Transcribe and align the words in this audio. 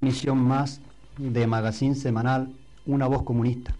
Misión 0.00 0.38
más 0.38 0.80
de 1.16 1.46
Magazine 1.46 1.94
Semanal 1.94 2.52
Una 2.84 3.06
Voz 3.06 3.22
Comunista, 3.22 3.74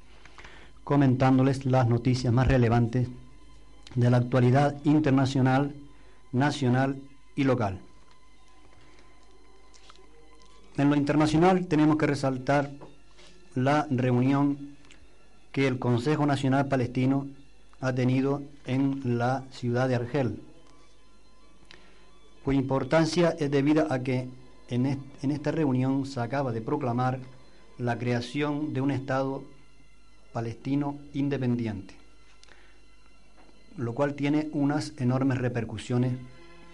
comentándoles 0.83 1.67
las 1.67 1.89
noticias 1.89 2.33
más 2.33 2.49
relevantes 2.49 3.09
de 3.95 4.11
la 4.11 4.17
actualidad 4.17 4.77
internacional, 4.85 5.75
nacional 6.33 6.97
y 7.35 7.45
local. 7.45 7.81
En 10.79 10.89
lo 10.89 10.97
internacional 10.97 11.67
tenemos 11.67 11.99
que 11.99 12.07
resaltar 12.07 12.71
la 13.55 13.87
reunión 13.91 14.77
que 15.53 15.67
el 15.67 15.79
Consejo 15.79 16.25
Nacional 16.25 16.67
Palestino 16.69 17.27
ha 17.81 17.93
tenido 17.93 18.43
en 18.65 19.19
la 19.19 19.45
ciudad 19.51 19.87
de 19.87 19.97
Argel, 19.97 20.41
cuya 22.43 22.59
importancia 22.59 23.37
es 23.39 23.51
debida 23.51 23.87
a 23.91 23.99
que 23.99 24.29
en, 24.69 25.31
esta 25.31 25.51
reunión 25.51 26.07
se 26.07 26.21
acaba 26.21 26.53
de 26.53 26.61
proclamar 26.61 27.21
la 27.79 27.99
creación 27.99 28.73
de 28.73 28.81
un 28.81 28.91
Estado 28.91 29.45
palestino 30.33 30.99
independiente, 31.15 31.95
lo 33.77 33.95
cual 33.95 34.15
tiene 34.15 34.49
unas 34.53 34.93
enormes 34.99 35.39
repercusiones 35.39 36.15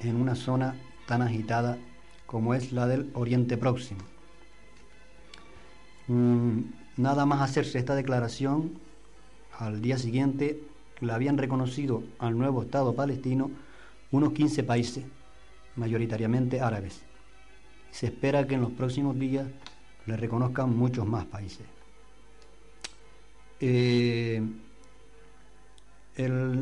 en 0.01 0.17
una 0.17 0.35
zona 0.35 0.77
tan 1.07 1.23
agitada 1.23 1.79
como 2.27 2.55
es 2.55 2.73
la 2.73 2.87
del 2.87 3.11
Oriente 3.15 3.57
Próximo. 3.57 4.01
Mm, 6.09 6.61
nada 6.97 7.27
más 7.27 7.43
hacerse 7.43 7.79
esta 7.79 7.95
declaración, 7.95 8.73
al 9.59 9.83
día 9.83 9.99
siguiente 9.99 10.61
la 11.01 11.15
habían 11.15 11.37
reconocido 11.37 12.03
al 12.19 12.39
nuevo 12.39 12.63
Estado 12.63 12.95
palestino 12.95 13.51
unos 14.11 14.33
15 14.33 14.63
países, 14.63 15.05
mayoritariamente 15.77 16.61
árabes 16.61 17.03
se 17.93 18.07
espera 18.07 18.47
que 18.47 18.57
en 18.57 18.63
los 18.63 18.73
próximos 18.73 19.17
días 19.17 19.47
le 20.07 20.17
reconozcan 20.17 20.77
muchos 20.77 21.07
más 21.07 21.27
países. 21.27 21.67
Eh, 23.61 24.43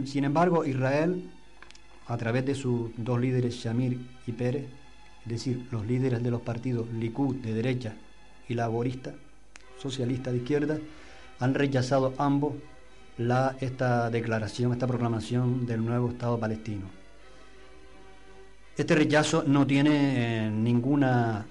sin 0.05 0.25
embargo, 0.25 0.64
Israel, 0.67 1.31
a 2.06 2.17
través 2.19 2.45
de 2.45 2.55
sus 2.55 2.91
dos 2.97 3.19
líderes, 3.19 3.55
Shamir 3.55 3.98
y 4.27 4.33
Pérez, 4.33 4.67
es 5.22 5.28
decir, 5.28 5.67
los 5.70 5.87
líderes 5.87 6.22
de 6.22 6.31
los 6.31 6.42
partidos 6.42 6.92
Likud 6.92 7.37
de 7.37 7.55
derecha 7.55 7.94
y 8.48 8.55
laborista, 8.55 9.15
socialista 9.78 10.31
de 10.31 10.39
izquierda, 10.39 10.78
han 11.39 11.55
rechazado 11.55 12.15
ambos 12.19 12.55
la, 13.17 13.56
esta 13.61 14.11
declaración, 14.11 14.72
esta 14.72 14.87
proclamación 14.87 15.67
del 15.67 15.84
nuevo 15.84 16.11
Estado 16.11 16.39
palestino. 16.39 17.00
Este 18.76 18.94
rechazo 18.94 19.42
no 19.46 19.66
tiene 19.66 20.46
eh, 20.46 20.50
ninguna, 20.50 21.46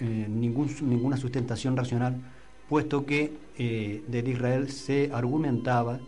eh, 0.00 0.26
ninguna 0.28 1.16
sustentación 1.16 1.76
racional, 1.76 2.20
puesto 2.68 3.04
que 3.06 3.32
eh, 3.58 4.02
desde 4.08 4.30
Israel 4.30 4.70
se 4.70 5.10
argumentaba 5.12 6.00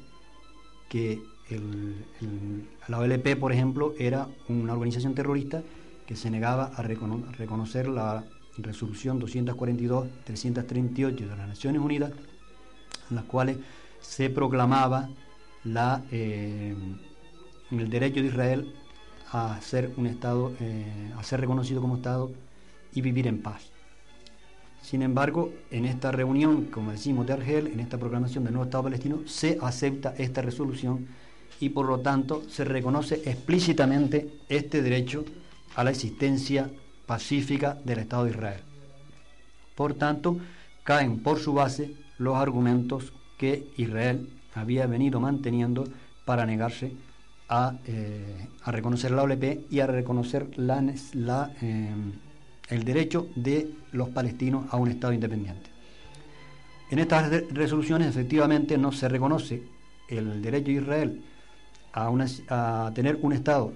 que 0.88 1.20
la 2.88 2.98
OLP, 2.98 3.36
por 3.38 3.52
ejemplo, 3.52 3.94
era 3.98 4.26
una 4.48 4.72
organización 4.72 5.14
terrorista 5.14 5.62
que 6.06 6.16
se 6.16 6.30
negaba 6.30 6.72
a, 6.74 6.82
reconocer 6.82 7.88
la 7.88 8.24
resolución 8.56 9.20
242-338 9.20 11.14
de 11.14 11.26
las 11.26 11.48
Naciones 11.48 11.82
Unidas, 11.82 12.12
en 13.10 13.16
las 13.16 13.26
cuales 13.26 13.58
se 14.00 14.30
proclamaba 14.30 15.10
la, 15.64 16.02
el 16.10 16.96
derecho 17.70 18.22
de 18.22 18.28
Israel 18.28 18.72
a 19.32 19.58
ser 19.62 19.92
un 19.96 20.06
Estado, 20.06 20.52
eh, 20.60 21.10
a 21.18 21.22
ser 21.22 21.40
reconocido 21.40 21.80
como 21.80 21.96
Estado 21.96 22.30
y 22.92 23.00
vivir 23.00 23.26
en 23.26 23.42
paz. 23.42 23.62
Sin 24.82 25.00
embargo, 25.02 25.52
en 25.70 25.86
esta 25.86 26.12
reunión, 26.12 26.66
como 26.66 26.90
decimos, 26.90 27.26
de 27.26 27.32
Argel, 27.32 27.68
en 27.68 27.80
esta 27.80 27.98
proclamación 27.98 28.44
del 28.44 28.52
nuevo 28.52 28.66
Estado 28.66 28.84
palestino, 28.84 29.20
se 29.26 29.58
acepta 29.62 30.14
esta 30.18 30.42
resolución 30.42 31.06
y 31.60 31.70
por 31.70 31.86
lo 31.86 32.00
tanto 32.00 32.42
se 32.48 32.64
reconoce 32.64 33.22
explícitamente 33.24 34.40
este 34.48 34.82
derecho 34.82 35.24
a 35.76 35.84
la 35.84 35.90
existencia 35.90 36.70
pacífica 37.06 37.78
del 37.84 38.00
Estado 38.00 38.24
de 38.24 38.30
Israel. 38.30 38.60
Por 39.74 39.94
tanto, 39.94 40.36
caen 40.82 41.22
por 41.22 41.38
su 41.38 41.54
base 41.54 41.94
los 42.18 42.36
argumentos 42.36 43.12
que 43.38 43.68
Israel 43.76 44.28
había 44.54 44.86
venido 44.86 45.20
manteniendo 45.20 45.84
para 46.26 46.44
negarse 46.44 46.92
eh, 47.86 48.48
a, 48.62 48.72
reconocer 48.72 49.10
la 49.10 49.24
OLP 49.24 49.70
y 49.70 49.80
a 49.80 49.86
reconocer 49.86 50.48
eh, 50.56 51.90
el 52.70 52.84
derecho 52.84 53.28
de 53.34 53.74
los 53.92 54.08
palestinos 54.08 54.64
a 54.70 54.78
un 54.78 54.88
Estado 54.88 55.12
independiente. 55.12 55.68
En 56.90 56.98
estas 56.98 57.30
resoluciones 57.50 58.08
efectivamente 58.08 58.78
no 58.78 58.90
se 58.90 59.06
reconoce 59.06 59.62
el 60.08 60.40
derecho 60.40 60.68
de 60.68 60.72
Israel 60.72 61.24
a, 61.92 62.10
a 62.48 62.92
tener 62.94 63.18
un 63.20 63.34
Estado 63.34 63.74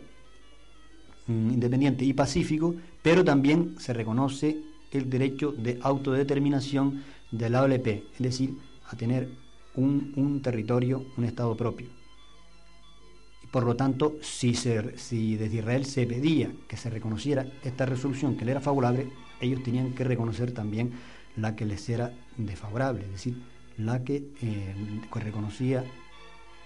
mm, 1.27 1.51
independiente 1.51 2.05
y 2.07 2.15
pacífico, 2.15 2.75
pero 3.03 3.25
también 3.25 3.75
se 3.79 3.93
reconoce 3.93 4.57
el 4.91 5.11
derecho 5.11 5.53
de 5.53 5.79
autodeterminación 5.83 7.03
de 7.31 7.51
la 7.51 7.63
OLP, 7.63 7.87
es 7.87 8.19
decir, 8.21 8.57
a 8.91 8.97
tener 8.97 9.29
un 9.75 10.41
territorio, 10.43 11.05
un 11.19 11.25
Estado 11.25 11.55
propio. 11.55 11.96
Por 13.57 13.65
lo 13.65 13.75
tanto, 13.75 14.19
si, 14.21 14.53
si 14.53 15.37
desde 15.37 15.57
Israel 15.57 15.87
se 15.87 16.07
pedía 16.07 16.53
que 16.69 16.77
se 16.77 16.91
reconociera 16.91 17.47
esta 17.65 17.87
resolución 17.87 18.37
que 18.37 18.45
le 18.45 18.51
era 18.51 18.61
favorable, 18.61 19.11
ellos 19.41 19.63
tenían 19.63 19.95
que 19.95 20.05
reconocer 20.05 20.53
también 20.53 20.93
la 21.37 21.57
que 21.57 21.65
les 21.65 21.89
era 21.89 22.13
desfavorable, 22.37 23.05
es 23.05 23.13
decir, 23.13 23.43
la 23.79 24.05
que, 24.05 24.29
eh, 24.43 24.75
reconocía 25.11 25.85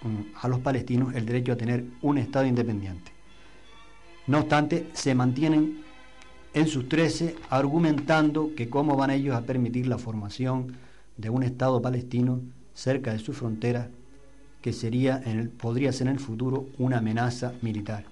mm, 0.03 0.35
a 0.43 0.49
los 0.49 0.59
palestinos 0.59 1.15
el 1.15 1.27
derecho 1.27 1.53
a 1.53 1.57
tener 1.57 1.85
un 2.03 2.19
Estado 2.19 2.47
independiente. 2.47 3.13
No 4.27 4.41
obstante, 4.41 4.89
se 4.93 5.15
mantienen 5.15 5.83
en 6.55 6.67
sus 6.67 6.89
trece 6.89 7.37
argumentando 7.51 8.51
que 8.57 8.69
cómo 8.69 8.97
van 8.97 9.11
ellos 9.11 9.37
a 9.37 9.43
permitir 9.43 9.87
la 9.87 9.99
formación 9.99 10.77
de 11.17 11.31
un 11.31 11.45
Estado 11.45 11.81
palestino 11.81 12.41
cerca 12.75 13.13
de 13.13 13.21
sus 13.21 13.37
fronteras 13.37 13.87
que 14.63 14.73
sería 14.73 15.21
en 15.25 15.39
el, 15.39 15.49
podría 15.49 15.93
ser 15.93 16.09
en 16.09 16.15
el 16.15 16.21
futuro 16.21 16.67
una 16.79 16.99
amenaza 16.99 17.53
militar. 17.63 18.05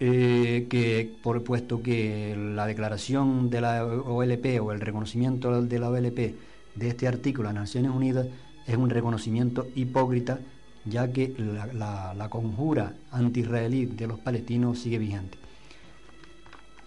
Eh, 0.00 0.66
que 0.68 1.14
por 1.22 1.44
puesto 1.44 1.80
que 1.82 2.36
la 2.36 2.66
declaración 2.66 3.50
de 3.50 3.60
la 3.60 3.84
OLP 3.84 4.60
o 4.60 4.72
el 4.72 4.80
reconocimiento 4.80 5.62
de 5.62 5.78
la 5.78 5.90
OLP 5.90 6.34
de 6.74 6.88
este 6.88 7.06
artículo 7.06 7.48
de 7.48 7.54
Naciones 7.54 7.92
Unidas 7.92 8.26
es 8.66 8.76
un 8.76 8.90
reconocimiento 8.90 9.68
hipócrita, 9.76 10.40
ya 10.84 11.12
que 11.12 11.34
la, 11.38 12.14
la 12.14 12.28
conjura 12.28 12.94
anti-israelí 13.12 13.86
de 13.86 14.08
los 14.08 14.18
palestinos 14.18 14.80
sigue 14.80 14.98
vigente. 14.98 15.38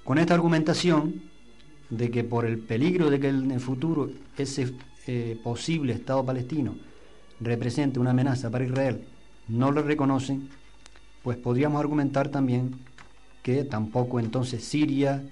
Con 0.04 0.18
esta 0.18 0.34
argumentación 0.34 1.22
de 1.90 2.12
que 2.12 2.24
por 2.24 2.46
el 2.46 2.60
peligro 2.60 3.10
de 3.10 3.20
que 3.20 3.30
en 3.30 3.52
el 3.52 3.60
futuro 3.60 4.10
ese 4.38 4.74
eh, 5.08 5.40
posible 5.44 5.94
Estado 5.94 6.26
palestino 6.26 6.76
represente 7.40 8.00
una 8.00 8.12
amenaza 8.12 8.50
para 8.50 8.66
Israel 8.66 9.06
no 9.48 9.72
lo 9.72 9.82
reconocen, 9.82 10.50
pues 11.24 11.38
podríamos 11.38 11.80
argumentar 11.80 12.30
también 12.30 12.76
que 13.44 13.64
tampoco 13.64 14.20
entonces 14.20 14.64
Siria, 14.64 15.24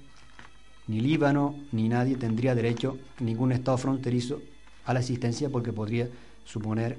ni 0.87 0.99
Líbano, 0.99 1.55
ni 1.71 1.89
nadie 1.89 2.15
tendría 2.15 2.55
derecho, 2.55 2.97
ningún 3.19 3.51
Estado 3.51 3.77
fronterizo, 3.77 4.41
a 4.85 4.93
la 4.93 4.99
existencia 4.99 5.49
porque 5.49 5.71
podría 5.71 6.09
suponer 6.45 6.97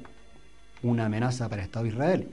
una 0.83 1.07
amenaza 1.07 1.49
para 1.49 1.62
el 1.62 1.67
Estado 1.67 1.85
de 1.85 1.91
Israel 1.91 2.29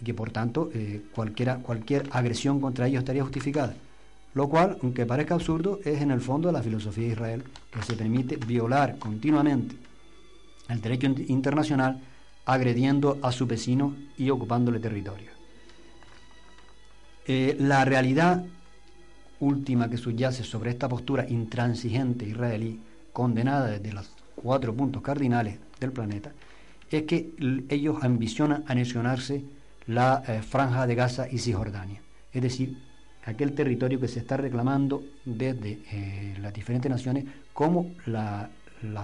y 0.00 0.04
que 0.04 0.14
por 0.14 0.30
tanto 0.30 0.70
eh, 0.74 1.02
cualquiera, 1.14 1.58
cualquier 1.58 2.08
agresión 2.10 2.60
contra 2.60 2.86
ellos 2.86 3.00
estaría 3.00 3.22
justificada. 3.22 3.74
Lo 4.34 4.48
cual, 4.48 4.78
aunque 4.82 5.06
parezca 5.06 5.34
absurdo, 5.34 5.80
es 5.84 6.02
en 6.02 6.10
el 6.10 6.20
fondo 6.20 6.52
la 6.52 6.62
filosofía 6.62 7.06
de 7.06 7.12
Israel, 7.12 7.44
que 7.72 7.82
se 7.82 7.94
permite 7.94 8.36
violar 8.36 8.98
continuamente 8.98 9.87
el 10.68 10.80
derecho 10.80 11.06
internacional 11.28 12.00
agrediendo 12.44 13.18
a 13.22 13.32
su 13.32 13.46
vecino 13.46 13.94
y 14.16 14.30
ocupándole 14.30 14.80
territorio. 14.80 15.30
Eh, 17.26 17.56
la 17.58 17.84
realidad 17.84 18.44
última 19.40 19.90
que 19.90 19.98
subyace 19.98 20.44
sobre 20.44 20.70
esta 20.70 20.88
postura 20.88 21.26
intransigente 21.28 22.24
israelí, 22.24 22.80
condenada 23.12 23.66
desde 23.66 23.92
los 23.92 24.10
cuatro 24.34 24.74
puntos 24.74 25.02
cardinales 25.02 25.58
del 25.78 25.92
planeta, 25.92 26.32
es 26.90 27.02
que 27.02 27.30
ellos 27.68 28.02
ambicionan 28.02 28.64
anexionarse 28.66 29.44
la 29.86 30.22
eh, 30.26 30.42
franja 30.42 30.86
de 30.86 30.94
Gaza 30.94 31.28
y 31.30 31.38
Cisjordania, 31.38 32.00
es 32.32 32.42
decir, 32.42 32.78
aquel 33.24 33.52
territorio 33.52 34.00
que 34.00 34.08
se 34.08 34.20
está 34.20 34.38
reclamando 34.38 35.02
desde 35.24 35.80
eh, 35.92 36.36
las 36.40 36.54
diferentes 36.54 36.90
naciones 36.90 37.26
como 37.52 37.90
la, 38.06 38.48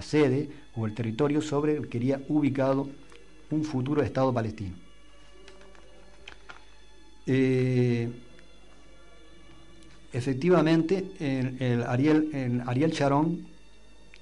sede 0.01 0.49
o 0.75 0.85
el 0.85 0.93
territorio 0.93 1.41
sobre 1.41 1.77
el 1.77 1.83
que 1.83 1.89
quería 1.89 2.21
ubicado 2.29 2.89
un 3.51 3.63
futuro 3.63 4.01
Estado 4.01 4.33
palestino. 4.33 4.75
Eh, 7.27 8.09
efectivamente, 10.13 11.11
el, 11.19 11.83
Ariel, 11.83 12.29
el 12.33 12.61
Ariel 12.65 12.91
Sharon, 12.91 13.47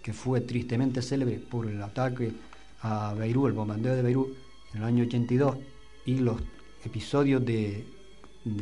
que 0.02 0.14
fue 0.14 0.42
tristemente 0.42 1.02
célebre 1.02 1.40
por 1.40 1.68
el 1.68 1.82
ataque 1.82 2.32
a 2.82 3.14
Beirut, 3.14 3.48
el 3.48 3.54
bombardeo 3.54 3.96
de 3.96 4.02
Beirut 4.02 4.30
en 4.74 4.82
el 4.82 4.84
año 4.84 5.04
82 5.04 5.58
y 6.06 6.16
los 6.16 6.42
episodios 6.84 7.46
de, 7.46 7.86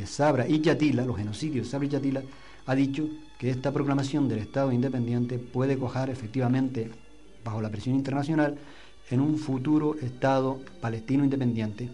Sabra 0.06 0.46
y 0.46 0.60
Yatila, 0.60 1.04
los 1.04 1.16
genocidios 1.16 1.66
de 1.66 1.70
Sabra 1.70 1.86
y 1.86 1.90
Yatila, 1.90 2.22
ha 2.66 2.74
dicho 2.74 3.08
que 3.42 3.50
esta 3.50 3.72
proclamación 3.72 4.28
del 4.28 4.38
Estado 4.38 4.70
independiente 4.70 5.36
puede 5.36 5.76
cojar 5.76 6.10
efectivamente, 6.10 6.92
bajo 7.44 7.60
la 7.60 7.70
presión 7.70 7.96
internacional, 7.96 8.56
en 9.10 9.18
un 9.18 9.36
futuro 9.36 9.96
Estado 10.00 10.60
palestino 10.80 11.24
independiente, 11.24 11.88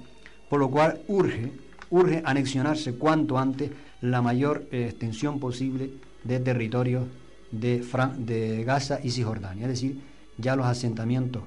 por 0.50 0.60
lo 0.60 0.70
cual 0.70 1.00
urge, 1.08 1.50
urge 1.88 2.20
anexionarse 2.26 2.96
cuanto 2.96 3.38
antes 3.38 3.70
la 4.02 4.20
mayor 4.20 4.68
eh, 4.70 4.88
extensión 4.90 5.40
posible 5.40 5.92
de 6.22 6.38
territorios 6.38 7.06
de, 7.50 7.82
de 8.18 8.64
Gaza 8.64 9.00
y 9.02 9.10
Cisjordania, 9.10 9.62
es 9.62 9.70
decir, 9.70 10.02
ya 10.36 10.54
los 10.54 10.66
asentamientos 10.66 11.44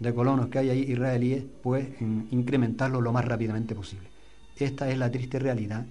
de 0.00 0.12
colonos 0.12 0.48
que 0.48 0.58
hay 0.58 0.70
ahí 0.70 0.90
israelíes, 0.90 1.44
pues 1.62 1.86
incrementarlo 2.00 3.00
lo 3.00 3.12
más 3.12 3.24
rápidamente 3.24 3.76
posible. 3.76 4.08
Esta 4.56 4.90
es 4.90 4.98
la 4.98 5.12
triste 5.12 5.38
realidad 5.38 5.86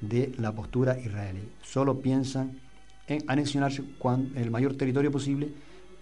de 0.00 0.32
la 0.38 0.52
postura 0.52 0.96
israelí. 0.96 1.42
Solo 1.60 2.00
piensan 2.00 2.69
en 3.10 3.24
anexionarse 3.26 3.82
el 4.36 4.50
mayor 4.50 4.76
territorio 4.76 5.10
posible, 5.10 5.48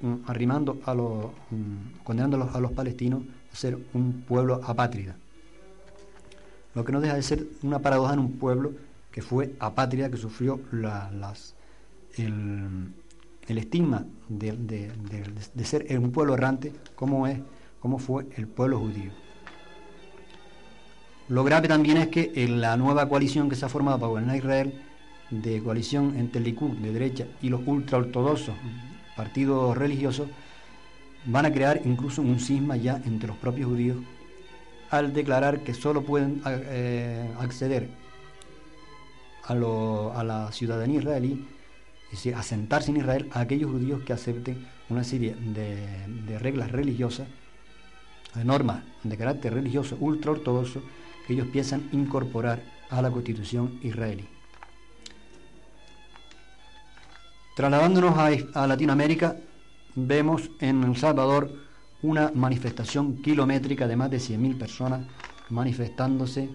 mm, 0.01 0.15
arrimando 0.27 0.79
a 0.85 0.95
los, 0.95 1.27
mm, 1.51 2.05
condenando 2.05 2.51
a 2.53 2.61
los, 2.61 2.73
palestinos 2.73 3.23
a 3.53 3.57
ser 3.57 3.79
un 3.95 4.25
pueblo 4.29 4.61
apátrida. 4.63 5.17
Lo 6.75 6.85
que 6.85 6.93
no 6.93 7.01
deja 7.01 7.15
de 7.15 7.23
ser 7.23 7.47
una 7.63 7.79
paradoja 7.79 8.13
en 8.13 8.21
un 8.21 8.33
pueblo 8.33 8.73
que 9.11 9.23
fue 9.23 9.55
apátrida, 9.59 10.11
que 10.11 10.19
sufrió 10.19 10.61
el 10.71 10.99
estigma 13.59 14.05
de, 14.29 15.65
ser 15.65 15.99
un 15.99 16.13
pueblo 16.13 16.35
errante 16.35 16.75
como 16.95 17.27
es, 17.27 17.41
como 17.81 17.99
fue 17.99 18.27
el 18.37 18.47
pueblo 18.47 18.79
judío. 18.81 19.13
Lo 21.29 21.43
grave 21.43 21.69
también 21.69 21.97
es 21.97 22.09
que 22.09 22.33
en 22.35 22.61
la 22.61 22.77
nueva 22.77 23.09
coalición 23.09 23.49
que 23.49 23.57
se 23.57 23.65
ha 23.65 23.69
formado 23.69 23.99
para 23.99 24.09
gobernar 24.09 24.37
Israel, 24.37 24.83
de 25.31 25.63
coalición 25.63 26.17
entre 26.17 26.39
el 26.39 26.45
Likud 26.45 26.71
de 26.79 26.93
derecha 26.93 27.27
y 27.43 27.49
los 27.49 27.61
ultraortodoxos, 27.67 28.55
partidos 29.17 29.77
religiosos, 29.77 30.29
van 31.27 31.47
a 31.47 31.53
crear 31.53 31.81
incluso 31.85 32.23
un 32.23 32.39
cisma 32.39 32.77
ya 32.77 33.03
entre 33.05 33.29
los 33.29 33.37
propios 33.37 33.69
judíos 33.69 33.97
al 34.91 35.13
declarar 35.13 35.61
que 35.61 35.75
solo 35.75 36.03
pueden 36.03 36.41
eh, 36.47 37.31
acceder 37.39 37.91
a, 39.45 39.53
a 39.53 40.25
la 40.25 40.51
ciudadanía 40.53 41.01
israelí 41.01 41.47
es 42.09 42.13
decir, 42.13 42.35
asentarse 42.35 42.91
en 42.91 42.99
Israel 42.99 43.29
a 43.33 43.41
aquellos 43.41 43.71
judíos 43.71 44.03
que 44.03 44.15
acepten 44.15 44.67
una 44.89 45.05
serie 45.05 45.35
de, 45.35 46.39
reglas 46.39 46.73
religiosas, 46.73 47.29
de 48.35 48.45
normas 48.45 48.83
de 49.03 49.17
carácter 49.17 49.53
religioso 49.53 49.97
ultraortodoxo 50.01 50.83
que 51.27 51.35
ellos 51.35 51.49
piensan 51.49 51.89
incorporar 51.93 52.63
a 52.89 53.03
la 53.03 53.11
constitución 53.11 53.79
israelí. 53.83 54.27
Trasladándonos 57.59 58.15
a, 58.55 58.67
Latinoamérica, 58.69 59.37
vemos 59.97 60.49
en 60.61 60.85
El 60.85 60.97
Salvador 60.97 61.51
una 62.03 62.31
manifestación 62.33 63.21
kilométrica 63.21 63.89
de 63.89 63.97
más 63.97 64.13
de 64.13 64.19
100.000 64.19 64.57
personas 64.57 65.09
manifestándose 65.49 66.51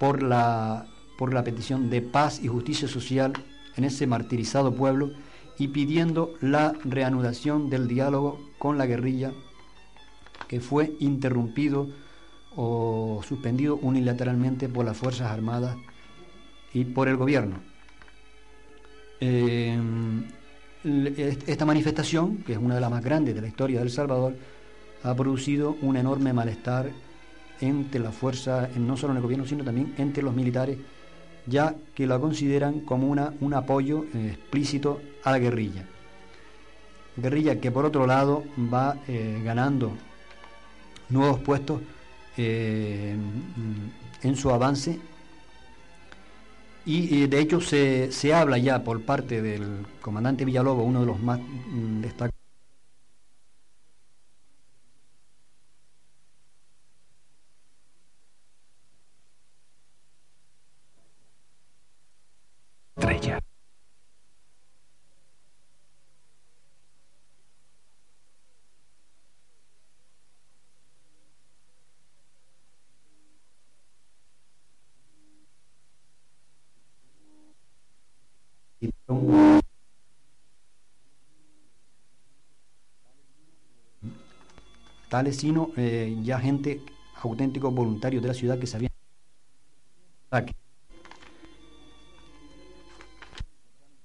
por 0.00 0.24
la, 0.24 0.88
por 1.16 1.32
la 1.32 1.44
petición 1.44 1.88
de 1.88 2.02
paz 2.02 2.42
y 2.42 2.48
justicia 2.48 2.88
social 2.88 3.32
en 3.76 3.84
ese 3.84 4.08
martirizado 4.08 4.74
pueblo 4.74 5.12
y 5.56 5.68
pidiendo 5.68 6.34
la 6.40 6.72
reanudación 6.82 7.70
del 7.70 7.86
diálogo 7.86 8.40
con 8.58 8.78
la 8.78 8.86
guerrilla 8.86 9.30
que 10.48 10.58
fue 10.58 10.96
interrumpido 10.98 11.86
o 12.56 13.22
suspendido 13.28 13.76
unilateralmente 13.76 14.68
por 14.68 14.84
las 14.84 14.96
Fuerzas 14.96 15.30
Armadas 15.30 15.76
y 16.74 16.86
por 16.86 17.06
el 17.06 17.16
gobierno. 17.16 17.71
Eh, 19.24 19.78
esta 21.46 21.64
manifestación, 21.64 22.38
que 22.38 22.54
es 22.54 22.58
una 22.58 22.74
de 22.74 22.80
las 22.80 22.90
más 22.90 23.04
grandes 23.04 23.36
de 23.36 23.40
la 23.40 23.46
historia 23.46 23.78
de 23.78 23.84
El 23.84 23.90
Salvador, 23.92 24.34
ha 25.04 25.14
producido 25.14 25.76
un 25.80 25.96
enorme 25.96 26.32
malestar 26.32 26.90
entre 27.60 28.00
las 28.00 28.16
fuerzas, 28.16 28.76
no 28.76 28.96
solo 28.96 29.12
en 29.12 29.18
el 29.18 29.22
gobierno, 29.22 29.46
sino 29.46 29.62
también 29.62 29.94
entre 29.96 30.24
los 30.24 30.34
militares 30.34 30.76
ya 31.46 31.76
que 31.94 32.08
la 32.08 32.18
consideran 32.18 32.80
como 32.80 33.08
una, 33.08 33.32
un 33.40 33.54
apoyo 33.54 34.06
eh, 34.12 34.30
explícito 34.34 35.00
a 35.22 35.30
la 35.30 35.38
guerrilla. 35.38 35.84
Guerrilla 37.16 37.60
que 37.60 37.70
por 37.70 37.84
otro 37.84 38.08
lado 38.08 38.42
va 38.72 38.96
eh, 39.06 39.40
ganando 39.44 39.92
nuevos 41.10 41.38
puestos 41.40 41.80
en 42.36 43.20
su 44.34 44.50
avance 44.50 44.98
y 46.84 47.26
de 47.26 47.40
hecho 47.40 47.60
se, 47.60 48.10
se, 48.10 48.34
habla 48.34 48.58
ya 48.58 48.82
por 48.82 49.02
parte 49.02 49.40
del 49.40 49.86
comandante 50.00 50.44
Villalobos, 50.44 50.86
uno 50.86 51.00
de 51.00 51.06
los 51.06 51.20
más 51.20 51.38
mm, 51.38 52.00
destacados 52.00 52.41
sino 85.30 85.70
eh, 85.76 86.16
ya 86.22 86.40
gente 86.40 86.80
auténticos 87.22 87.72
voluntarios 87.72 88.22
de 88.22 88.28
la 88.28 88.34
ciudad 88.34 88.58
que 88.58 88.66
sabían 88.66 88.90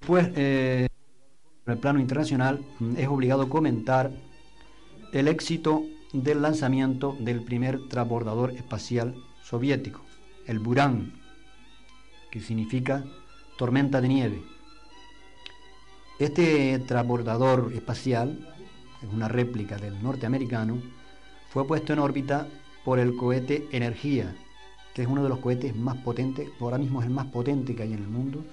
pues 0.07 0.29
eh, 0.35 0.87
en 1.65 1.73
el 1.73 1.79
plano 1.79 1.99
internacional 1.99 2.61
mm, 2.79 2.95
es 2.97 3.07
obligado 3.07 3.49
comentar 3.49 4.11
el 5.11 5.27
éxito 5.27 5.83
del 6.13 6.41
lanzamiento 6.41 7.17
del 7.19 7.43
primer 7.43 7.89
transbordador 7.89 8.51
espacial 8.51 9.15
soviético, 9.43 10.01
el 10.45 10.59
Buran, 10.59 11.13
que 12.31 12.39
significa 12.39 13.03
tormenta 13.57 13.99
de 13.99 14.07
nieve. 14.07 14.41
Este 16.19 16.79
transbordador 16.79 17.73
espacial 17.73 18.47
es 19.03 19.13
una 19.13 19.27
réplica 19.27 19.77
del 19.77 20.01
norteamericano, 20.01 20.81
fue 21.57 21.65
puesto 21.65 21.91
en 21.91 21.97
órbita 21.97 22.47
por 22.85 22.99
el 22.99 23.15
cohete 23.15 23.67
Energía, 23.71 24.31
que 24.93 25.01
es 25.01 25.07
uno 25.07 25.23
de 25.23 25.29
los 25.29 25.39
cohetes 25.39 25.75
más 25.75 25.97
potentes, 25.97 26.47
ahora 26.59 26.77
mismo 26.77 26.99
es 26.99 27.07
el 27.07 27.11
más 27.11 27.25
potente 27.25 27.73
que 27.73 27.81
hay 27.81 27.93
en 27.93 28.03
el 28.03 28.07
mundo. 28.07 28.45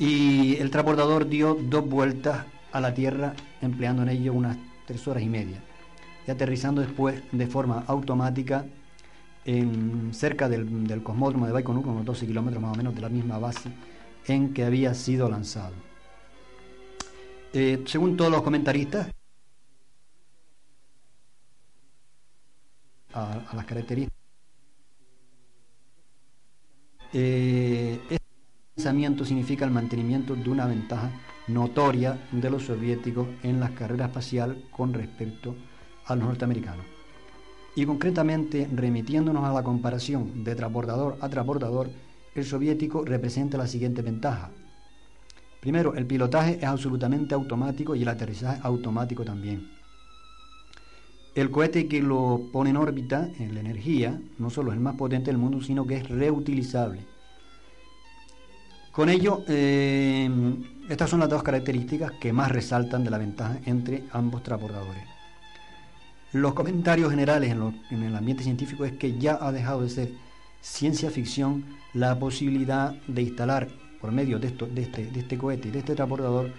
Y 0.00 0.56
el 0.56 0.72
transportador 0.72 1.28
dio 1.28 1.54
dos 1.54 1.88
vueltas 1.88 2.44
a 2.72 2.80
la 2.80 2.92
Tierra, 2.92 3.34
empleando 3.62 4.02
en 4.02 4.08
ello 4.08 4.32
unas 4.32 4.56
tres 4.84 5.06
horas 5.06 5.22
y 5.22 5.28
media, 5.28 5.62
y 6.26 6.32
aterrizando 6.32 6.80
después 6.80 7.22
de 7.30 7.46
forma 7.46 7.84
automática 7.86 8.66
en, 9.44 10.12
cerca 10.12 10.48
del, 10.48 10.88
del 10.88 11.04
cosmódromo 11.04 11.46
de 11.46 11.52
Baikonur, 11.52 11.86
unos 11.86 12.04
12 12.04 12.26
kilómetros 12.26 12.60
más 12.60 12.74
o 12.74 12.76
menos 12.76 12.96
de 12.96 13.00
la 13.00 13.08
misma 13.08 13.38
base 13.38 13.70
en 14.26 14.52
que 14.52 14.64
había 14.64 14.92
sido 14.94 15.28
lanzado. 15.28 15.74
Eh, 17.52 17.84
según 17.86 18.16
todos 18.16 18.32
los 18.32 18.42
comentaristas, 18.42 19.06
a, 23.14 23.54
las 23.54 23.64
características 23.64 24.24
Eh, 27.16 28.00
este 28.10 28.26
lanzamiento 28.74 29.24
significa 29.24 29.64
el 29.64 29.70
mantenimiento 29.70 30.34
de 30.34 30.50
una 30.50 30.66
ventaja 30.66 31.12
notoria 31.46 32.18
de 32.32 32.50
los 32.50 32.64
soviéticos 32.64 33.28
en 33.44 33.60
la 33.60 33.68
carrera 33.68 34.06
espacial 34.06 34.64
con 34.72 34.92
respecto 34.92 35.54
a 36.06 36.16
los 36.16 36.24
norteamericanos. 36.24 36.84
Y 37.76 37.86
concretamente, 37.86 38.68
remitiéndonos 38.72 39.44
a 39.44 39.52
la 39.52 39.62
comparación 39.62 40.42
de 40.42 40.56
transbordador 40.56 41.16
a 41.20 41.28
transbordador, 41.28 41.88
el 42.34 42.44
soviético 42.44 43.04
representa 43.04 43.58
la 43.58 43.68
siguiente 43.68 44.02
ventaja. 44.02 44.50
Primero, 45.60 45.94
el 45.94 46.06
pilotaje 46.06 46.58
es 46.58 46.64
absolutamente 46.64 47.34
automático 47.34 47.94
y 47.94 48.02
el 48.02 48.08
aterrizaje 48.08 48.60
automático 48.64 49.24
también. 49.24 49.73
El 51.34 51.50
cohete 51.50 51.88
que 51.88 52.00
lo 52.00 52.42
pone 52.52 52.70
en 52.70 52.76
órbita, 52.76 53.28
en 53.40 53.54
la 53.54 53.60
energía, 53.60 54.20
no 54.38 54.50
solo 54.50 54.70
es 54.70 54.76
el 54.76 54.82
más 54.82 54.94
potente 54.94 55.32
del 55.32 55.38
mundo, 55.38 55.60
sino 55.60 55.84
que 55.84 55.96
es 55.96 56.08
reutilizable. 56.08 57.00
Con 58.92 59.08
ello, 59.08 59.42
eh, 59.48 60.30
estas 60.88 61.10
son 61.10 61.18
las 61.18 61.28
dos 61.28 61.42
características 61.42 62.12
que 62.20 62.32
más 62.32 62.52
resaltan 62.52 63.02
de 63.02 63.10
la 63.10 63.18
ventaja 63.18 63.58
entre 63.66 64.04
ambos 64.12 64.44
transbordadores. 64.44 65.02
Los 66.32 66.54
comentarios 66.54 67.10
generales 67.10 67.50
en, 67.50 68.02
el 68.02 68.14
ambiente 68.14 68.44
científico 68.44 68.84
es 68.84 68.92
que 68.92 69.18
ya 69.18 69.38
ha 69.40 69.50
dejado 69.50 69.82
de 69.82 69.88
ser 69.88 70.12
ciencia 70.60 71.10
ficción 71.10 71.64
la 71.94 72.16
posibilidad 72.16 72.92
de 73.08 73.22
instalar 73.22 73.68
por 74.00 74.12
medio 74.12 74.38
de, 74.38 74.48
este, 74.48 75.06
de 75.06 75.20
este 75.20 75.38
cohete 75.38 75.68
y 75.68 75.70
de 75.72 75.80
este 75.80 75.96
transbordador 75.96 76.52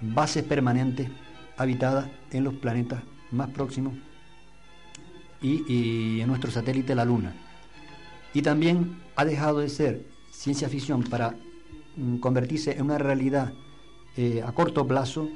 bases 0.00 0.42
permanentes 0.44 1.10
habitadas 1.58 2.06
en 2.30 2.44
los 2.44 2.54
planetas 2.54 3.02
más 3.30 3.50
próximos 3.50 3.94
y, 5.42 6.20
en 6.20 6.28
nuestro 6.28 6.50
satélite 6.50 6.94
la 6.94 7.04
Luna. 7.04 7.34
Y 8.34 8.42
también 8.42 8.98
ha 9.16 9.24
dejado 9.24 9.58
de 9.58 9.68
ser 9.68 10.06
ciencia 10.30 10.68
ficción 10.68 11.02
para 11.02 11.34
mm, 11.96 12.18
convertirse 12.18 12.72
en 12.72 12.82
una 12.82 12.98
realidad 12.98 13.52
eh, 14.16 14.42
a 14.44 14.52
corto 14.52 14.86
plazo 14.86 15.28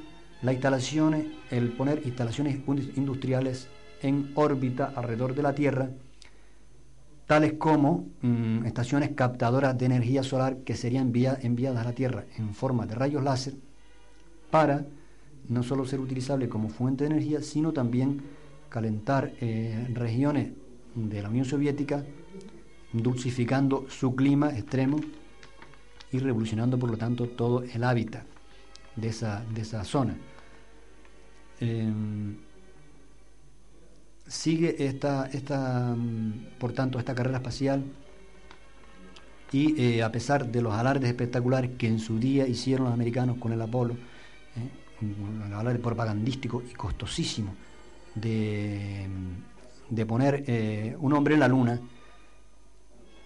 la 0.43 0.53
instalaciones, 0.53 1.27
el 1.51 1.71
poner 1.71 2.03
instalaciones 2.05 2.61
industriales 2.97 3.69
en 4.03 4.33
órbita 4.35 4.93
alrededor 4.95 5.35
de 5.35 5.43
la 5.43 5.55
Tierra, 5.55 5.91
tales 7.27 7.55
como 7.55 8.07
mm, 8.23 8.67
estaciones 8.67 9.11
captadoras 9.15 9.77
de 9.77 9.87
energía 9.87 10.23
solar 10.23 10.59
que 10.59 10.77
serían 10.77 11.13
enviadas 11.15 11.81
a 11.81 11.89
la 11.89 11.95
Tierra 11.95 12.25
en 12.37 12.55
forma 12.55 12.87
de 12.87 12.95
rayos 12.95 13.23
láser 13.23 13.55
para 14.51 14.87
no 15.49 15.63
solo 15.63 15.85
ser 15.87 16.01
utilizables 16.01 16.49
como 16.49 16.69
fuente 16.69 17.05
de 17.05 17.11
energía, 17.11 17.43
sino 17.43 17.73
también 17.73 18.23
calentar 18.69 19.33
eh, 19.41 19.89
regiones 19.93 20.51
de 20.95 21.23
la 21.23 21.29
Unión 21.29 21.45
Soviética, 21.45 22.05
dulcificando 22.93 23.87
su 23.89 24.15
clima 24.15 24.51
extremo 24.51 24.99
y 26.13 26.19
revolucionando 26.19 26.79
por 26.79 26.91
lo 26.91 26.97
tanto 26.97 27.29
todo 27.29 27.63
el 27.63 27.85
hábitat 27.85 28.25
de 28.95 29.09
esa, 29.09 29.45
de 29.53 29.61
esa 29.61 29.85
zona. 29.85 30.17
Em, 31.61 32.37
sigue 34.27 34.87
esta, 34.87 35.27
esta, 35.33 35.95
mm, 35.97 36.59
por 36.59 36.73
tanto, 36.73 36.99
esta 36.99 37.15
carrera 37.15 37.39
espacial 37.39 37.85
y 39.53 39.81
eh, 39.81 40.03
a 40.03 40.11
pesar 40.11 40.51
de 40.51 40.61
los 40.61 40.75
alardes 40.75 41.09
espectaculares 41.09 41.73
que 41.79 41.87
en 41.87 41.99
su 41.99 42.19
día 42.19 42.47
hicieron 42.47 42.87
los 42.87 42.95
americanos 42.95 43.39
con 43.39 43.53
el 43.53 43.63
Apolo, 43.63 43.95
eh, 43.95 45.03
un 45.03 45.53
alarde 45.53 45.79
propagandístico 45.79 46.63
y 46.69 46.73
costosísimo, 46.73 47.55
de, 48.17 50.05
poner 50.07 50.45
eh, 50.47 50.97
un 50.99 51.13
hombre 51.13 51.35
en 51.35 51.41
la 51.41 51.49
luna 51.49 51.81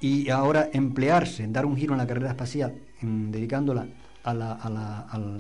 y 0.01 0.29
ahora 0.31 0.69
emplearse 0.73 1.45
en 1.45 1.53
dar 1.53 1.67
un 1.67 1.77
giro 1.77 1.95
en 1.95 1.99
la 1.99 2.07
carrera 2.07 2.31
espacial, 2.31 2.75
dedicándola 3.03 3.87
a 4.25 4.35
la, 4.35 4.53
a 4.53 4.69
la, 4.69 5.39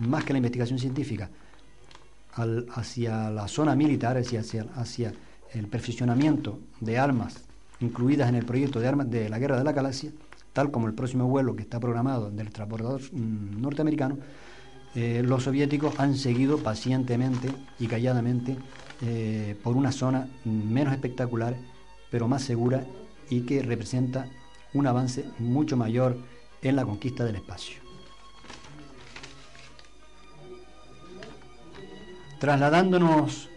más 0.00 0.24
que 0.24 0.32
la 0.32 0.38
investigación 0.38 0.78
científica, 0.78 1.30
hacia 2.74 3.30
la 3.30 3.46
zona 3.46 3.74
militar, 3.74 4.16
hacia, 4.16 4.40
hacia, 4.40 4.66
hacia 4.74 5.12
el 5.52 5.68
perfeccionamiento 5.68 6.60
de 6.80 6.98
armas 6.98 7.44
incluidas 7.80 8.28
en 8.28 8.36
el 8.36 8.44
proyecto 8.44 8.80
de 8.80 8.88
armas 8.88 9.10
de 9.10 9.28
la 9.28 9.38
guerra 9.38 9.58
de 9.58 9.64
la 9.64 9.72
galaxia, 9.72 10.12
tal 10.52 10.70
como 10.70 10.86
el 10.86 10.94
próximo 10.94 11.26
vuelo 11.26 11.56
que 11.56 11.62
está 11.62 11.80
programado 11.80 12.30
del 12.30 12.50
transbordador 12.50 13.00
mm, 13.12 13.60
norteamericano, 13.60 14.18
eh, 14.94 15.22
los 15.24 15.44
soviéticos 15.44 15.98
han 15.98 16.16
seguido 16.16 16.58
pacientemente 16.58 17.50
y 17.78 17.86
calladamente 17.86 18.56
eh, 19.00 19.56
por 19.62 19.76
una 19.76 19.90
zona 19.90 20.28
menos 20.44 20.92
espectacular, 20.92 21.56
pero 22.10 22.28
más 22.28 22.42
segura 22.42 22.84
y 23.30 23.40
que 23.42 23.62
representa 23.62 24.26
un 24.74 24.86
avance 24.86 25.24
mucho 25.38 25.76
mayor 25.76 26.18
en 26.60 26.76
la 26.76 26.84
conquista 26.84 27.24
del 27.24 27.36
espacio. 27.36 27.80
Trasladándonos 32.38 33.48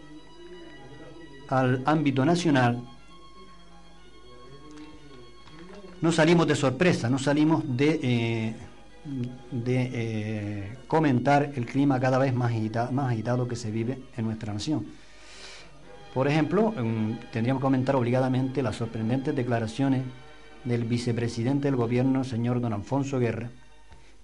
al 1.48 1.82
ámbito 1.84 2.24
nacional, 2.24 2.82
no 6.00 6.12
salimos 6.12 6.46
de 6.46 6.54
sorpresa, 6.54 7.10
no 7.10 7.18
salimos 7.18 7.62
de 7.66 8.00
eh, 8.02 8.56
de 9.50 9.90
eh, 9.92 10.78
comentar 10.86 11.52
el 11.54 11.66
clima 11.66 12.00
cada 12.00 12.18
vez 12.18 12.34
más 12.34 12.52
agitado, 12.52 12.92
más 12.92 13.12
agitado 13.12 13.46
que 13.48 13.56
se 13.56 13.70
vive 13.70 14.02
en 14.16 14.24
nuestra 14.24 14.52
nación. 14.52 14.86
Por 16.14 16.28
ejemplo, 16.28 16.72
tendríamos 17.30 17.60
que 17.60 17.66
comentar 17.66 17.94
obligadamente 17.94 18.62
las 18.62 18.76
sorprendentes 18.76 19.36
declaraciones 19.36 20.02
del 20.64 20.84
vicepresidente 20.84 21.68
del 21.68 21.76
gobierno, 21.76 22.24
señor 22.24 22.60
don 22.60 22.72
Alfonso 22.72 23.18
Guerra, 23.18 23.50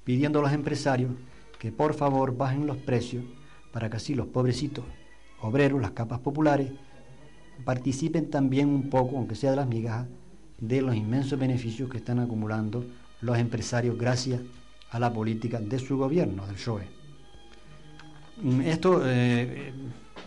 pidiendo 0.03 0.39
a 0.39 0.43
los 0.43 0.53
empresarios 0.53 1.13
que 1.59 1.71
por 1.71 1.95
favor 1.95 2.37
bajen 2.37 2.67
los 2.67 2.79
precios 2.79 3.25
para 3.73 3.91
que 3.91 3.99
así 3.99 4.15
los 4.15 4.27
pobrecitos 4.27 4.85
obreros, 5.41 5.81
las 5.81 5.91
capas 5.93 6.21
populares, 6.21 6.73
participen 7.65 8.31
también 8.31 8.69
un 8.69 8.91
poco, 8.91 9.17
aunque 9.17 9.35
sea 9.35 9.51
de 9.51 9.57
las 9.57 9.69
migajas, 9.69 10.09
de 10.59 10.83
los 10.83 10.97
inmensos 10.97 11.39
beneficios 11.39 11.91
que 11.91 11.99
están 11.99 12.19
acumulando 12.21 12.85
los 13.21 13.39
empresarios 13.39 13.99
gracias 13.99 14.41
a 14.41 14.45
la 14.99 15.13
política 15.13 15.61
de 15.61 15.79
su 15.79 15.97
gobierno, 15.97 16.47
del 16.47 16.57
PSOE. 16.57 16.89
Mm, 18.43 18.61
esto 18.63 19.03
eh, 19.05 19.73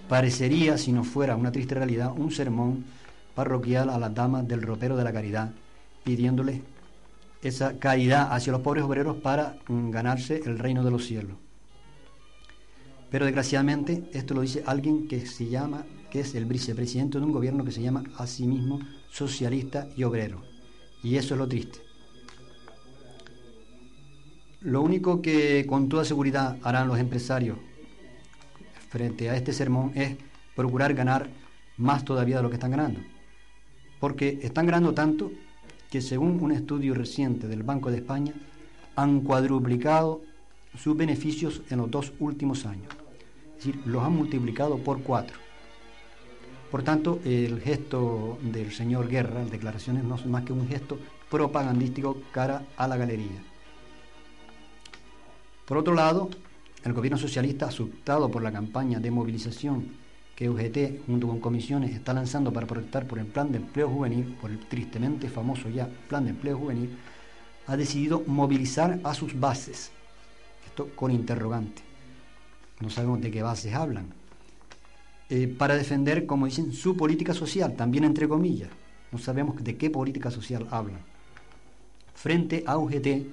parecería, 0.07 0.77
si 0.77 0.91
no 0.91 1.03
fuera 1.03 1.35
una 1.35 1.51
triste 1.51 1.75
realidad, 1.75 2.13
un 2.15 2.31
sermón 2.31 2.85
parroquial 3.33 3.89
a 3.89 3.99
las 3.99 4.13
damas 4.13 4.47
del 4.47 4.61
ropero 4.61 4.95
de 4.95 5.03
la 5.03 5.13
caridad, 5.13 5.51
pidiéndoles 6.03 6.61
esa 7.41 7.77
caridad 7.77 8.29
hacia 8.31 8.53
los 8.53 8.61
pobres 8.61 8.83
obreros 8.83 9.17
para 9.17 9.57
mm, 9.67 9.91
ganarse 9.91 10.41
el 10.45 10.57
reino 10.57 10.83
de 10.83 10.91
los 10.91 11.05
cielos. 11.05 11.37
Pero 13.11 13.25
desgraciadamente 13.25 14.09
esto 14.13 14.33
lo 14.33 14.41
dice 14.41 14.63
alguien 14.65 15.07
que 15.07 15.25
se 15.25 15.47
llama, 15.47 15.85
que 16.09 16.21
es 16.21 16.33
el 16.35 16.45
vicepresidente 16.45 17.19
de 17.19 17.25
un 17.25 17.31
gobierno 17.31 17.63
que 17.63 17.71
se 17.71 17.81
llama 17.81 18.03
a 18.17 18.25
sí 18.25 18.47
mismo 18.47 18.79
socialista 19.11 19.87
y 19.95 20.03
obrero. 20.03 20.41
Y 21.03 21.17
eso 21.17 21.35
es 21.35 21.37
lo 21.37 21.47
triste. 21.47 21.84
Lo 24.65 24.81
único 24.81 25.21
que 25.21 25.63
con 25.67 25.89
toda 25.89 26.03
seguridad 26.05 26.57
harán 26.63 26.87
los 26.87 26.97
empresarios 26.97 27.59
frente 28.89 29.29
a 29.29 29.35
este 29.35 29.53
sermón 29.53 29.91
es 29.93 30.17
procurar 30.55 30.95
ganar 30.95 31.29
más 31.77 32.03
todavía 32.03 32.37
de 32.37 32.41
lo 32.41 32.49
que 32.49 32.55
están 32.55 32.71
ganando. 32.71 32.99
Porque 33.99 34.39
están 34.41 34.65
ganando 34.65 34.95
tanto 34.95 35.31
que 35.91 36.01
según 36.01 36.41
un 36.41 36.51
estudio 36.51 36.95
reciente 36.95 37.47
del 37.47 37.61
Banco 37.61 37.91
de 37.91 37.97
España, 37.97 38.33
han 38.95 39.21
cuadruplicado 39.21 40.23
sus 40.75 40.97
beneficios 40.97 41.61
en 41.69 41.77
los 41.77 41.91
dos 41.91 42.13
últimos 42.19 42.65
años. 42.65 42.91
Es 43.59 43.65
decir, 43.65 43.79
los 43.85 44.03
han 44.03 44.15
multiplicado 44.15 44.79
por 44.79 45.03
cuatro. 45.03 45.37
Por 46.71 46.81
tanto, 46.81 47.19
el 47.23 47.61
gesto 47.61 48.39
del 48.41 48.71
señor 48.71 49.09
Guerra, 49.09 49.41
las 49.41 49.51
declaraciones, 49.51 50.03
no 50.05 50.17
son 50.17 50.31
más 50.31 50.43
que 50.43 50.53
un 50.53 50.67
gesto 50.67 50.97
propagandístico 51.29 52.17
cara 52.31 52.63
a 52.77 52.87
la 52.87 52.97
galería. 52.97 53.54
Por 55.65 55.77
otro 55.77 55.95
lado, 55.95 56.29
el 56.83 56.93
gobierno 56.93 57.17
socialista, 57.17 57.65
asustado 57.65 58.29
por 58.29 58.43
la 58.43 58.51
campaña 58.51 58.99
de 58.99 59.09
movilización 59.09 60.05
que 60.35 60.49
UGT, 60.49 61.05
junto 61.07 61.27
con 61.27 61.39
comisiones, 61.39 61.95
está 61.95 62.13
lanzando 62.13 62.53
para 62.53 62.67
protestar 62.67 63.07
por 63.07 63.17
el 63.17 63.25
plan 63.25 63.51
de 63.51 63.57
empleo 63.57 63.89
juvenil, 63.89 64.37
por 64.39 64.51
el 64.51 64.59
tristemente 64.59 65.29
famoso 65.29 65.69
ya 65.69 65.89
plan 66.07 66.25
de 66.25 66.31
empleo 66.31 66.57
juvenil, 66.57 66.95
ha 67.65 67.77
decidido 67.77 68.21
movilizar 68.27 68.99
a 69.03 69.13
sus 69.15 69.39
bases. 69.39 69.91
Esto 70.67 70.89
con 70.95 71.09
interrogante. 71.09 71.81
No 72.79 72.89
sabemos 72.89 73.21
de 73.21 73.31
qué 73.31 73.41
bases 73.41 73.73
hablan. 73.73 74.13
Eh, 75.29 75.47
para 75.47 75.75
defender, 75.75 76.27
como 76.27 76.45
dicen, 76.45 76.73
su 76.73 76.95
política 76.95 77.33
social, 77.33 77.75
también 77.75 78.03
entre 78.03 78.27
comillas. 78.27 78.69
No 79.11 79.17
sabemos 79.17 79.63
de 79.63 79.77
qué 79.77 79.89
política 79.89 80.29
social 80.29 80.67
hablan. 80.69 80.99
Frente 82.13 82.63
a 82.67 82.77
UGT, 82.77 83.07
eh, 83.07 83.25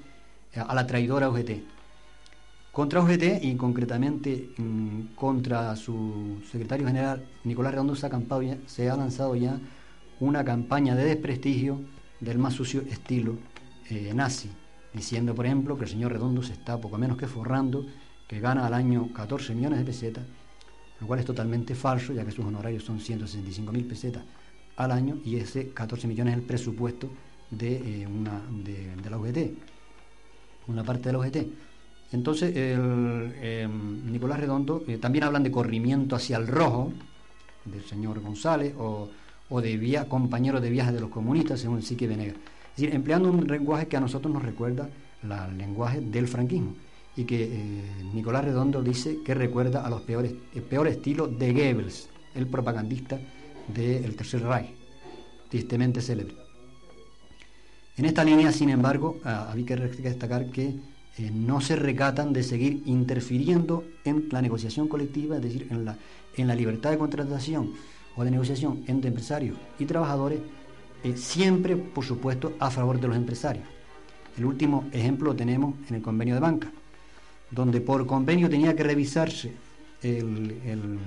a 0.55 0.75
la 0.75 0.87
traidora 0.87 1.29
UGT. 1.29 1.82
Contra 2.73 3.03
UGT 3.03 3.45
y 3.45 3.55
concretamente 3.57 4.55
mm, 4.57 5.15
contra 5.15 5.77
su 5.77 6.41
secretario 6.51 6.87
general 6.87 7.23
Nicolás 7.45 7.73
Redondo 7.73 7.95
se 7.95 8.89
ha, 8.89 8.97
lanzado 8.97 9.37
ya 9.37 9.61
una 10.21 10.43
campaña 10.43 10.97
de 10.97 11.05
desprestigio 11.05 11.83
del 12.21 12.39
más 12.39 12.55
sucio 12.55 12.81
estilo 12.81 13.37
eh, 13.91 14.13
nazi, 14.15 14.49
diciendo, 14.95 15.35
por 15.35 15.45
ejemplo, 15.45 15.77
que 15.77 15.85
el 15.85 15.91
señor 15.91 16.13
Redondo 16.13 16.43
se 16.43 16.55
está 16.55 16.81
poco 16.81 16.97
menos 16.97 17.19
que 17.19 17.27
forrando, 17.27 17.85
que 18.27 18.41
gana 18.41 18.67
al 18.67 18.73
año 18.73 19.13
14 19.13 19.55
millones 19.55 19.79
de 19.79 19.85
pesetas, 19.85 20.25
lo 20.99 21.07
cual 21.07 21.21
es 21.21 21.27
totalmente 21.27 21.75
falso, 21.75 22.15
ya 22.15 22.25
que 22.25 22.31
sus 22.31 22.47
honorarios 22.47 22.85
son 22.85 23.01
165 23.01 23.71
mil 23.71 23.85
pesetas 23.85 24.23
al 24.77 24.93
año 24.93 25.19
y 25.27 25.37
ese 25.37 25.75
14 25.75 26.09
millones 26.09 26.33
es 26.33 26.41
el 26.41 26.47
presupuesto 26.47 27.11
de, 27.51 28.09
una, 28.11 28.41
de, 28.65 29.11
la 29.11 29.19
UGT, 29.19 29.59
una 30.69 30.83
parte 30.83 31.11
de 31.11 31.13
la 31.13 31.19
UGT. 31.19 31.72
Entonces, 32.13 32.53
em, 32.55 34.13
Nicolás 34.13 34.39
Redondo, 34.39 34.85
eh, 34.87 34.99
también 34.99 35.25
hablan 35.25 35.43
de 35.43 35.51
corrimiento 35.51 36.15
hacia 36.15 36.37
el 36.37 36.47
rojo, 36.47 36.93
del 37.65 37.85
señor 37.85 38.21
González, 38.21 38.75
o, 38.79 39.09
de 39.61 39.77
vía, 39.77 40.09
compañero 40.09 40.61
de 40.61 40.71
viaje 40.71 40.93
de 40.93 41.01
los 41.01 41.11
comunistas, 41.11 41.61
según 41.61 41.83
Sique 41.83 42.07
Venegas. 42.07 42.37
Es 42.37 42.77
decir, 42.77 42.95
empleando 42.95 43.31
un 43.31 43.47
lenguaje 43.47 43.87
que 43.87 43.97
a 43.97 44.01
nosotros 44.01 44.33
nos 44.33 44.43
recuerda 44.43 44.89
el 45.23 45.59
lenguaje 45.59 46.01
del 46.01 46.27
franquismo, 46.27 46.75
y 47.17 47.25
que 47.25 47.45
eh, 47.45 47.83
Nicolás 48.15 48.45
Redondo 48.45 48.83
dice 48.83 49.19
que 49.23 49.35
recuerda 49.35 49.85
a 49.85 49.91
los 49.91 50.03
peores, 50.03 50.35
el 50.55 50.63
peor 50.63 50.89
estilo 50.89 51.29
de 51.29 51.53
Goebbels, 51.53 52.09
el 52.35 52.47
propagandista 52.47 53.21
del 53.69 54.17
Tercer 54.17 54.43
Reich, 54.43 54.75
tristemente 55.51 56.01
célebre. 56.01 56.35
En 57.99 58.07
esta 58.07 58.25
línea, 58.25 58.51
sin 58.53 58.71
embargo, 58.71 59.19
ah, 59.25 59.49
había 59.51 59.67
que 59.67 59.77
destacar 59.77 60.51
que 60.51 60.75
eh, 61.19 61.31
no 61.31 61.61
se 61.61 61.77
recatan 61.77 62.33
de 62.33 62.43
seguir 62.43 62.83
interfiriendo 62.87 63.85
en 64.05 64.29
la 64.31 64.41
negociación 64.41 64.89
colectiva, 64.89 65.37
es 65.37 65.43
decir, 65.43 65.67
en 65.71 65.85
la, 65.85 65.97
en 66.37 66.49
la 66.49 66.55
libertad 66.55 66.91
de 66.91 66.99
contratación 66.99 67.73
o 68.17 68.25
de 68.25 68.31
negociación 68.31 68.83
entre 68.87 69.09
empresarios 69.09 69.59
y 69.79 69.85
trabajadores, 69.85 70.41
eh, 71.05 71.15
siempre, 71.17 71.77
por 71.77 72.05
supuesto, 72.05 72.55
a 72.59 72.71
favor 72.71 72.99
de 72.99 73.09
los 73.09 73.17
empresarios. 73.17 73.67
El 74.39 74.47
último 74.47 74.89
ejemplo 74.93 75.33
lo 75.33 75.37
tenemos 75.37 75.75
en 75.91 75.97
el 75.97 76.03
convenio 76.03 76.35
de 76.35 76.41
banca, 76.41 76.73
donde 77.51 77.83
por 77.83 78.07
convenio 78.07 78.49
tenía 78.49 78.75
que 78.75 78.83
revisarse 78.83 79.53
el, 80.03 80.99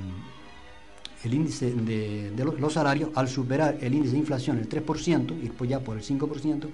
índice 1.23 1.71
de, 1.71 2.31
los, 2.37 2.59
los, 2.59 2.73
salarios 2.73 3.09
al 3.15 3.27
superar 3.27 3.79
el 3.81 3.95
índice 3.95 4.13
de 4.13 4.19
inflación 4.19 4.59
el 4.59 4.69
3%, 4.69 5.35
y 5.39 5.47
después 5.47 5.67
ya 5.67 5.79
por 5.79 5.97
el 5.97 6.03
5%, 6.03 6.67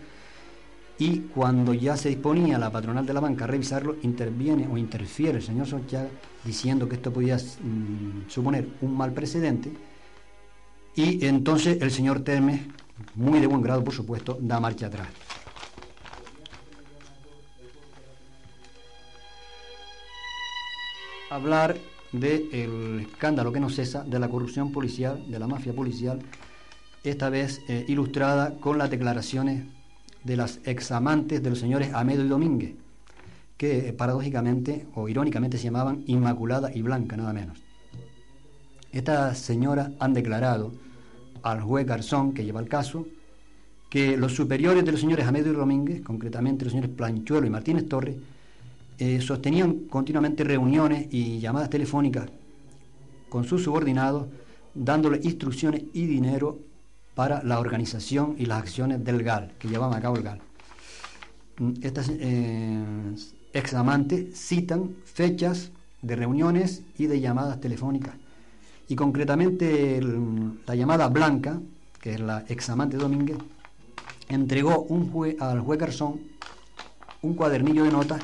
y 0.99 1.19
cuando 1.33 1.73
ya 1.73 1.97
se 1.97 2.09
disponía 2.09 2.59
la 2.59 2.71
patronal 2.71 3.05
de 3.05 3.13
la 3.13 3.19
banca 3.19 3.45
a 3.45 3.47
revisarlo, 3.47 3.95
interviene 4.03 4.67
o 4.67 4.77
interfiere 4.77 5.37
el 5.37 5.43
señor 5.43 5.67
Solchaga 5.67 6.09
diciendo 6.43 6.87
que 6.87 6.95
esto 6.95 7.11
podía 7.11 7.37
mm, 7.37 8.29
suponer 8.29 8.67
un 8.81 8.95
mal 8.95 9.11
precedente 9.11 9.71
y 10.95 11.25
entonces 11.25 11.81
el 11.81 11.91
señor 11.91 12.21
Termes, 12.23 12.61
muy 13.15 13.39
de 13.39 13.47
buen 13.47 13.61
grado 13.61 13.83
por 13.83 13.93
supuesto, 13.93 14.37
da 14.41 14.59
marcha 14.59 14.87
atrás. 14.87 15.07
Hablar 21.29 21.77
del 22.11 23.07
escándalo 23.09 23.53
que 23.53 23.61
no 23.61 23.69
cesa 23.69 24.03
de 24.03 24.19
la 24.19 24.27
corrupción 24.27 24.73
policial, 24.73 25.23
de 25.31 25.39
la 25.39 25.47
mafia 25.47 25.73
policial, 25.73 26.19
esta 27.05 27.29
vez 27.29 27.61
eh, 27.69 27.85
ilustrada 27.87 28.55
con 28.59 28.77
las 28.77 28.89
declaraciones 28.89 29.63
de 30.23 30.37
las 30.37 30.59
examantes 30.65 31.41
de 31.41 31.49
los 31.49 31.59
señores 31.59 31.93
Amedo 31.93 32.23
y 32.23 32.27
Domínguez, 32.27 32.73
que 33.57 33.89
eh, 33.89 33.93
paradójicamente 33.93 34.87
o 34.95 35.07
irónicamente 35.09 35.57
se 35.57 35.65
llamaban 35.65 36.03
Inmaculada 36.07 36.71
y 36.73 36.81
Blanca, 36.81 37.17
nada 37.17 37.33
menos. 37.33 37.59
Estas 38.91 39.39
señoras 39.39 39.91
han 39.99 40.13
declarado 40.13 40.71
al 41.43 41.61
juez 41.61 41.85
Garzón, 41.85 42.33
que 42.33 42.43
lleva 42.43 42.59
el 42.59 42.67
caso, 42.67 43.05
que 43.89 44.15
los 44.17 44.33
superiores 44.33 44.85
de 44.85 44.91
los 44.91 45.01
señores 45.01 45.25
Amedo 45.25 45.51
y 45.51 45.55
Domínguez, 45.55 46.01
concretamente 46.01 46.65
los 46.65 46.71
señores 46.71 46.95
Planchuelo 46.95 47.47
y 47.47 47.49
Martínez 47.49 47.87
Torres, 47.87 48.15
eh, 48.97 49.19
sostenían 49.19 49.87
continuamente 49.89 50.43
reuniones 50.43 51.07
y 51.11 51.39
llamadas 51.39 51.69
telefónicas 51.69 52.29
con 53.29 53.45
sus 53.45 53.63
subordinados, 53.63 54.27
dándole 54.75 55.19
instrucciones 55.23 55.83
y 55.93 56.05
dinero 56.05 56.59
para 57.15 57.43
la 57.43 57.59
organización 57.59 58.35
y 58.37 58.45
las 58.45 58.59
acciones 58.59 59.03
del 59.03 59.23
GAL, 59.23 59.51
que 59.59 59.67
llevaban 59.67 59.97
a 59.97 60.01
cabo 60.01 60.17
el 60.17 60.23
GAL. 60.23 60.39
Mm, 61.57 61.71
estas 61.81 62.09
eh, 62.09 62.83
examantes 63.53 64.37
citan 64.37 64.95
fechas 65.05 65.71
de 66.01 66.15
reuniones 66.15 66.83
y 66.97 67.07
de 67.07 67.19
llamadas 67.19 67.59
telefónicas. 67.59 68.15
Y 68.87 68.95
concretamente 68.95 70.01
la 70.65 70.75
llamada 70.75 71.07
Blanca, 71.07 71.59
que 72.01 72.15
es 72.15 72.19
la 72.19 72.43
examante 72.47 72.97
Domínguez, 72.97 73.37
entregó 74.27 74.81
un 74.83 75.35
al 75.39 75.59
juez 75.61 75.79
Garzón 75.79 76.19
un 77.21 77.35
cuadernillo 77.35 77.83
de 77.83 77.91
notas 77.91 78.21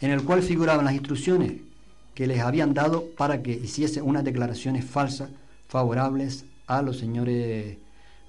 en 0.00 0.10
el 0.10 0.24
cual 0.24 0.42
figuraban 0.42 0.84
las 0.84 0.94
instrucciones 0.94 1.52
que 2.14 2.26
les 2.26 2.40
habían 2.40 2.74
dado 2.74 3.04
para 3.16 3.42
que 3.42 3.52
hiciese 3.52 4.02
unas 4.02 4.24
declaraciones 4.24 4.84
falsas 4.84 5.30
favorables 5.68 6.44
a 6.66 6.82
los 6.82 6.98
señores 6.98 7.78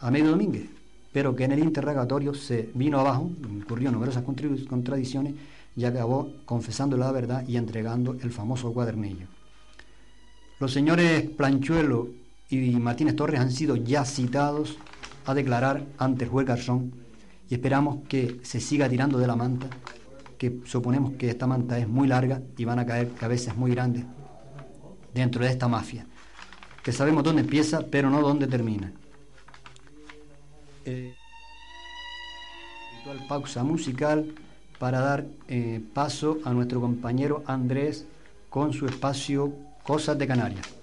a 0.04 0.12
medio 0.12 0.32
Domínguez, 0.32 0.66
pero 1.14 1.34
que 1.34 1.46
en 1.46 1.54
el 1.54 1.60
interrogatorio 1.60 2.34
se 2.34 2.70
vino 2.74 3.00
abajo, 3.00 3.32
ocurrió 3.64 3.90
numerosas 3.90 4.24
contradicciones 4.24 5.34
y 5.78 5.86
acabó 5.86 6.30
confesando 6.44 6.98
la 6.98 7.10
verdad 7.14 7.48
y 7.48 7.56
entregando 7.56 8.18
el 8.22 8.30
famoso 8.30 8.74
cuadernillo. 8.74 9.28
Los 10.60 10.74
señores 10.74 11.30
Planchuelo 11.30 12.10
y 12.50 12.72
Martínez 12.76 13.16
Torres 13.16 13.40
han 13.40 13.52
sido 13.52 13.78
ya 13.78 14.04
citados 14.04 14.78
a 15.26 15.34
declarar 15.34 15.86
ante 15.98 16.26
el 16.26 16.30
juez 16.30 16.46
Garzón 16.46 16.92
y 17.50 17.54
esperamos 17.54 18.00
que 18.10 18.42
se 18.44 18.60
siga 18.60 18.90
tirando 18.90 19.18
de 19.18 19.28
la 19.28 19.38
manta, 19.38 19.68
que 20.38 20.60
suponemos 20.66 21.14
que 21.14 21.30
esta 21.30 21.48
manta 21.48 21.80
es 21.80 21.88
muy 21.88 22.10
larga 22.10 22.42
y 22.58 22.66
van 22.66 22.80
a 22.80 22.86
caer 22.86 23.14
cabezas 23.14 23.56
muy 23.56 23.72
grandes 23.72 24.04
dentro 25.14 25.46
de 25.46 25.50
esta 25.50 25.70
mafia, 25.70 26.06
que 26.84 26.92
sabemos 26.92 27.24
dónde 27.24 27.44
empieza 27.44 27.86
pero 27.90 28.10
no 28.10 28.22
dónde 28.22 28.48
termina. 28.48 28.92
Eh, 30.86 31.14
pausa 33.28 33.64
musical 33.64 34.26
para 34.80 35.00
dar 35.00 35.26
eh, 35.48 35.82
paso 35.94 36.40
a 36.46 36.52
nuestro 36.54 36.82
compañero 36.82 37.44
Andrés 37.48 38.06
con 38.50 38.74
su 38.74 38.86
espacio 38.86 39.54
Cosas 39.84 40.18
de 40.18 40.28
Canarias. 40.28 40.83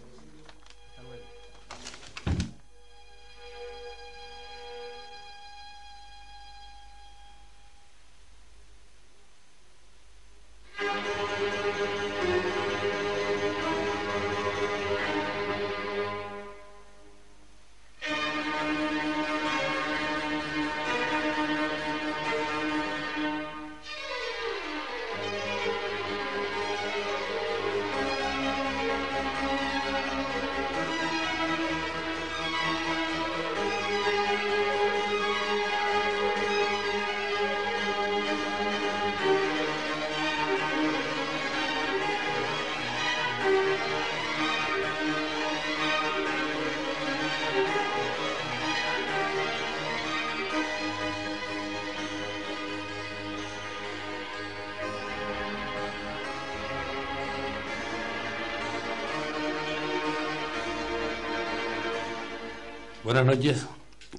Noches. 63.31 63.67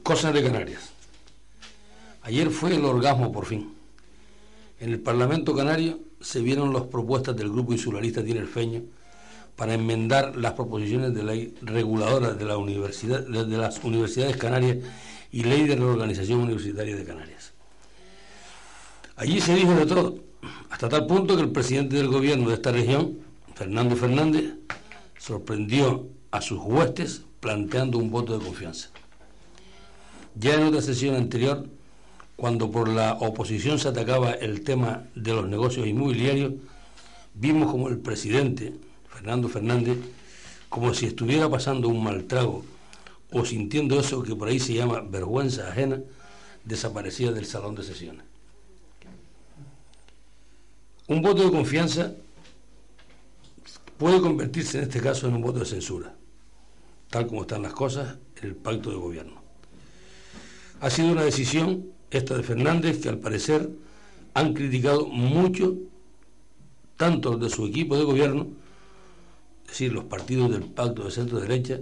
Cosas 0.04 0.34
de 0.34 0.42
Canarias. 0.42 0.94
Ayer 2.22 2.50
fue 2.50 2.76
el 2.76 2.86
orgasmo 2.86 3.32
por 3.32 3.46
fin. 3.46 3.74
En 4.80 4.92
el 4.92 5.00
Parlamento 5.00 5.54
Canario 5.54 6.00
se 6.22 6.40
vieron 6.40 6.74
las 6.74 6.84
propuestas 6.84 7.36
del 7.36 7.52
Grupo 7.52 7.74
Insularista 7.74 8.24
Tinerfeño 8.24 8.84
para 9.58 9.74
enmendar 9.74 10.38
las 10.38 10.54
proposiciones 10.54 11.14
de 11.14 11.24
ley 11.24 11.54
reguladora 11.62 12.34
de, 12.34 12.46
la 12.46 12.56
de 12.56 13.58
las 13.58 13.84
universidades 13.84 14.38
canarias 14.38 14.78
y 15.32 15.44
ley 15.44 15.68
de 15.68 15.76
reorganización 15.76 16.40
universitaria 16.40 16.96
de 16.96 17.04
Canarias. 17.04 17.52
Allí 19.18 19.42
se 19.42 19.56
dijo 19.56 19.74
de 19.74 19.86
todo, 19.86 20.20
hasta 20.70 20.88
tal 20.88 21.06
punto 21.06 21.36
que 21.36 21.44
el 21.44 21.52
presidente 21.52 21.98
del 21.98 22.08
gobierno 22.08 22.48
de 22.48 22.56
esta 22.56 22.72
región, 22.72 23.18
Fernando 23.56 23.96
Fernández, 23.98 24.54
sorprendió 25.20 26.08
a 26.32 26.42
sus 26.42 26.60
huestes 26.60 27.24
planteando 27.42 27.98
un 27.98 28.10
voto 28.10 28.40
de 28.40 28.46
confianza. 28.46 28.90
Ya 30.36 30.56
en 30.56 30.64
otra 30.64 30.82
sesión 30.82 31.16
anterior, 31.16 31.68
cuando 32.36 32.72
por 32.72 32.88
la 32.88 33.14
oposición 33.14 33.80
se 33.80 33.90
atacaba 33.90 34.32
el 34.32 34.64
tema 34.64 35.06
de 35.16 35.34
los 35.34 35.48
negocios 35.48 35.86
inmobiliarios, 35.86 36.54
vimos 37.34 37.72
como 37.72 37.90
el 37.90 38.00
presidente, 38.00 38.74
Fernando 39.10 39.50
Fernández, 39.50 39.98
como 40.70 40.94
si 40.94 41.06
estuviera 41.06 41.50
pasando 41.50 41.90
un 41.90 42.04
mal 42.04 42.24
trago 42.26 42.64
o 43.32 43.46
sintiendo 43.46 44.00
eso 44.00 44.24
que 44.24 44.36
por 44.36 44.48
ahí 44.48 44.60
se 44.60 44.74
llama 44.74 45.02
vergüenza 45.02 45.70
ajena, 45.70 46.00
desaparecía 46.64 47.32
del 47.32 47.46
salón 47.46 47.76
de 47.76 47.84
sesiones. 47.84 48.26
Un 51.08 51.22
voto 51.22 51.44
de 51.44 51.52
confianza 51.52 52.14
puede 53.98 54.22
convertirse 54.22 54.78
en 54.78 54.86
este 54.86 55.02
caso 55.02 55.28
en 55.28 55.36
un 55.36 55.42
voto 55.42 55.60
de 55.60 55.66
censura, 55.66 56.16
tal 57.10 57.28
como 57.28 57.42
están 57.42 57.62
las 57.62 57.74
cosas 57.74 58.18
en 58.42 58.50
el 58.50 58.56
pacto 58.56 58.90
de 58.90 58.96
gobierno. 58.96 59.41
Ha 60.82 60.90
sido 60.90 61.12
una 61.14 61.24
decisión 61.24 61.86
esta 62.10 62.36
de 62.36 62.44
Fernández 62.44 63.02
que 63.02 63.08
al 63.08 63.20
parecer 63.20 63.70
han 64.34 64.54
criticado 64.54 65.06
mucho 65.06 65.76
tanto 66.98 67.38
de 67.38 67.50
su 67.50 67.66
equipo 67.66 67.98
de 67.98 68.04
gobierno, 68.04 68.48
es 69.64 69.70
decir, 69.70 69.94
los 69.94 70.04
partidos 70.04 70.52
del 70.52 70.64
pacto 70.64 71.06
de 71.06 71.12
centro 71.12 71.40
derecha, 71.40 71.80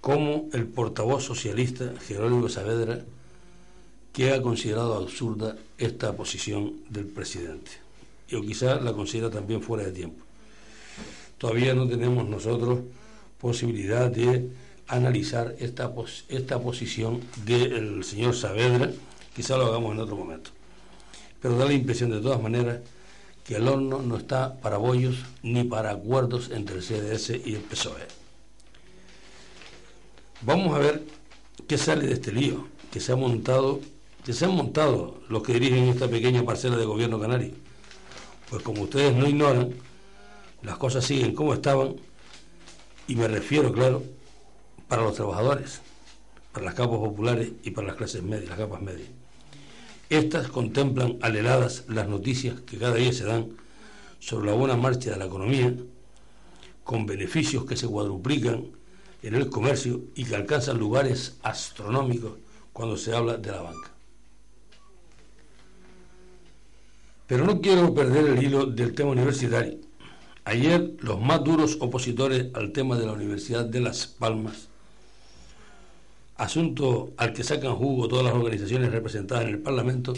como 0.00 0.48
el 0.54 0.66
portavoz 0.66 1.24
socialista 1.24 1.92
Jerónimo 2.06 2.48
Saavedra, 2.48 3.04
que 4.14 4.32
ha 4.32 4.40
considerado 4.40 4.96
absurda 4.96 5.56
esta 5.76 6.16
posición 6.16 6.76
del 6.88 7.06
presidente. 7.06 7.72
Y 8.28 8.36
o 8.36 8.40
quizá 8.40 8.80
la 8.80 8.94
considera 8.94 9.28
también 9.28 9.62
fuera 9.62 9.84
de 9.84 9.92
tiempo 9.92 10.24
todavía 11.40 11.72
no 11.74 11.88
tenemos 11.88 12.28
nosotros 12.28 12.80
posibilidad 13.40 14.10
de 14.10 14.50
analizar 14.90 15.54
esta, 15.60 15.92
esta 16.28 16.58
posición 16.60 17.20
del 17.44 18.02
señor 18.04 18.34
Saavedra, 18.34 18.90
quizá 19.34 19.56
lo 19.56 19.66
hagamos 19.66 19.92
en 19.92 20.00
otro 20.00 20.16
momento. 20.16 20.50
Pero 21.40 21.56
da 21.56 21.64
la 21.64 21.72
impresión 21.72 22.10
de 22.10 22.20
todas 22.20 22.42
maneras 22.42 22.80
que 23.44 23.56
el 23.56 23.68
horno 23.68 24.02
no 24.02 24.16
está 24.16 24.60
para 24.60 24.76
bollos 24.76 25.24
ni 25.42 25.64
para 25.64 25.92
acuerdos 25.92 26.50
entre 26.52 26.76
el 26.76 26.82
CDS 26.82 27.30
y 27.44 27.54
el 27.54 27.62
PSOE. 27.62 28.06
Vamos 30.42 30.74
a 30.74 30.78
ver 30.78 31.02
qué 31.68 31.78
sale 31.78 32.06
de 32.06 32.14
este 32.14 32.32
lío 32.32 32.66
que 32.90 32.98
se 33.00 33.12
ha 33.12 33.16
montado, 33.16 33.80
que 34.24 34.32
se 34.32 34.44
han 34.44 34.56
montado 34.56 35.20
los 35.28 35.42
que 35.42 35.54
dirigen 35.54 35.88
esta 35.88 36.08
pequeña 36.08 36.44
parcela 36.44 36.76
de 36.76 36.84
gobierno 36.84 37.20
canario. 37.20 37.52
Pues 38.48 38.62
como 38.62 38.82
ustedes 38.82 39.14
no 39.14 39.28
ignoran, 39.28 39.72
las 40.62 40.76
cosas 40.78 41.04
siguen 41.04 41.34
como 41.34 41.54
estaban, 41.54 41.94
y 43.06 43.14
me 43.14 43.28
refiero, 43.28 43.72
claro, 43.72 44.02
para 44.90 45.02
los 45.02 45.14
trabajadores, 45.14 45.82
para 46.52 46.66
las 46.66 46.74
capas 46.74 46.98
populares 46.98 47.52
y 47.62 47.70
para 47.70 47.86
las 47.86 47.96
clases 47.96 48.24
medias, 48.24 48.48
las 48.48 48.58
capas 48.58 48.82
medias. 48.82 49.08
Estas 50.08 50.48
contemplan 50.48 51.16
aleladas 51.22 51.84
las 51.86 52.08
noticias 52.08 52.60
que 52.62 52.76
cada 52.76 52.96
día 52.96 53.12
se 53.12 53.22
dan 53.24 53.50
sobre 54.18 54.50
la 54.50 54.56
buena 54.56 54.76
marcha 54.76 55.12
de 55.12 55.16
la 55.16 55.26
economía, 55.26 55.72
con 56.82 57.06
beneficios 57.06 57.64
que 57.66 57.76
se 57.76 57.86
cuadruplican 57.86 58.66
en 59.22 59.34
el 59.36 59.48
comercio 59.48 60.00
y 60.16 60.24
que 60.24 60.34
alcanzan 60.34 60.78
lugares 60.78 61.38
astronómicos 61.44 62.32
cuando 62.72 62.96
se 62.96 63.14
habla 63.14 63.36
de 63.36 63.52
la 63.52 63.62
banca. 63.62 63.90
Pero 67.28 67.44
no 67.44 67.60
quiero 67.60 67.94
perder 67.94 68.26
el 68.26 68.42
hilo 68.42 68.66
del 68.66 68.92
tema 68.92 69.10
universitario 69.10 69.78
Ayer 70.44 70.96
los 71.00 71.20
más 71.20 71.44
duros 71.44 71.76
opositores 71.80 72.46
al 72.54 72.72
tema 72.72 72.98
de 72.98 73.04
la 73.04 73.12
Universidad 73.12 73.64
de 73.64 73.80
Las 73.80 74.06
Palmas, 74.06 74.69
asunto 76.40 77.12
al 77.18 77.34
que 77.34 77.44
sacan 77.44 77.76
jugo 77.76 78.08
todas 78.08 78.24
las 78.24 78.34
organizaciones 78.34 78.90
representadas 78.90 79.44
en 79.44 79.50
el 79.50 79.58
Parlamento, 79.58 80.14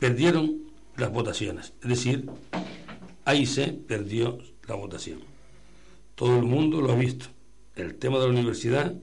perdieron 0.00 0.58
las 0.96 1.12
votaciones. 1.12 1.72
Es 1.80 1.88
decir, 1.88 2.28
se 3.46 3.68
perdió 3.68 4.38
la 4.66 4.74
votación. 4.74 5.20
Todo 6.16 6.36
el 6.36 6.42
mundo 6.42 6.80
lo 6.80 6.90
ha 6.90 6.96
visto. 6.96 7.26
El 7.76 7.94
tema 7.94 8.18
de 8.18 8.24
la 8.24 8.32
universidad, 8.32 8.94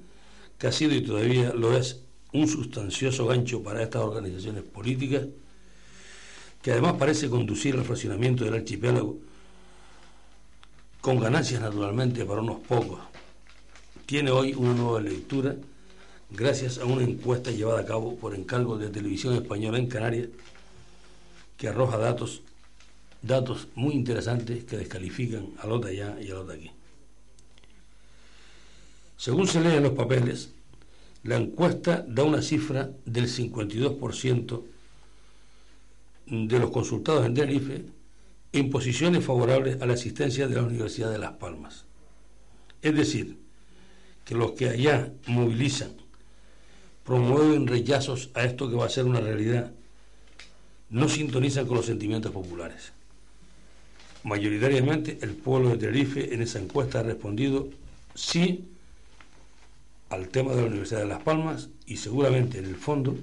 que 0.58 0.68
ha 0.68 0.72
sido 0.74 0.94
y 0.94 1.02
todavía 1.02 1.54
lo 1.54 1.76
es 1.76 2.04
un 2.34 2.48
sustancioso 2.50 3.26
gancho 3.26 3.64
para 3.64 3.82
estas 3.82 4.02
organizaciones 4.02 4.64
políticas, 4.64 5.26
que 6.62 6.74
además 6.74 6.96
parece 7.00 7.30
conducir 7.30 7.76
al 7.76 7.86
fraccionamiento 7.86 8.44
del 8.44 8.56
archipiélago 8.56 9.18
con 11.00 11.18
ganancias 11.18 11.62
naturalmente 11.62 12.26
para 12.26 12.42
unos 12.42 12.60
pocos, 12.60 13.00
tiene 14.10 14.32
hoy 14.32 14.56
una 14.56 14.74
nueva 14.74 15.02
lectura 15.02 15.56
gracias 16.32 16.80
a 16.80 16.86
una 16.86 17.04
encuesta 17.04 17.52
llevada 17.52 17.82
a 17.82 17.86
cabo 17.86 18.16
por 18.16 18.34
encargo 18.34 18.76
de 18.76 18.90
Televisión 18.90 19.36
Española 19.36 19.78
en 19.78 19.86
Canarias 19.86 20.30
que 21.58 21.68
arroja 21.68 22.00
datos, 22.00 22.42
datos 23.22 23.68
muy 23.76 23.94
interesantes 23.94 24.64
que 24.64 24.78
descalifican 24.78 25.50
a 25.60 25.68
de 25.68 25.90
allá 25.92 26.18
y 26.20 26.32
a 26.32 26.38
de 26.38 26.54
aquí. 26.56 26.72
Según 29.16 29.46
se 29.46 29.62
lee 29.62 29.76
en 29.76 29.84
los 29.84 29.94
papeles, 29.94 30.50
la 31.22 31.38
encuesta 31.38 32.04
da 32.08 32.24
una 32.24 32.42
cifra 32.42 32.90
del 33.06 33.28
52% 33.28 34.64
de 36.26 36.60
los 36.60 36.72
consultados 36.72 37.28
en 37.28 37.36
Tenerife 37.36 37.86
en 38.54 38.72
posiciones 38.72 39.24
favorables 39.24 39.80
a 39.84 39.86
la 39.86 39.94
existencia 39.94 40.48
de 40.48 40.56
la 40.56 40.64
Universidad 40.64 41.12
de 41.12 41.20
Las 41.20 41.34
Palmas. 41.34 41.86
Es 42.82 42.96
decir, 42.96 43.39
que 44.30 44.36
los 44.36 44.52
que 44.52 44.70
allá 44.70 45.12
movilizan, 45.26 45.90
promueven 47.04 47.66
rechazos 47.66 48.30
a 48.36 48.44
esto 48.44 48.70
que 48.70 48.76
va 48.76 48.86
a 48.86 48.90
ser 48.90 49.06
una 49.06 49.20
realidad, 49.20 49.72
no 50.92 51.10
sintonizan 51.10 51.66
con 51.66 51.78
los 51.78 51.88
sentimientos 51.88 52.32
populares. 52.32 52.94
Mayoritariamente 54.24 55.18
el 55.24 55.32
pueblo 55.32 55.70
de 55.70 55.78
Tenerife 55.78 56.32
en 56.32 56.44
esa 56.44 56.60
encuesta 56.60 57.00
ha 57.00 57.04
respondido 57.04 57.70
sí 58.14 58.66
al 60.12 60.28
tema 60.28 60.52
de 60.52 60.62
la 60.62 60.68
Universidad 60.68 61.00
de 61.00 61.08
Las 61.08 61.24
Palmas 61.24 61.70
y 61.88 61.98
seguramente 61.98 62.60
en 62.60 62.66
el 62.66 62.76
fondo 62.76 63.18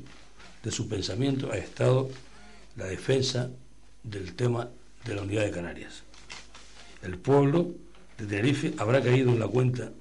de 0.65 0.73
su 0.73 0.89
pensamiento 0.89 1.53
ha 1.53 1.57
estado 1.57 2.11
la 2.75 2.87
defensa 2.87 3.49
del 4.03 4.35
tema 4.35 4.71
de 5.05 5.15
la 5.15 5.23
unidad 5.23 5.45
de 5.45 5.53
Canarias. 5.53 6.03
El 7.05 7.17
pueblo 7.17 7.77
de 8.19 8.27
Tenerife 8.27 8.75
habrá 8.77 9.01
caído 9.01 9.31
en 9.31 9.39
la 9.39 9.47
cuenta 9.47 9.93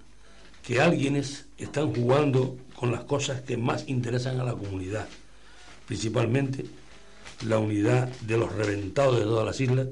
que 0.66 0.82
alguienes 0.82 1.46
están 1.58 1.94
jugando 1.94 2.58
con 2.76 2.92
las 2.92 3.04
cosas 3.04 3.42
que 3.42 3.56
más 3.56 3.88
interesan 3.88 4.40
a 4.40 4.44
la 4.44 4.54
comunidad, 4.54 5.08
principalmente 5.86 6.66
la 7.48 7.60
unidad 7.60 8.10
de 8.22 8.38
los 8.38 8.52
reventados 8.54 9.20
de 9.20 9.26
todas 9.26 9.46
las 9.46 9.60
islas, 9.62 9.88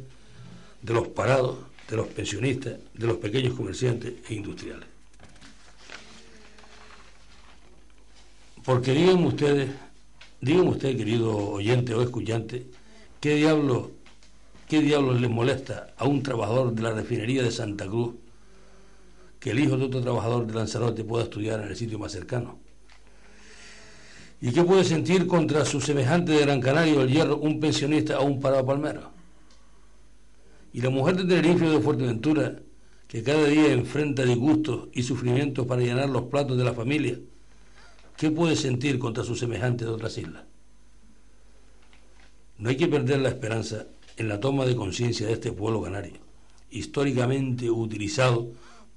de 0.81 0.93
los 0.93 1.09
parados, 1.09 1.57
de 1.89 1.95
los 1.95 2.07
pensionistas, 2.07 2.79
de 2.93 3.07
los 3.07 3.17
pequeños 3.17 3.53
comerciantes 3.53 4.13
e 4.27 4.33
industriales. 4.33 4.88
Porque 8.63 8.93
digan 8.93 9.23
ustedes, 9.25 9.69
digan 10.41 10.67
ustedes, 10.67 10.95
querido 10.95 11.38
oyente 11.38 11.93
o 11.93 12.01
escuchante, 12.01 12.65
¿qué 13.19 13.36
diablo 13.36 13.91
¿Qué 14.67 14.81
diablos 14.81 15.21
les 15.21 15.29
molesta 15.29 15.93
a 15.97 16.05
un 16.05 16.23
trabajador 16.23 16.73
de 16.73 16.81
la 16.81 16.91
refinería 16.91 17.43
de 17.43 17.51
Santa 17.51 17.86
Cruz 17.86 18.15
que 19.43 19.51
el 19.51 19.60
hijo 19.60 19.75
de 19.75 19.84
otro 19.84 19.99
trabajador 19.99 20.47
de 20.47 20.53
Lanzarote 20.53 21.03
pueda 21.03 21.25
estudiar 21.25 21.60
en 21.60 21.67
el 21.67 21.75
sitio 21.75 21.99
más 21.99 22.13
cercano? 22.13 22.60
¿Y 24.39 24.53
qué 24.53 24.63
puede 24.63 24.86
sentir 24.86 25.27
contra 25.27 25.65
su 25.65 25.82
semejante 25.82 26.32
de 26.32 26.39
Gran 26.39 26.62
Canaria 26.62 27.01
el 27.01 27.10
hierro 27.10 27.36
un 27.36 27.60
pensionista 27.60 28.21
o 28.21 28.25
un 28.25 28.39
parado 28.39 28.65
palmero? 28.65 29.12
Y 30.71 30.79
la 30.79 30.89
mujer 30.89 31.17
de 31.17 31.25
Tenerife 31.25 31.67
de 31.67 31.82
Fuerteventura, 31.82 32.56
que 33.06 33.21
cada 33.21 33.45
día 33.47 33.73
enfrenta 33.73 34.23
disgustos 34.23 34.88
y 34.93 35.03
sufrimientos 35.03 35.67
para 35.67 35.82
llenar 35.82 36.08
los 36.08 36.23
platos 36.23 36.58
de 36.58 36.63
la 36.63 36.73
familia, 36.73 37.19
¿qué 38.15 38.32
puede 38.32 38.56
sentir 38.56 38.97
contra 38.97 39.25
su 39.25 39.36
semejante 39.36 39.84
de 39.84 39.91
otras 39.91 40.17
islas? 40.17 40.45
No 42.60 42.69
hay 42.69 42.77
que 42.77 42.88
perder 42.88 43.19
la 43.19 43.27
esperanza 43.27 43.88
en 44.15 44.29
la 44.29 44.39
toma 44.39 44.65
de 44.65 44.77
conciencia 44.77 45.27
de 45.27 45.34
este 45.34 45.51
pueblo 45.51 45.82
canario, 45.82 46.13
históricamente 46.71 47.69
utilizado 47.69 48.47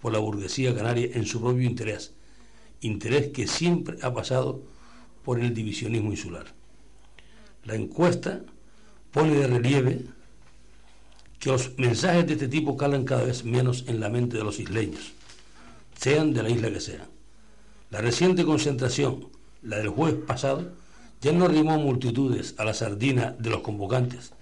por 0.01 0.13
la 0.13 0.19
burguesía 0.19 0.75
canaria 0.75 1.11
en 1.15 1.27
su 1.27 1.41
propio 1.41 1.63
interés, 1.63 2.13
interés 2.81 3.29
que 3.29 3.47
siempre 3.47 3.99
ha 4.03 4.13
pasado 4.13 4.63
por 5.25 5.41
el 5.41 5.55
divisionismo 5.55 6.11
insular. 6.11 6.47
La 7.65 7.75
encuesta 7.75 8.43
pone 9.11 9.35
de 9.35 9.47
relieve 9.47 10.05
que 11.39 11.51
los 11.51 11.77
mensajes 11.79 12.27
de 12.27 12.35
este 12.35 12.49
tipo 12.49 12.77
calan 12.77 13.05
cada 13.05 13.25
vez 13.25 13.45
menos 13.45 13.85
en 13.89 14.01
la 14.01 14.09
mente 14.09 14.37
de 14.37 14.45
los 14.45 14.61
isleños, 14.61 15.13
sean 15.99 16.33
de 16.33 16.43
la 16.43 16.51
isla 16.51 16.71
que 16.71 16.81
sean. 16.81 17.09
La 17.91 18.01
reciente 18.01 18.45
concentración, 18.45 19.29
la 19.63 19.79
del 19.79 19.89
jueves 19.89 20.21
pasado, 20.27 20.73
ya 21.21 21.33
no 21.33 21.47
arrimó 21.47 21.79
multitudes 21.79 22.55
a 22.59 22.65
la 22.65 22.75
sardina 22.75 23.35
de 23.39 23.51
los 23.51 23.61
convocantes, 23.61 24.33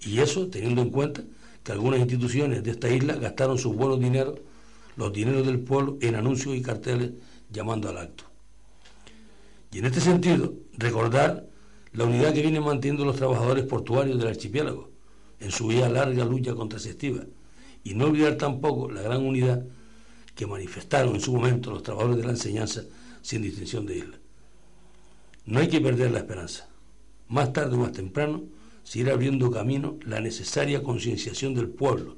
y 0.00 0.20
eso 0.20 0.48
teniendo 0.48 0.82
en 0.82 0.90
cuenta 0.90 1.22
que 1.62 1.72
algunas 1.72 2.00
instituciones 2.00 2.62
de 2.62 2.70
esta 2.70 2.88
isla 2.88 3.16
gastaron 3.16 3.58
sus 3.58 3.74
buenos 3.74 3.98
dineros, 3.98 4.38
los 4.96 5.12
dineros 5.12 5.46
del 5.46 5.60
pueblo, 5.60 5.98
en 6.00 6.14
anuncios 6.14 6.56
y 6.56 6.62
carteles 6.62 7.12
llamando 7.50 7.88
al 7.88 7.98
acto. 7.98 8.24
Y 9.72 9.78
en 9.78 9.86
este 9.86 10.00
sentido, 10.00 10.54
recordar 10.78 11.46
la 11.92 12.04
unidad 12.04 12.32
que 12.32 12.42
vienen 12.42 12.64
manteniendo 12.64 13.04
los 13.04 13.16
trabajadores 13.16 13.64
portuarios 13.64 14.18
del 14.18 14.28
archipiélago 14.28 14.90
en 15.40 15.50
su 15.50 15.70
ya 15.72 15.88
larga 15.88 16.24
lucha 16.24 16.54
contra 16.54 16.78
Sestiva. 16.78 17.24
Y 17.84 17.94
no 17.94 18.06
olvidar 18.06 18.36
tampoco 18.36 18.90
la 18.90 19.02
gran 19.02 19.24
unidad 19.24 19.64
que 20.34 20.46
manifestaron 20.46 21.14
en 21.14 21.20
su 21.20 21.34
momento 21.34 21.70
los 21.70 21.82
trabajadores 21.82 22.18
de 22.18 22.24
la 22.24 22.32
enseñanza 22.32 22.82
sin 23.22 23.42
distinción 23.42 23.86
de 23.86 23.98
isla. 23.98 24.18
No 25.46 25.60
hay 25.60 25.68
que 25.68 25.80
perder 25.80 26.10
la 26.10 26.18
esperanza. 26.18 26.68
Más 27.28 27.52
tarde 27.52 27.76
o 27.76 27.78
más 27.78 27.92
temprano 27.92 28.44
se 28.82 29.00
irá 29.00 29.12
abriendo 29.12 29.50
camino 29.50 29.98
la 30.04 30.20
necesaria 30.20 30.82
concienciación 30.82 31.54
del 31.54 31.68
pueblo. 31.68 32.16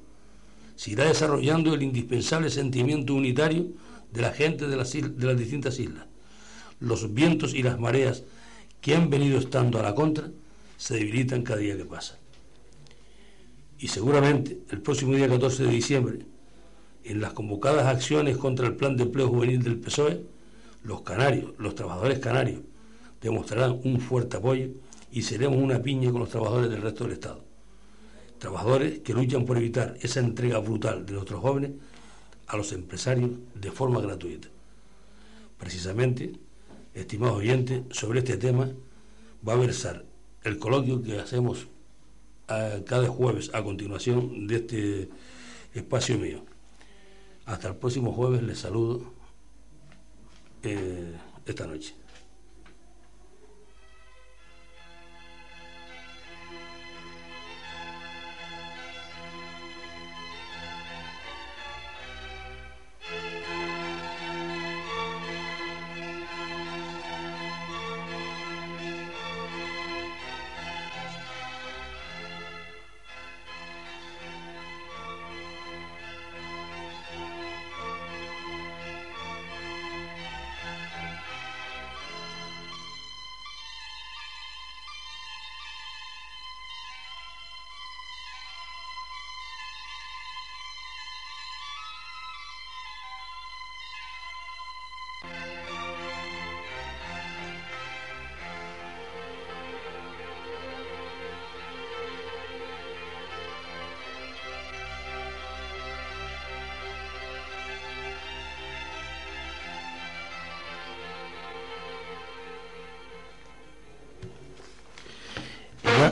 Se 0.79 0.91
irá 0.91 1.03
desarrollando 1.03 1.73
el 1.73 1.83
indispensable 1.83 2.49
sentimiento 2.49 3.13
unitario 3.13 3.67
de 4.13 4.21
la 4.21 4.31
gente 4.31 4.65
de 4.65 4.77
las, 4.77 4.93
distintas 5.37 5.77
islas. 5.77 6.05
Los 6.79 7.13
vientos 7.13 7.53
y 7.53 7.63
las 7.63 7.77
mareas 7.77 8.23
que 8.79 8.95
han 8.95 9.09
venido 9.09 9.39
estando 9.39 9.77
a 9.77 9.83
la 9.83 9.93
contra 9.93 10.31
se 10.77 10.93
debilitan 10.93 11.43
cada 11.43 11.59
día 11.59 11.75
que 11.75 11.83
pasa. 11.83 12.17
Y 13.77 13.89
seguramente 13.89 14.61
el 14.69 14.81
próximo 14.81 15.15
día 15.15 15.27
14 15.27 15.65
de 15.65 15.69
diciembre, 15.69 16.19
en 17.03 17.19
las 17.19 17.33
convocadas 17.33 17.85
acciones 17.85 18.37
contra 18.37 18.65
el 18.65 18.77
plan 18.77 18.95
de 18.95 19.03
empleo 19.03 19.27
juvenil 19.27 19.61
del 19.61 19.81
PSOE, 19.81 20.23
los 20.83 21.01
canarios, 21.01 21.55
los 21.57 21.75
trabajadores 21.75 22.19
canarios, 22.19 22.61
demostrarán 23.21 23.81
un 23.83 23.99
fuerte 23.99 24.37
apoyo 24.37 24.69
y 25.11 25.23
seremos 25.23 25.61
una 25.61 25.81
piña 25.81 26.09
con 26.09 26.21
los 26.21 26.29
trabajadores 26.29 26.69
del 26.71 26.81
resto 26.81 27.03
del 27.03 27.13
Estado. 27.15 27.48
Trabajadores 28.39 28.99
que 28.99 29.13
luchan 29.13 29.45
por 29.45 29.57
evitar 29.57 29.97
esa 30.01 30.21
entrega 30.21 30.59
brutal 30.59 31.05
de 31.05 31.13
nuestros 31.13 31.41
jóvenes 31.41 31.71
a 32.47 32.57
los 32.57 32.71
empresarios 32.71 33.31
de 33.53 33.71
forma 33.71 34.01
gratuita. 34.01 34.47
Precisamente, 35.57 36.33
estimados 36.93 37.37
oyentes, 37.37 37.83
sobre 37.91 38.19
este 38.19 38.37
tema 38.37 38.71
va 39.47 39.53
a 39.53 39.57
versar 39.57 40.05
el 40.43 40.57
coloquio 40.57 41.03
que 41.03 41.19
hacemos 41.19 41.67
cada 42.47 43.07
jueves 43.07 43.51
a 43.53 43.63
continuación 43.63 44.47
de 44.47 44.55
este 44.55 45.09
espacio 45.73 46.17
mío. 46.17 46.43
Hasta 47.45 47.67
el 47.67 47.75
próximo 47.75 48.11
jueves 48.11 48.41
les 48.41 48.59
saludo 48.59 49.13
eh, 50.63 51.13
esta 51.45 51.67
noche. 51.67 51.93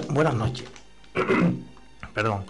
Buenas 0.10 0.36
noches. 0.36 0.68
Perdón. 2.14 2.46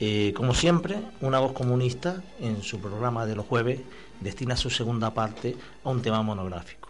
Eh, 0.00 0.32
como 0.34 0.54
siempre, 0.54 0.98
una 1.20 1.38
voz 1.38 1.52
comunista 1.52 2.22
en 2.40 2.62
su 2.62 2.80
programa 2.80 3.26
de 3.26 3.36
los 3.36 3.46
jueves 3.46 3.80
destina 4.20 4.56
su 4.56 4.68
segunda 4.68 5.14
parte 5.14 5.56
a 5.84 5.90
un 5.90 6.02
tema 6.02 6.22
monográfico. 6.22 6.88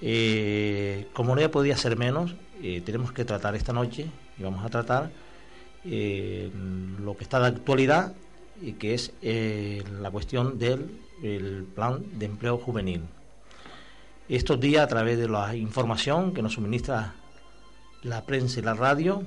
Eh, 0.00 1.08
como 1.12 1.34
no 1.34 1.40
ya 1.40 1.50
podía 1.50 1.76
ser 1.76 1.96
menos, 1.96 2.34
eh, 2.62 2.82
tenemos 2.84 3.12
que 3.12 3.24
tratar 3.24 3.56
esta 3.56 3.72
noche 3.72 4.06
y 4.38 4.42
vamos 4.42 4.64
a 4.64 4.68
tratar 4.68 5.10
lo 5.84 7.16
que 7.16 7.24
está 7.24 7.40
de 7.40 7.46
actualidad 7.46 8.12
y 8.60 8.72
que 8.72 8.94
es 8.94 9.12
la 9.22 10.10
cuestión 10.10 10.58
del 10.58 11.66
plan 11.74 12.04
de 12.18 12.26
empleo 12.26 12.58
juvenil. 12.58 13.02
Estos 14.28 14.60
días, 14.60 14.84
a 14.84 14.88
través 14.88 15.18
de 15.18 15.28
la 15.28 15.56
información 15.56 16.34
que 16.34 16.42
nos 16.42 16.52
suministra 16.54 17.14
la 18.02 18.24
prensa 18.24 18.60
y 18.60 18.62
la 18.62 18.74
radio, 18.74 19.22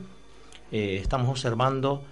eh, 0.71 0.99
estamos 1.01 1.29
observando 1.29 2.03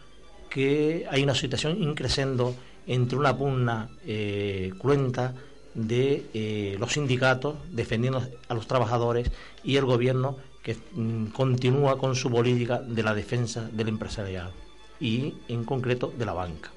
que 0.49 1.07
hay 1.09 1.23
una 1.23 1.35
situación 1.35 1.81
increciendo 1.81 2.55
entre 2.87 3.17
una 3.17 3.37
pugna 3.37 3.89
eh, 4.05 4.71
cruenta 4.79 5.33
de 5.75 6.25
eh, 6.33 6.75
los 6.79 6.93
sindicatos 6.93 7.55
defendiendo 7.69 8.27
a 8.47 8.53
los 8.53 8.67
trabajadores 8.67 9.31
y 9.63 9.77
el 9.77 9.85
gobierno 9.85 10.37
que 10.63 10.75
mm, 10.93 11.27
continúa 11.27 11.97
con 11.97 12.15
su 12.15 12.29
política 12.29 12.81
de 12.81 13.03
la 13.03 13.13
defensa 13.13 13.69
del 13.71 13.87
empresariado 13.87 14.51
y 14.99 15.35
en 15.47 15.63
concreto 15.63 16.11
de 16.17 16.25
la 16.25 16.33
banca. 16.33 16.71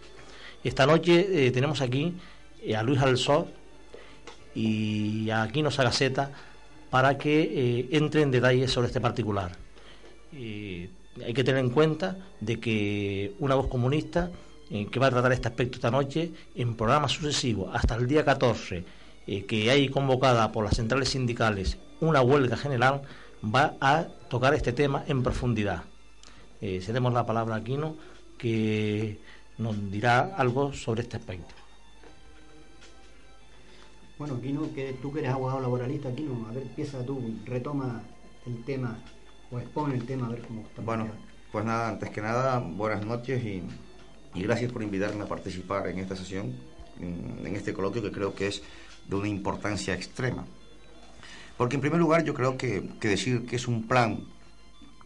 Esta 0.63 0.87
noche 0.87 1.51
tenemos 1.51 1.81
aquí 1.81 2.15
a 2.77 2.85
Luis 2.85 3.01
Alsó 3.01 3.49
y 4.55 5.29
a 5.31 5.43
Aquino 5.43 5.73
Sagaceta 5.73 6.31
para 6.89 7.19
que 7.19 7.89
entre 7.91 8.23
en 8.23 8.31
detalles 8.31 8.71
sobre 8.71 8.87
este 8.87 9.01
particular 9.01 9.62
hay 10.33 11.35
que 11.35 11.45
tener 11.45 11.63
en 11.63 11.71
cuenta 11.71 12.17
de 12.41 12.59
que 12.59 13.35
una 13.39 13.55
voz 13.55 13.69
comunista 13.69 14.31
eh, 14.71 14.87
que 14.91 14.99
va 14.99 15.09
a 15.09 15.11
tratar 15.11 15.33
este 15.33 15.49
aspecto 15.49 15.77
esta 15.77 15.91
noche 15.91 16.33
en 16.55 16.75
programas 16.77 17.13
sucesivos 17.13 17.71
hasta 17.75 17.95
el 17.97 18.07
día 18.07 18.25
14 18.25 18.85
eh, 19.27 19.45
que 19.45 19.71
hay 19.71 19.89
convocada 19.89 20.51
por 20.51 20.65
las 20.65 20.77
centrales 20.77 21.11
sindicales 21.11 21.79
una 22.01 22.23
huelga 22.23 22.57
general 22.57 23.03
va 23.43 23.77
a 23.81 24.07
tocar 24.29 24.55
este 24.55 24.73
tema 24.73 25.05
en 25.07 25.23
profundidad. 25.23 25.85
Eh, 26.61 26.81
cedemos 26.81 27.13
la 27.13 27.27
palabra 27.27 27.57
a 27.57 27.59
Aquino 27.59 27.97
que 28.39 29.19
nos 29.59 29.91
dirá 29.91 30.35
algo 30.37 30.73
sobre 30.73 31.03
este 31.03 31.17
aspecto. 31.17 31.55
Bueno, 34.19 34.37
Aquino, 34.37 34.73
que 34.73 34.95
tú 35.03 35.13
que 35.13 35.21
eres 35.21 35.33
abogado 35.33 35.61
laboralista, 35.61 36.09
Aquino, 36.09 36.47
a 36.49 36.53
ver, 36.53 36.63
empieza 36.63 37.05
tú, 37.05 37.21
retoma 37.45 38.03
el 38.47 38.65
tema 38.65 38.99
o 39.53 39.59
expone 39.59 39.95
el 39.95 40.05
tema 40.05 40.27
a 40.27 40.31
ver 40.31 40.43
cómo 40.43 40.63
está. 40.63 40.83
Bueno, 40.83 41.09
pues 41.53 41.65
nada, 41.65 41.91
antes 41.91 42.11
que 42.11 42.23
nada, 42.23 42.59
buenas 42.59 43.05
noches 43.05 43.45
y, 43.45 43.63
gracias 44.35 44.73
por 44.73 44.83
invitarme 44.83 45.25
a 45.25 45.27
participar 45.27 45.87
en 45.89 45.99
esta 45.99 46.17
sesión, 46.17 46.55
en, 46.99 47.55
este 47.55 47.75
coloquio 47.75 48.03
que 48.03 48.11
creo 48.11 48.35
que 48.35 48.47
es 48.47 48.63
de 49.09 49.15
una 49.15 49.29
importancia 49.29 49.95
extrema. 49.95 50.47
Porque 51.59 51.77
en 51.77 51.83
primer 51.83 52.01
lugar 52.01 52.25
yo 52.25 52.33
creo 52.33 52.57
que, 52.57 52.89
que 52.99 53.09
decir 53.09 53.47
que 53.47 53.57
es 53.57 53.69
un 53.69 53.87
plan 53.87 54.25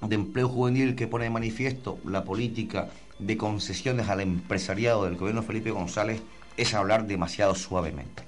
de 0.01 0.15
empleo 0.15 0.49
juvenil 0.49 0.95
que 0.95 1.09
pone 1.09 1.25
de 1.25 1.31
manifiesto 1.31 1.99
la 2.05 2.23
política 2.23 2.89
de 3.19 3.37
concesiones 3.37 4.09
al 4.09 4.21
empresariado 4.21 5.05
del 5.05 5.17
gobierno 5.17 5.43
Felipe 5.43 5.71
González 5.73 6.23
es 6.57 6.73
hablar 6.75 7.07
demasiado 7.07 7.55
suavemente. 7.55 8.23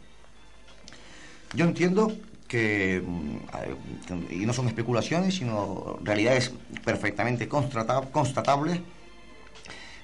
Yo 1.54 1.64
entiendo 1.64 2.12
que, 2.48 3.02
mm, 3.06 4.32
y 4.32 4.46
no 4.46 4.52
son 4.52 4.66
especulaciones, 4.66 5.36
sino 5.36 5.98
realidades 6.02 6.52
perfectamente 6.84 7.48
constatables, 7.48 8.80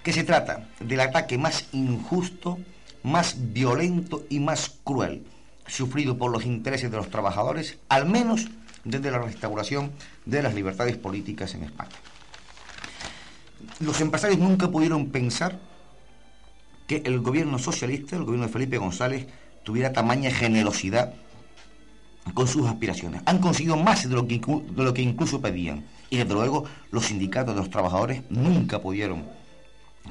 que 0.03 0.13
se 0.13 0.23
trata 0.23 0.69
del 0.81 1.01
ataque 1.01 1.39
más 1.39 1.69
injusto, 1.73 2.59
más 3.03 3.37
violento 3.53 4.25
y 4.29 4.39
más 4.39 4.77
cruel 4.85 5.25
sufrido 5.67 6.19
por 6.19 6.31
los 6.31 6.45
intereses 6.45 6.91
de 6.91 6.97
los 6.99 7.09
trabajadores, 7.09 7.79
al 7.89 8.07
menos 8.07 8.49
desde 8.85 9.11
la 9.11 9.19
restauración 9.19 9.93
de 10.27 10.43
las 10.43 10.55
libertades 10.55 10.99
políticas 10.99 11.55
en 11.55 11.65
España. 11.65 11.97
Los 13.81 14.01
empresarios 14.03 14.39
nunca 14.39 14.71
pudieron 14.71 15.07
pensar 15.07 15.59
que 16.87 17.03
el 17.07 17.21
gobierno 17.21 17.59
socialista, 17.59 18.15
el 18.15 18.25
gobierno 18.25 18.47
de 18.47 18.53
Felipe 18.53 18.77
González, 18.77 19.27
tuviera 19.63 19.95
tamaña 19.95 20.31
generosidad 20.31 21.15
con 22.33 22.49
sus 22.49 22.67
aspiraciones. 22.67 23.23
Han 23.27 23.39
conseguido 23.39 23.77
más 23.77 24.09
de 24.09 24.15
lo, 24.15 24.27
que, 24.27 25.03
incluso 25.03 25.41
pedían. 25.41 25.85
Y 26.11 26.17
desde 26.17 26.33
luego 26.33 26.65
los 26.91 27.07
sindicatos 27.07 27.55
de 27.55 27.61
los 27.61 27.71
trabajadores 27.71 28.23
nunca 28.31 28.81
pudieron 28.81 29.25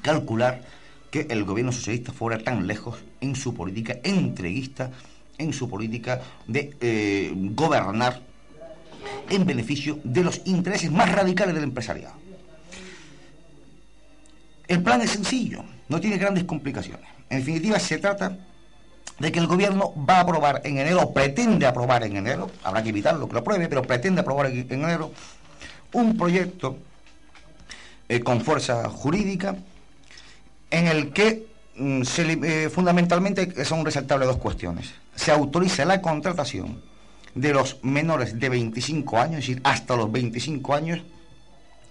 calcular 0.01 0.61
que 1.09 1.27
el 1.29 1.43
gobierno 1.43 1.71
socialista 1.71 2.11
fuera 2.11 2.43
tan 2.43 2.67
lejos 2.67 2.99
en 3.21 3.35
su 3.35 3.53
política 3.53 3.97
entreguista, 4.03 4.91
en 5.37 5.53
su 5.53 5.69
política 5.69 6.21
de 6.47 6.75
eh, 6.81 7.31
gobernar 7.35 8.21
en 9.29 9.45
beneficio 9.45 9.99
de 10.03 10.23
los 10.23 10.41
intereses 10.45 10.91
más 10.91 11.11
radicales 11.11 11.55
del 11.55 11.63
empresariado. 11.63 12.15
El 14.67 14.81
plan 14.81 15.01
es 15.01 15.11
sencillo, 15.11 15.63
no 15.89 15.99
tiene 15.99 16.17
grandes 16.17 16.45
complicaciones. 16.45 17.05
En 17.29 17.39
definitiva, 17.39 17.79
se 17.79 17.97
trata 17.97 18.37
de 19.19 19.31
que 19.31 19.39
el 19.39 19.47
gobierno 19.47 19.93
va 20.09 20.17
a 20.17 20.21
aprobar 20.21 20.61
en 20.63 20.77
enero, 20.77 21.11
pretende 21.11 21.65
aprobar 21.65 22.03
en 22.03 22.17
enero, 22.17 22.49
habrá 22.63 22.83
que 22.83 22.89
evitarlo 22.89 23.27
que 23.27 23.33
lo 23.33 23.39
apruebe, 23.39 23.67
pero 23.67 23.81
pretende 23.83 24.21
aprobar 24.21 24.47
en 24.47 24.67
enero 24.69 25.11
un 25.93 26.17
proyecto 26.17 26.77
eh, 28.09 28.19
con 28.19 28.41
fuerza 28.41 28.89
jurídica 28.89 29.55
en 30.71 30.87
el 30.87 31.13
que 31.13 31.47
mm, 31.77 32.01
eh, 32.17 32.69
fundamentalmente 32.69 33.63
son 33.63 33.85
resaltables 33.85 34.27
dos 34.27 34.37
cuestiones. 34.37 34.91
Se 35.15 35.31
autoriza 35.31 35.85
la 35.85 36.01
contratación 36.01 36.81
de 37.35 37.53
los 37.53 37.83
menores 37.83 38.39
de 38.39 38.49
25 38.49 39.19
años, 39.19 39.39
es 39.39 39.47
decir, 39.47 39.61
hasta 39.63 39.95
los 39.95 40.11
25 40.11 40.73
años, 40.73 41.01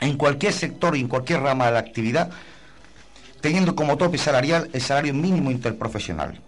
en 0.01 0.17
cualquier 0.17 0.53
sector 0.53 0.97
y 0.97 1.01
en 1.01 1.09
cualquier 1.09 1.41
rama 1.41 1.67
de 1.67 1.73
la 1.73 1.79
actividad, 1.79 2.31
teniendo 3.41 3.75
como 3.75 3.97
tope 3.97 4.19
salarial 4.19 4.69
el 4.73 4.81
salario 4.81 5.15
mínimo 5.15 5.51
interprofesional. 5.51 6.41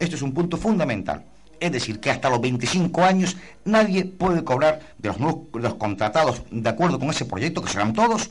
Esto 0.00 0.16
es 0.16 0.22
un 0.22 0.32
punto 0.32 0.56
fundamental. 0.56 1.24
Es 1.60 1.70
decir, 1.70 2.00
que 2.00 2.10
hasta 2.10 2.30
los 2.30 2.40
25 2.40 3.04
años 3.04 3.36
nadie 3.66 4.06
puede 4.06 4.42
cobrar 4.42 4.80
de 4.96 5.10
los, 5.10 5.20
nuevos, 5.20 5.48
los 5.52 5.74
contratados 5.74 6.42
de 6.50 6.68
acuerdo 6.70 6.98
con 6.98 7.10
ese 7.10 7.26
proyecto, 7.26 7.62
que 7.62 7.70
serán 7.70 7.92
todos, 7.92 8.30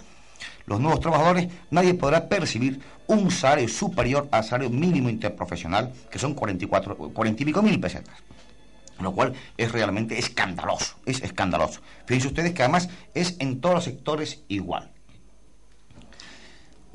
los 0.66 0.80
nuevos 0.80 1.00
trabajadores, 1.00 1.48
nadie 1.70 1.94
podrá 1.94 2.28
percibir 2.28 2.82
un 3.06 3.30
salario 3.30 3.68
superior 3.68 4.28
al 4.32 4.44
salario 4.44 4.72
mínimo 4.72 5.10
interprofesional, 5.10 5.94
que 6.10 6.18
son 6.18 6.34
44, 6.34 6.98
40 6.98 7.44
y 7.44 7.46
pico 7.46 7.62
mil 7.62 7.80
pesetas. 7.80 8.16
Lo 9.00 9.14
cual 9.14 9.34
es 9.56 9.72
realmente 9.72 10.18
escandaloso, 10.18 10.96
es 11.06 11.22
escandaloso. 11.22 11.82
Fíjense 12.06 12.30
ustedes 12.30 12.54
que 12.54 12.64
además 12.64 12.90
es 13.14 13.36
en 13.40 13.62
todos 13.62 13.76
los 13.76 13.84
sectores 13.84 14.42
igual. 14.48 14.92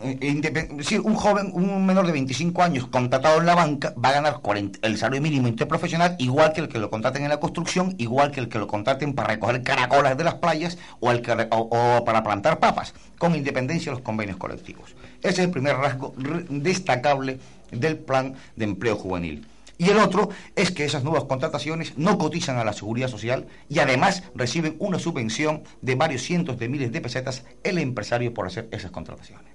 Eh, 0.02 1.00
un 1.04 1.14
joven, 1.14 1.52
un 1.54 1.86
menor 1.86 2.04
de 2.06 2.12
25 2.12 2.62
años 2.62 2.88
contratado 2.88 3.38
en 3.38 3.46
la 3.46 3.54
banca 3.54 3.94
va 4.02 4.08
a 4.08 4.12
ganar 4.12 4.40
el 4.82 4.98
salario 4.98 5.22
mínimo 5.22 5.46
interprofesional 5.46 6.16
igual 6.18 6.52
que 6.52 6.62
el 6.62 6.68
que 6.68 6.80
lo 6.80 6.90
contraten 6.90 7.22
en 7.22 7.28
la 7.28 7.38
construcción, 7.38 7.94
igual 7.98 8.32
que 8.32 8.40
el 8.40 8.48
que 8.48 8.58
lo 8.58 8.66
contraten 8.66 9.14
para 9.14 9.28
recoger 9.28 9.62
caracolas 9.62 10.16
de 10.18 10.24
las 10.24 10.34
playas 10.34 10.78
o, 10.98 11.12
el 11.12 11.22
o, 11.50 12.04
para 12.04 12.24
plantar 12.24 12.58
papas, 12.58 12.92
con 13.18 13.36
independencia 13.36 13.92
de 13.92 13.96
los 13.96 14.04
convenios 14.04 14.36
colectivos. 14.36 14.96
Ese 15.22 15.30
es 15.30 15.38
el 15.38 15.50
primer 15.50 15.76
rasgo 15.76 16.12
destacable 16.48 17.38
del 17.70 17.96
plan 17.96 18.34
de 18.56 18.64
empleo 18.64 18.96
juvenil. 18.96 19.46
Y 19.78 19.90
el 19.90 19.98
otro 19.98 20.30
es 20.56 20.72
que 20.72 20.84
esas 20.84 21.04
nuevas 21.04 21.24
contrataciones 21.24 21.96
no 21.96 22.18
cotizan 22.18 22.58
a 22.58 22.64
la 22.64 22.72
seguridad 22.72 23.08
social 23.08 23.46
y 23.68 23.78
además 23.78 24.24
reciben 24.34 24.76
una 24.80 24.98
subvención 24.98 25.62
de 25.82 25.94
varios 25.94 26.22
cientos 26.22 26.58
de 26.58 26.68
miles 26.68 26.90
de 26.90 27.00
pesetas 27.00 27.44
el 27.62 27.78
empresario 27.78 28.34
por 28.34 28.46
hacer 28.46 28.68
esas 28.72 28.90
contrataciones. 28.90 29.53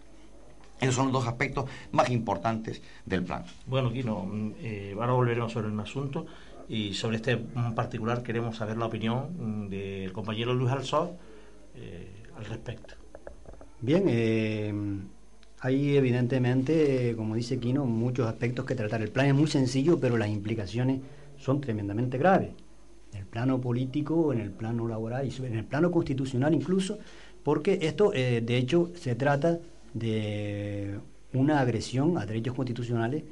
Esos 0.80 0.96
son 0.96 1.06
los 1.06 1.14
dos 1.14 1.28
aspectos 1.28 1.66
más 1.92 2.10
importantes 2.10 2.82
del 3.06 3.24
plan. 3.24 3.44
Bueno, 3.66 3.92
Quino, 3.92 4.26
mm, 4.26 4.52
eh, 4.62 4.96
ahora 4.96 5.14
volveremos 5.14 5.52
sobre 5.52 5.68
un 5.68 5.80
asunto 5.80 6.26
y 6.70 6.94
sobre 6.94 7.18
este 7.18 7.38
particular 7.76 8.24
queremos 8.24 8.56
saber 8.56 8.78
la 8.78 8.86
opinión 8.86 9.66
mm, 9.66 9.70
del 9.70 10.14
compañero 10.14 10.54
Luis 10.54 10.72
Alzor 10.72 11.12
eh, 11.76 12.24
al 12.38 12.46
respecto. 12.46 12.96
Bien, 13.82 14.04
eh, 14.08 14.74
hay 15.60 15.98
evidentemente, 15.98 17.14
como 17.18 17.36
dice 17.36 17.60
Quino, 17.60 17.86
muchos 17.86 18.28
aspectos 18.28 18.66
que 18.66 18.76
tratar. 18.76 19.02
El 19.02 19.12
plan 19.12 19.28
es 19.28 19.36
muy 19.36 19.48
sencillo, 19.48 20.00
pero 20.00 20.18
las 20.18 20.30
implicaciones 20.30 21.02
son 21.38 21.60
tremendamente 21.60 22.18
graves. 22.18 22.52
En 23.12 23.20
el 23.20 23.26
plano 23.26 23.60
político, 23.60 24.32
en 24.32 24.40
el 24.40 24.52
plano 24.52 24.88
laboral 24.88 25.28
y 25.28 25.46
en 25.46 25.58
el 25.58 25.66
plano 25.66 25.92
constitucional 25.92 26.54
incluso, 26.54 27.00
porque 27.44 27.80
esto, 27.82 28.12
de 28.12 28.58
hecho, 28.58 28.92
se 28.96 29.16
trata 29.16 29.60
de 29.94 31.00
una 31.34 31.60
agresión 31.60 32.18
a 32.18 32.26
derechos 32.26 32.56
constitucionales, 32.56 33.24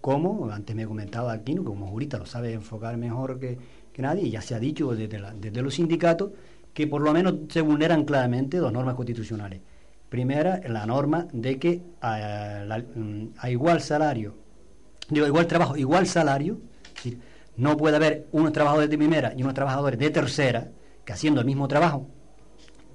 como 0.00 0.50
antes 0.50 0.74
me 0.74 0.86
comentaba 0.86 1.32
Aquino, 1.32 1.64
como 1.64 1.86
jurista 1.86 2.18
lo 2.18 2.26
sabe 2.26 2.52
enfocar 2.52 2.96
mejor 2.96 3.38
que, 3.38 3.58
nadie, 3.98 4.24
y 4.24 4.30
ya 4.30 4.42
se 4.42 4.54
ha 4.54 4.58
dicho 4.58 4.94
desde, 4.94 5.20
desde 5.40 5.62
los 5.62 5.74
sindicatos, 5.74 6.30
que 6.74 6.86
por 6.86 7.02
lo 7.02 7.12
menos 7.12 7.34
se 7.48 7.60
vulneran 7.60 8.04
claramente 8.04 8.56
dos 8.56 8.72
normas 8.72 8.94
constitucionales. 8.94 9.60
Primera, 10.08 10.60
la 10.68 10.84
norma 10.84 11.26
de 11.32 11.58
que 11.58 11.82
a, 12.00 12.64
igual 13.48 13.80
salario, 13.80 14.34
digo, 15.08 15.26
igual 15.26 15.46
trabajo, 15.46 15.76
igual 15.76 16.06
salario, 16.06 16.60
no 17.56 17.76
puede 17.76 17.96
haber 17.96 18.26
unos 18.32 18.52
trabajadores 18.52 18.90
de 18.90 18.98
primera 18.98 19.32
y 19.36 19.42
unos 19.42 19.54
trabajadores 19.54 19.98
de 19.98 20.10
tercera 20.10 20.70
que 21.04 21.12
haciendo 21.12 21.40
el 21.40 21.46
mismo 21.46 21.68
trabajo, 21.68 22.06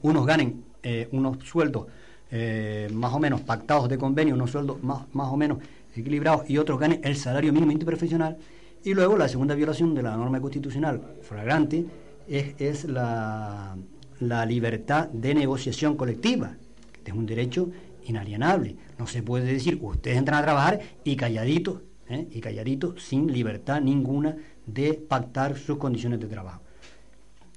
unos 0.01 0.25
ganen 0.25 0.63
eh, 0.83 1.07
unos 1.12 1.43
sueldos 1.43 1.88
eh, 2.32 2.90
más 2.94 3.13
o 3.13 3.20
menos 3.20 3.42
pactados 3.42 3.88
de 3.90 3.98
convenio, 3.98 4.36
unos 4.36 4.52
sueldos 4.52 4.84
más, 4.84 5.04
más 5.13 5.28
o 5.32 5.38
menos 5.38 5.60
equilibrados 5.96 6.50
y 6.50 6.58
otros 6.58 6.80
ganen 6.80 7.02
el 7.04 7.16
salario 7.16 7.54
mínimo 7.54 7.72
interprofesional. 7.72 8.38
Y 8.84 8.94
luego 8.94 9.18
la 9.18 9.28
segunda 9.28 9.56
violación 9.56 9.94
de 9.96 10.04
la 10.04 10.16
norma 10.16 10.40
constitucional 10.40 11.02
flagrante 11.22 11.86
es, 12.28 12.86
la, 12.86 13.76
libertad 14.20 15.10
de 15.10 15.34
negociación 15.34 15.96
colectiva, 15.96 16.56
que 17.04 17.12
es 17.12 17.18
un 17.18 17.26
derecho 17.26 17.70
inalienable. 18.06 18.76
No 18.98 19.08
se 19.08 19.24
puede 19.24 19.52
decir, 19.52 19.80
ustedes 19.82 20.18
entran 20.18 20.40
a 20.40 20.44
trabajar 20.44 20.80
y 21.04 21.16
calladitos, 21.16 21.82
¿eh? 22.10 22.28
y 22.32 22.42
calladitos, 22.42 23.04
sin 23.04 23.32
libertad 23.32 23.82
ninguna 23.82 24.38
de 24.66 24.94
pactar 24.94 25.58
sus 25.58 25.78
condiciones 25.78 26.20
de 26.20 26.28
trabajo. 26.28 26.62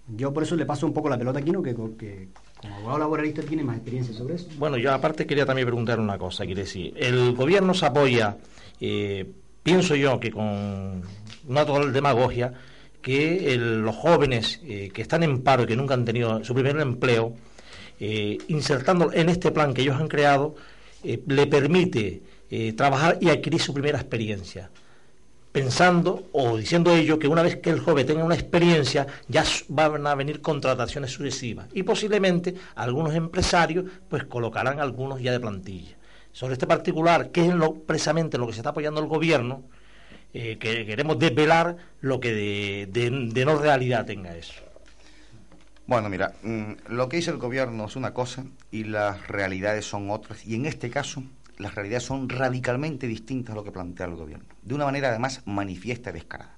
Yo 0.09 0.33
por 0.33 0.43
eso 0.43 0.57
le 0.57 0.67
paso 0.67 0.87
un 0.87 0.93
poco 0.93 1.09
la 1.09 1.19
pelota 1.19 1.39
aquí, 1.39 1.51
¿no? 1.51 1.63
que, 1.63 1.75
que 1.97 2.29
como 2.61 2.77
abogado 2.77 2.99
laboralista 2.99 3.43
tiene 3.43 3.65
más 3.65 3.77
experiencia 3.77 4.15
sobre 4.15 4.35
eso. 4.35 4.49
Bueno, 4.59 4.77
yo 4.77 4.93
aparte 4.93 5.27
quería 5.27 5.47
también 5.47 5.67
preguntar 5.67 5.99
una 5.99 6.19
cosa, 6.19 6.45
quiere 6.45 6.63
decir, 6.63 6.93
el 6.97 7.33
gobierno 7.35 7.73
se 7.73 7.87
apoya, 7.87 8.37
eh, 8.81 9.27
pienso 9.63 9.95
yo 9.95 10.21
que 10.21 10.31
con 10.31 11.03
una 11.49 11.65
total 11.65 11.93
demagogia, 11.93 12.53
que 13.01 13.57
los 13.57 13.97
jóvenes 13.97 14.61
eh, 14.63 14.91
que 14.93 15.01
están 15.01 15.23
en 15.23 15.43
paro 15.43 15.63
y 15.63 15.67
que 15.67 15.77
nunca 15.77 15.95
han 15.95 16.05
tenido 16.05 16.45
su 16.45 16.53
primer 16.53 16.79
empleo, 16.79 17.35
eh, 17.99 18.37
insertando 18.49 19.11
en 19.11 19.31
este 19.31 19.53
plan 19.53 19.73
que 19.73 19.81
ellos 19.81 19.99
han 19.99 20.09
creado, 20.09 20.55
le 21.03 21.47
permite 21.47 22.23
trabajar 22.77 23.17
y 23.23 23.31
adquirir 23.31 23.59
su 23.59 23.73
primera 23.73 23.99
experiencia 23.99 24.71
pensando 25.53 26.29
o 26.33 26.57
diciendo 26.57 26.95
ello 26.95 27.19
que 27.19 27.29
una 27.29 27.43
vez 27.43 27.57
que 27.57 27.71
el 27.71 27.81
joven 27.81 28.07
tenga 28.07 28.25
una 28.25 28.35
experiencia 28.35 29.07
ya 29.29 29.45
van 29.69 30.07
a 30.07 30.15
venir 30.15 30.41
contrataciones 30.41 31.11
sucesivas 31.11 31.67
y 31.73 31.83
posiblemente 31.83 32.55
algunos 32.77 33.15
empresarios 33.15 33.87
pues 34.09 34.25
colocarán 34.25 34.81
algunos 34.81 35.21
ya 35.21 35.33
de 35.33 35.41
plantilla. 35.41 35.97
Sobre 36.33 36.53
este 36.53 36.67
particular, 36.67 37.31
que 37.31 37.47
es 37.47 37.55
lo, 37.55 37.75
precisamente 37.75 38.39
lo 38.39 38.47
que 38.47 38.53
se 38.53 38.61
está 38.61 38.71
apoyando 38.71 39.01
el 39.01 39.09
gobierno, 39.09 39.65
eh, 40.33 40.59
que 40.59 40.87
queremos 40.87 41.19
desvelar 41.19 41.77
lo 42.01 42.21
que 42.21 42.33
de, 42.33 42.87
de, 43.33 43.45
no 43.45 43.59
realidad 43.59 44.07
tenga 44.07 44.37
eso. 44.37 44.63
Bueno, 45.89 46.09
mira, 46.09 46.35
mm, 46.45 46.73
lo 46.91 47.09
que 47.09 47.17
dice 47.17 47.33
el 47.33 47.39
gobierno 47.39 47.87
es 47.87 47.97
una 47.97 48.15
cosa 48.15 48.45
y 48.71 48.85
las 48.85 49.27
realidades 49.27 49.87
son 49.87 50.09
otras. 50.09 50.47
Y 50.47 50.55
en 50.55 50.67
este 50.67 50.89
caso, 50.89 51.25
las 51.61 51.75
realidades 51.75 52.05
son 52.05 52.29
radicalmente 52.29 53.07
distintas 53.07 53.53
a 53.53 53.57
lo 53.57 53.65
que 53.65 53.73
plantea 53.73 54.07
el 54.07 54.17
gobierno, 54.17 54.47
de 54.63 54.75
una 54.75 54.87
manera 54.87 55.09
además 55.09 55.43
manifiesta 55.45 56.11
y 56.11 56.15
descarada. 56.15 56.57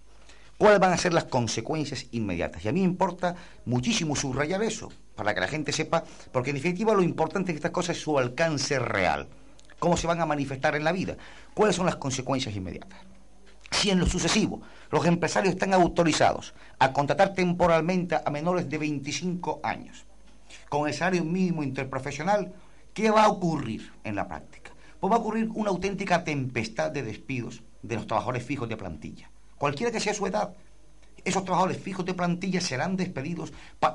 ¿Cuáles 0.58 0.78
van 0.78 0.92
a 0.92 0.96
ser 0.96 1.12
las 1.12 1.24
consecuencias 1.24 2.06
inmediatas? 2.12 2.64
Y 2.64 2.68
a 2.68 2.72
mí 2.72 2.80
me 2.80 2.86
importa 2.86 3.34
muchísimo 3.64 4.14
subrayar 4.14 4.62
eso, 4.62 4.92
para 5.16 5.34
que 5.34 5.40
la 5.40 5.48
gente 5.48 5.72
sepa, 5.72 6.04
porque 6.30 6.50
en 6.50 6.56
definitiva 6.56 6.94
lo 6.94 7.02
importante 7.02 7.50
en 7.50 7.56
estas 7.56 7.72
cosas 7.72 7.96
es 7.96 8.02
su 8.02 8.16
alcance 8.18 8.78
real, 8.78 9.28
cómo 9.78 9.96
se 9.96 10.06
van 10.06 10.20
a 10.20 10.26
manifestar 10.26 10.76
en 10.76 10.84
la 10.84 10.92
vida, 10.92 11.16
cuáles 11.54 11.74
son 11.74 11.86
las 11.86 11.96
consecuencias 11.96 12.54
inmediatas. 12.54 13.00
Si 13.72 13.90
en 13.90 13.98
lo 13.98 14.06
sucesivo 14.06 14.62
los 14.90 15.04
empresarios 15.06 15.54
están 15.54 15.74
autorizados 15.74 16.54
a 16.78 16.92
contratar 16.92 17.34
temporalmente 17.34 18.16
a 18.24 18.30
menores 18.30 18.68
de 18.68 18.78
25 18.78 19.60
años 19.64 20.04
con 20.68 20.86
el 20.86 20.94
salario 20.94 21.24
mínimo 21.24 21.64
interprofesional, 21.64 22.52
¿qué 22.94 23.10
va 23.10 23.24
a 23.24 23.28
ocurrir 23.28 23.90
en 24.04 24.14
la 24.14 24.28
práctica? 24.28 24.61
Pues 25.02 25.10
va 25.10 25.16
a 25.16 25.18
ocurrir 25.18 25.50
una 25.54 25.70
auténtica 25.70 26.22
tempestad 26.22 26.92
de 26.92 27.02
despidos 27.02 27.60
de 27.82 27.96
los 27.96 28.06
trabajadores 28.06 28.44
fijos 28.44 28.68
de 28.68 28.76
plantilla. 28.76 29.28
Cualquiera 29.58 29.90
que 29.90 29.98
sea 29.98 30.14
su 30.14 30.28
edad, 30.28 30.54
esos 31.24 31.42
trabajadores 31.42 31.82
fijos 31.82 32.06
de 32.06 32.14
plantilla 32.14 32.60
serán 32.60 32.96
despedidos 32.96 33.52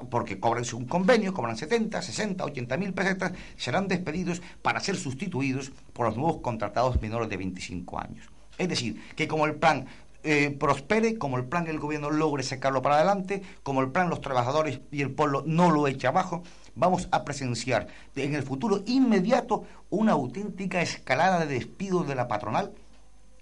porque 0.09 0.41
cobran 0.41 0.65
un 0.73 0.83
convenio, 0.83 1.33
cobran 1.33 1.55
70, 1.55 2.01
60, 2.01 2.43
80 2.43 2.75
mil 2.75 2.93
pesetas, 2.93 3.31
serán 3.55 3.87
despedidos 3.87 4.41
para 4.61 4.81
ser 4.81 4.97
sustituidos 4.97 5.71
por 5.93 6.07
los 6.07 6.17
nuevos 6.17 6.41
contratados 6.41 7.01
menores 7.01 7.29
de 7.29 7.37
25 7.37 7.99
años. 8.01 8.25
Es 8.57 8.67
decir, 8.67 9.01
que 9.15 9.29
como 9.29 9.45
el 9.45 9.55
plan 9.55 9.85
eh, 10.25 10.53
prospere, 10.59 11.17
como 11.17 11.37
el 11.37 11.45
plan 11.45 11.63
del 11.63 11.79
gobierno 11.79 12.11
logre 12.11 12.43
sacarlo 12.43 12.81
para 12.81 12.95
adelante, 12.95 13.43
como 13.63 13.79
el 13.79 13.91
plan 13.93 14.09
los 14.09 14.19
trabajadores 14.19 14.81
y 14.91 15.03
el 15.03 15.11
pueblo 15.11 15.41
no 15.45 15.71
lo 15.71 15.87
eche 15.87 16.07
abajo, 16.07 16.43
vamos 16.77 17.07
a 17.11 17.25
presenciar 17.25 17.87
en 18.15 18.35
el 18.35 18.43
futuro 18.43 18.83
inmediato 18.85 19.65
una 19.89 20.13
auténtica 20.13 20.81
escalada 20.81 21.45
de 21.45 21.55
despidos 21.55 22.07
de 22.07 22.15
la 22.15 22.27
patronal 22.27 22.71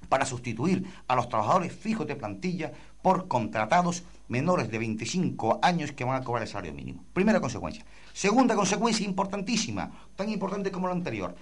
para 0.09 0.25
sustituir 0.25 0.85
a 1.07 1.15
los 1.15 1.29
trabajadores 1.29 1.73
fijos 1.73 2.07
de 2.07 2.15
plantilla 2.15 2.71
por 3.01 3.27
contratados 3.27 4.03
menores 4.27 4.71
de 4.71 4.79
25 4.79 5.59
años 5.61 5.91
que 5.91 6.03
van 6.03 6.21
a 6.21 6.23
cobrar 6.23 6.43
el 6.43 6.49
salario 6.49 6.73
mínimo. 6.73 7.03
Primera 7.13 7.41
consecuencia. 7.41 7.85
Segunda 8.13 8.55
consecuencia 8.55 9.05
importantísima, 9.05 9.91
tan 10.15 10.29
importante 10.29 10.71
como 10.71 10.87
la 10.87 10.93
anterior. 10.93 11.35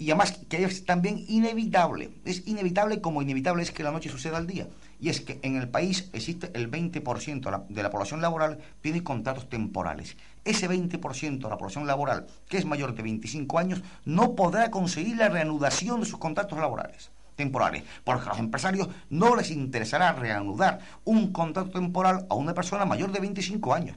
Y 0.00 0.10
además 0.10 0.38
que 0.48 0.62
es 0.62 0.84
también 0.84 1.24
inevitable. 1.26 2.10
Es 2.24 2.46
inevitable 2.46 3.00
como 3.00 3.20
inevitable 3.20 3.64
es 3.64 3.72
que 3.72 3.82
la 3.82 3.90
noche 3.90 4.08
suceda 4.08 4.36
al 4.36 4.46
día. 4.46 4.68
Y 5.00 5.08
es 5.08 5.20
que 5.20 5.40
en 5.42 5.56
el 5.56 5.68
país 5.68 6.08
existe 6.12 6.50
el 6.54 6.70
20% 6.70 7.66
de 7.68 7.82
la 7.82 7.90
población 7.90 8.20
laboral 8.20 8.58
tiene 8.80 9.02
contratos 9.02 9.48
temporales. 9.48 10.16
Ese 10.44 10.68
20% 10.68 11.38
de 11.38 11.48
la 11.48 11.58
población 11.58 11.86
laboral 11.86 12.26
que 12.48 12.58
es 12.58 12.64
mayor 12.64 12.94
de 12.94 13.02
25 13.02 13.58
años 13.58 13.82
no 14.04 14.34
podrá 14.34 14.70
conseguir 14.70 15.16
la 15.16 15.28
reanudación 15.28 16.00
de 16.00 16.06
sus 16.06 16.18
contratos 16.18 16.58
laborales 16.58 17.10
temporales, 17.38 17.84
porque 18.04 18.26
a 18.26 18.30
los 18.30 18.38
empresarios 18.40 18.88
no 19.08 19.36
les 19.36 19.50
interesará 19.50 20.12
reanudar 20.12 20.80
un 21.04 21.32
contrato 21.32 21.70
temporal 21.70 22.26
a 22.28 22.34
una 22.34 22.52
persona 22.52 22.84
mayor 22.84 23.12
de 23.12 23.20
25 23.20 23.72
años, 23.72 23.96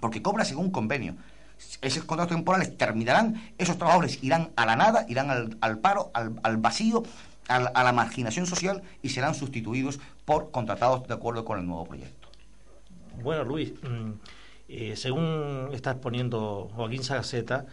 porque 0.00 0.22
cobra 0.22 0.44
según 0.44 0.70
convenio. 0.70 1.14
Esos 1.80 2.04
contratos 2.04 2.34
temporales 2.34 2.76
terminarán, 2.76 3.40
esos 3.58 3.76
trabajadores 3.76 4.18
irán 4.24 4.50
a 4.56 4.66
la 4.66 4.74
nada, 4.74 5.06
irán 5.08 5.30
al, 5.60 5.78
paro, 5.78 6.10
al, 6.14 6.56
vacío, 6.56 7.04
a 7.46 7.84
la, 7.84 7.92
marginación 7.92 8.46
social 8.46 8.82
y 9.02 9.10
serán 9.10 9.34
sustituidos 9.34 10.00
por 10.24 10.50
contratados 10.50 11.06
de 11.06 11.14
acuerdo 11.14 11.44
con 11.44 11.60
el 11.60 11.66
nuevo 11.66 11.84
proyecto. 11.84 12.28
Bueno, 13.22 13.44
Luis, 13.44 13.72
mm, 13.82 14.12
eh, 14.74 14.96
según 14.96 15.68
está 15.72 15.90
exponiendo 15.90 16.70
Joaquín 16.74 17.04
Sagaceta, 17.04 17.66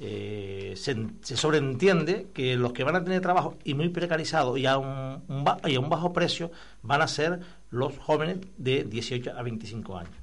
eh, 0.00 0.72
se, 0.74 1.36
sobreentiende 1.36 2.28
que 2.32 2.56
los 2.56 2.72
que 2.72 2.82
van 2.82 2.96
a 2.96 3.04
tener 3.04 3.20
trabajo 3.20 3.58
y 3.62 3.74
muy 3.74 3.90
precarizado 3.90 4.56
y 4.56 4.64
a 4.64 4.78
un, 4.78 5.44
bajo 5.44 6.14
precio 6.14 6.50
van 6.80 7.02
a 7.02 7.08
ser 7.08 7.40
los 7.70 7.98
jóvenes 7.98 8.38
de 8.56 8.84
18 8.84 9.32
a 9.36 9.42
25 9.42 9.98
años. 9.98 10.14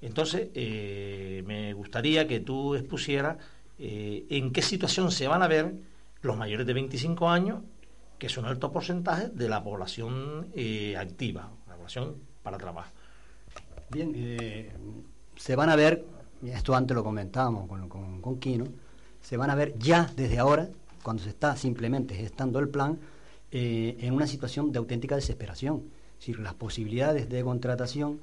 Entonces, 0.00 0.50
eh, 0.54 1.42
me 1.44 1.72
gustaría 1.72 2.28
que 2.28 2.38
tú 2.38 2.76
expusieras 2.76 3.38
en 3.76 4.52
qué 4.52 4.62
situación 4.62 5.10
se 5.10 5.26
van 5.26 5.42
a 5.42 5.48
ver 5.48 5.74
los 6.22 6.36
mayores 6.36 6.64
de 6.64 6.74
25 6.74 7.28
años, 7.28 7.60
que 8.20 8.28
es 8.28 8.36
un 8.38 8.44
alto 8.44 8.70
porcentaje 8.70 9.30
de 9.30 9.48
la 9.48 9.64
población 9.64 10.46
activa, 10.96 11.50
la 11.66 11.74
población 11.74 12.18
para 12.44 12.56
trabajo. 12.56 12.92
Bien, 13.90 14.12
se 15.44 15.56
van 15.56 15.68
a 15.68 15.76
ver, 15.76 16.02
esto 16.42 16.74
antes 16.74 16.94
lo 16.94 17.04
comentábamos 17.04 17.68
con, 17.68 17.86
con, 17.86 18.22
con 18.22 18.38
Kino, 18.38 18.64
se 19.20 19.36
van 19.36 19.50
a 19.50 19.54
ver 19.54 19.78
ya 19.78 20.10
desde 20.16 20.38
ahora, 20.38 20.70
cuando 21.02 21.22
se 21.22 21.28
está 21.28 21.54
simplemente 21.54 22.14
gestando 22.14 22.58
el 22.60 22.70
plan, 22.70 22.98
en 23.50 24.14
una 24.14 24.26
situación 24.26 24.72
de 24.72 24.78
auténtica 24.78 25.16
desesperación. 25.16 25.82
Es 26.14 26.20
decir, 26.20 26.40
las 26.40 26.54
posibilidades 26.54 27.28
de 27.28 27.44
contratación 27.44 28.20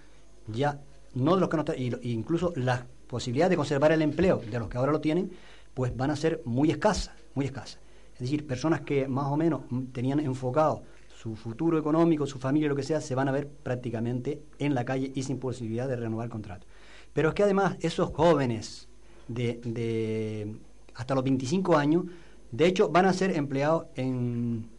ya 0.47 0.80
no 1.13 1.36
de 1.36 1.41
los 1.41 1.49
que 1.49 1.57
no 1.57 1.65
incluso 2.01 2.53
las 2.55 2.86
posibilidades 3.05 3.51
de 3.51 3.57
conservar 3.57 3.91
el 3.91 4.01
empleo 4.01 4.41
de 4.49 4.57
los 4.57 4.67
que 4.67 4.80
ahora 4.80 4.91
lo 4.91 4.99
tienen, 4.99 5.30
pues 5.76 5.95
van 5.95 6.09
a 6.09 6.15
ser 6.15 6.41
muy 6.43 6.72
escasas, 6.72 7.13
muy 7.36 7.45
escasas. 7.45 7.78
Es 8.15 8.22
decir, 8.22 8.47
personas 8.47 8.82
que 8.82 9.07
más 9.07 9.28
o 9.28 9.38
menos 9.38 9.61
tenían 9.93 10.22
enfocado 10.22 10.82
su 11.22 11.36
futuro 11.36 11.78
económico, 11.78 12.26
su 12.26 12.39
familia, 12.39 12.67
lo 12.67 12.76
que 12.76 12.82
sea, 12.82 12.99
se 12.99 13.13
van 13.13 13.28
a 13.28 13.32
ver 13.32 13.47
prácticamente 13.47 14.41
en 14.57 14.74
la 14.74 14.86
calle 14.86 15.11
y 15.13 15.22
sin 15.22 15.38
posibilidad 15.38 15.88
de 15.88 15.97
renovar 15.97 16.26
el 16.26 16.32
contrato. 16.32 16.65
Pero 17.14 17.30
es 17.30 17.36
que 17.36 17.43
además 17.43 17.78
esos 17.82 18.12
jóvenes 18.12 18.88
de, 19.28 20.55
hasta 20.95 21.16
los 21.16 21.24
25 21.24 21.78
años, 21.78 22.05
de 22.51 22.68
hecho, 22.68 22.89
van 22.89 23.05
a 23.05 23.14
ser 23.14 23.36
empleados 23.36 23.86
en 23.95 24.70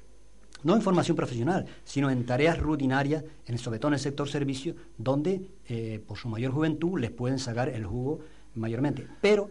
no 0.62 0.76
en 0.76 0.83
formación 0.83 1.16
profesional, 1.16 1.66
sino 1.85 2.09
en 2.11 2.24
tareas 2.24 2.59
rutinarias, 2.59 3.24
en, 3.47 3.59
sobre 3.59 3.78
todo 3.78 3.89
en 3.89 3.95
el 3.95 4.01
sector 4.01 4.28
servicio, 4.28 4.76
donde 4.97 5.43
eh, 5.68 6.01
por 6.07 6.16
su 6.16 6.28
mayor 6.28 6.53
juventud 6.53 7.01
les 7.01 7.11
pueden 7.11 7.39
sacar 7.39 7.68
el 7.68 7.85
jugo 7.85 8.20
mayormente. 8.55 9.07
Pero 9.20 9.51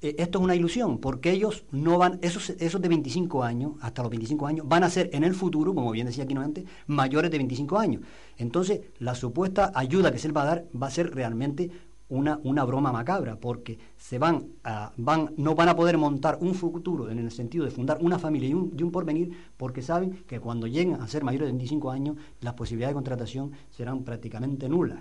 eh, 0.00 0.14
esto 0.18 0.38
es 0.38 0.44
una 0.44 0.54
ilusión, 0.54 0.98
porque 0.98 1.30
ellos 1.30 1.64
no 1.70 1.98
van, 1.98 2.18
esos, 2.22 2.50
esos 2.50 2.80
de 2.80 2.88
25 2.88 3.42
años, 3.42 3.72
hasta 3.80 4.02
los 4.02 4.10
25 4.10 4.46
años, 4.46 4.68
van 4.68 4.84
a 4.84 4.90
ser 4.90 5.10
en 5.12 5.24
el 5.24 5.34
futuro, 5.34 5.74
como 5.74 5.90
bien 5.90 6.06
decía 6.06 6.24
aquí 6.24 6.34
antes, 6.36 6.64
mayores 6.86 7.30
de 7.30 7.38
25 7.38 7.78
años. 7.78 8.02
Entonces, 8.36 8.80
la 8.98 9.14
supuesta 9.14 9.72
ayuda 9.74 10.12
que 10.12 10.18
se 10.18 10.28
les 10.28 10.36
va 10.36 10.42
a 10.42 10.46
dar 10.46 10.64
va 10.80 10.86
a 10.86 10.90
ser 10.90 11.14
realmente 11.14 11.70
una, 12.08 12.40
una 12.42 12.64
broma 12.64 12.92
macabra, 12.92 13.36
porque 13.36 13.78
se 13.96 14.18
van 14.18 14.46
a, 14.64 14.92
van, 14.96 15.34
no 15.36 15.54
van 15.54 15.68
a 15.68 15.76
poder 15.76 15.98
montar 15.98 16.38
un 16.40 16.54
futuro 16.54 17.10
en 17.10 17.18
el 17.18 17.30
sentido 17.30 17.64
de 17.64 17.70
fundar 17.70 17.98
una 18.00 18.18
familia 18.18 18.48
y 18.48 18.54
un, 18.54 18.74
un 18.80 18.90
porvenir, 18.90 19.30
porque 19.56 19.82
saben 19.82 20.24
que 20.26 20.40
cuando 20.40 20.66
lleguen 20.66 20.94
a 20.94 21.08
ser 21.08 21.24
mayores 21.24 21.48
de 21.48 21.52
25 21.52 21.90
años, 21.90 22.16
las 22.40 22.54
posibilidades 22.54 22.92
de 22.92 22.96
contratación 22.96 23.52
serán 23.70 24.04
prácticamente 24.04 24.68
nulas. 24.68 25.00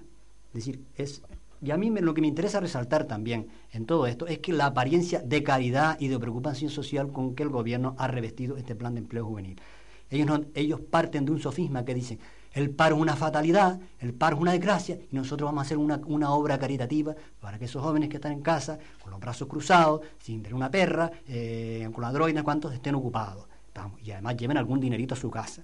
Es 0.49 0.65
decir, 0.65 0.83
es 0.95 1.21
y 1.61 1.71
a 1.71 1.77
mí 1.77 1.89
lo 1.89 2.13
que 2.13 2.21
me 2.21 2.27
interesa 2.27 2.59
resaltar 2.59 3.05
también 3.05 3.47
en 3.71 3.85
todo 3.85 4.05
esto 4.05 4.27
es 4.27 4.39
que 4.39 4.53
la 4.53 4.67
apariencia 4.67 5.21
de 5.21 5.41
caridad 5.41 5.97
y 5.99 6.07
de 6.07 6.19
preocupación 6.19 6.69
social 6.69 7.11
con 7.11 7.33
que 7.33 7.43
el 7.43 7.49
gobierno 7.49 7.95
ha 7.97 8.07
revestido 8.07 8.57
este 8.57 8.75
plan 8.75 8.93
de 8.93 8.99
empleo 8.99 9.25
juvenil. 9.25 9.59
Ellos, 10.09 10.41
ellos 10.53 10.79
parten 10.81 11.25
de 11.25 11.31
un 11.31 11.39
sofisma 11.39 11.83
que 11.83 11.95
dicen, 11.95 12.19
el 12.57 12.71
paro 12.71 12.95
es 12.95 13.01
una 13.03 13.15
fatalidad, 13.15 13.79
el 13.99 14.15
paro 14.15 14.37
es 14.37 14.41
una 14.41 14.51
desgracia, 14.53 14.97
y 15.11 15.15
nosotros 15.15 15.47
vamos 15.47 15.61
a 15.61 15.65
hacer 15.65 15.77
una, 15.77 16.33
obra 16.33 16.57
caritativa 16.57 17.15
para 17.39 17.59
que 17.59 17.65
esos 17.65 17.83
jóvenes 17.83 18.09
que 18.09 18.15
están 18.15 18.31
en 18.31 18.41
casa, 18.41 18.79
con 18.99 19.11
los 19.11 19.19
brazos 19.19 19.47
cruzados, 19.47 20.01
sin 20.17 20.41
tener 20.41 20.55
una 20.55 20.71
perra, 20.71 21.11
eh, 21.27 21.87
con 21.93 22.01
la 22.01 22.11
droga, 22.11 22.41
cuantos 22.41 22.73
estén 22.73 22.95
ocupados. 22.95 23.45
y 24.03 24.09
además 24.09 24.37
lleven 24.37 24.57
algún 24.57 24.79
dinerito 24.79 25.13
a 25.13 25.17
su 25.17 25.29
casa. 25.29 25.63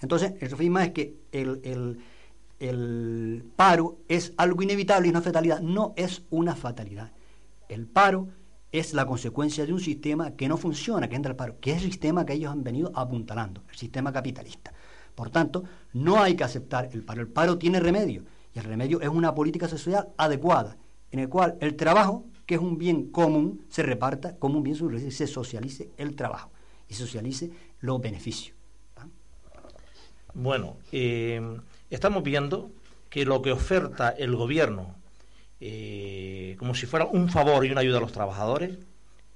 Entonces, 0.00 0.32
el 0.40 0.48
sofisma 0.48 0.84
es 0.84 0.92
que 0.92 1.16
el, 1.32 2.00
el 2.58 3.44
paro 3.54 3.98
es 4.08 4.32
algo 4.38 4.62
inevitable 4.62 5.08
y 5.08 5.10
una 5.10 5.20
fatalidad. 5.20 5.60
No 5.60 5.92
es 5.96 6.22
una 6.30 6.56
fatalidad. 6.56 7.12
El 7.68 7.86
paro 7.86 8.28
es 8.72 8.94
la 8.94 9.04
consecuencia 9.04 9.66
de 9.66 9.74
un 9.74 9.80
sistema 9.80 10.30
que 10.30 10.48
no 10.48 10.56
funciona, 10.56 11.10
que 11.10 11.16
entra 11.16 11.32
al 11.32 11.36
paro, 11.36 11.60
que 11.60 11.72
es 11.72 11.82
el 11.82 11.90
sistema 11.90 12.24
que 12.24 12.32
ellos 12.32 12.50
han 12.50 12.64
venido 12.64 12.90
apuntalando, 12.94 13.64
el 13.68 13.76
sistema 13.76 14.10
capitalista. 14.10 14.72
Por 15.20 15.28
tanto, 15.28 15.64
no 15.92 16.22
hay 16.22 16.34
que 16.34 16.44
aceptar 16.44 16.88
el 16.94 17.02
paro. 17.02 17.20
El 17.20 17.28
paro 17.28 17.58
tiene 17.58 17.78
remedio 17.78 18.24
y 18.54 18.58
el 18.58 18.64
remedio 18.64 19.02
es 19.02 19.08
una 19.10 19.34
política 19.34 19.68
social 19.68 20.08
adecuada, 20.16 20.78
en 21.10 21.18
el 21.18 21.28
cual 21.28 21.58
el 21.60 21.76
trabajo, 21.76 22.24
que 22.46 22.54
es 22.54 22.60
un 22.62 22.78
bien 22.78 23.10
común, 23.10 23.66
se 23.68 23.82
reparta 23.82 24.38
como 24.38 24.56
un 24.56 24.62
bien 24.62 24.78
y 24.94 25.10
se 25.10 25.26
socialice 25.26 25.90
el 25.98 26.16
trabajo 26.16 26.50
y 26.88 26.94
socialice 26.94 27.50
los 27.80 28.00
beneficios. 28.00 28.56
Bueno, 30.32 30.78
eh, 30.90 31.58
estamos 31.90 32.22
viendo 32.22 32.70
que 33.10 33.26
lo 33.26 33.42
que 33.42 33.52
oferta 33.52 34.08
el 34.08 34.34
gobierno 34.34 34.94
eh, 35.60 36.56
como 36.58 36.74
si 36.74 36.86
fuera 36.86 37.04
un 37.04 37.28
favor 37.28 37.66
y 37.66 37.70
una 37.70 37.82
ayuda 37.82 37.98
a 37.98 38.00
los 38.00 38.12
trabajadores, 38.12 38.78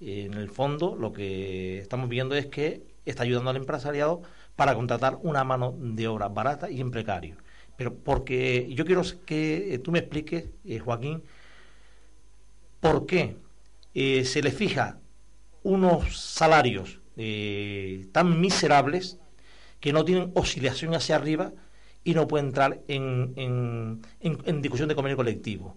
en 0.01 0.33
el 0.33 0.49
fondo 0.49 0.97
lo 0.97 1.13
que 1.13 1.79
estamos 1.79 2.09
viendo 2.09 2.35
es 2.37 2.47
que 2.47 2.87
está 3.05 3.23
ayudando 3.25 3.51
al 3.51 3.57
empresariado 3.57 4.23
para 4.57 4.75
contratar 4.75 5.19
una 5.23 5.45
mano 5.45 5.75
de 5.79 6.09
obra 6.09 6.29
barata 6.29 6.71
y 6.71 6.81
en 6.81 6.91
precario. 6.91 7.37
Pero 7.77 7.95
porque 7.95 8.69
yo 8.73 8.85
quiero 8.85 9.03
que 9.27 9.81
tú 9.83 9.91
me 9.91 9.99
expliques, 9.99 10.45
eh, 10.65 10.79
Joaquín, 10.79 11.23
por 12.81 13.07
qué 13.07 13.37
eh, 13.95 14.25
se 14.25 14.43
le 14.43 14.53
fija 14.53 14.99
unos 15.63 16.19
salarios 16.21 17.01
eh, 17.17 18.07
tan 18.13 18.41
miserables 18.41 19.19
que 19.81 19.93
no 19.93 20.05
tienen 20.05 20.31
oscilación 20.35 20.95
hacia 20.95 21.17
arriba 21.17 21.53
y 22.05 22.15
no 22.15 22.29
pueden 22.29 22.47
entrar 22.47 22.81
en, 22.87 23.33
en, 23.37 24.03
en 24.21 24.63
discusión 24.63 24.89
de 24.89 24.95
convenio 24.95 25.17
colectivo. 25.17 25.75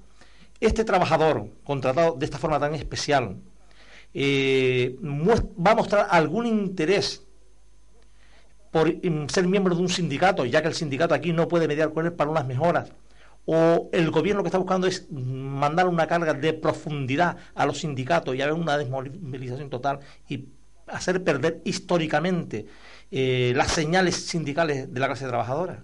Este 0.60 0.84
trabajador 0.84 1.50
contratado 1.64 2.16
de 2.16 2.26
esta 2.26 2.38
forma 2.38 2.60
tan 2.60 2.76
especial 2.76 3.38
va 4.16 5.72
a 5.72 5.76
mostrar 5.76 6.08
algún 6.10 6.46
interés 6.46 7.27
por 8.72 8.94
ser 9.30 9.48
miembro 9.48 9.76
de 9.76 9.82
un 9.82 9.90
sindicato, 9.90 10.46
ya 10.46 10.62
que 10.62 10.68
el 10.68 10.74
sindicato 10.74 11.14
aquí 11.14 11.34
no 11.34 11.48
puede 11.48 11.68
mediar 11.68 11.94
con 11.94 12.06
él 12.06 12.14
para 12.14 12.30
unas 12.30 12.46
mejoras, 12.46 12.92
o 13.46 13.90
el 13.94 14.12
gobierno 14.12 14.40
lo 14.40 14.44
que 14.44 14.50
está 14.50 14.58
buscando 14.58 14.88
es 14.88 15.10
mandar 15.10 15.88
una 15.88 16.06
carga 16.06 16.34
de 16.34 16.54
profundidad 16.54 17.38
a 17.56 17.66
los 17.66 17.80
sindicatos 17.80 18.36
y 18.36 18.42
haber 18.42 18.54
una 18.54 18.78
desmovilización 18.78 19.70
total 19.70 20.00
y 20.28 20.50
hacer 20.88 21.24
perder 21.24 21.62
históricamente 21.64 22.66
eh, 23.10 23.54
las 23.56 23.72
señales 23.72 24.16
sindicales 24.16 24.94
de 24.94 25.00
la 25.00 25.08
clase 25.08 25.28
trabajadora. 25.28 25.84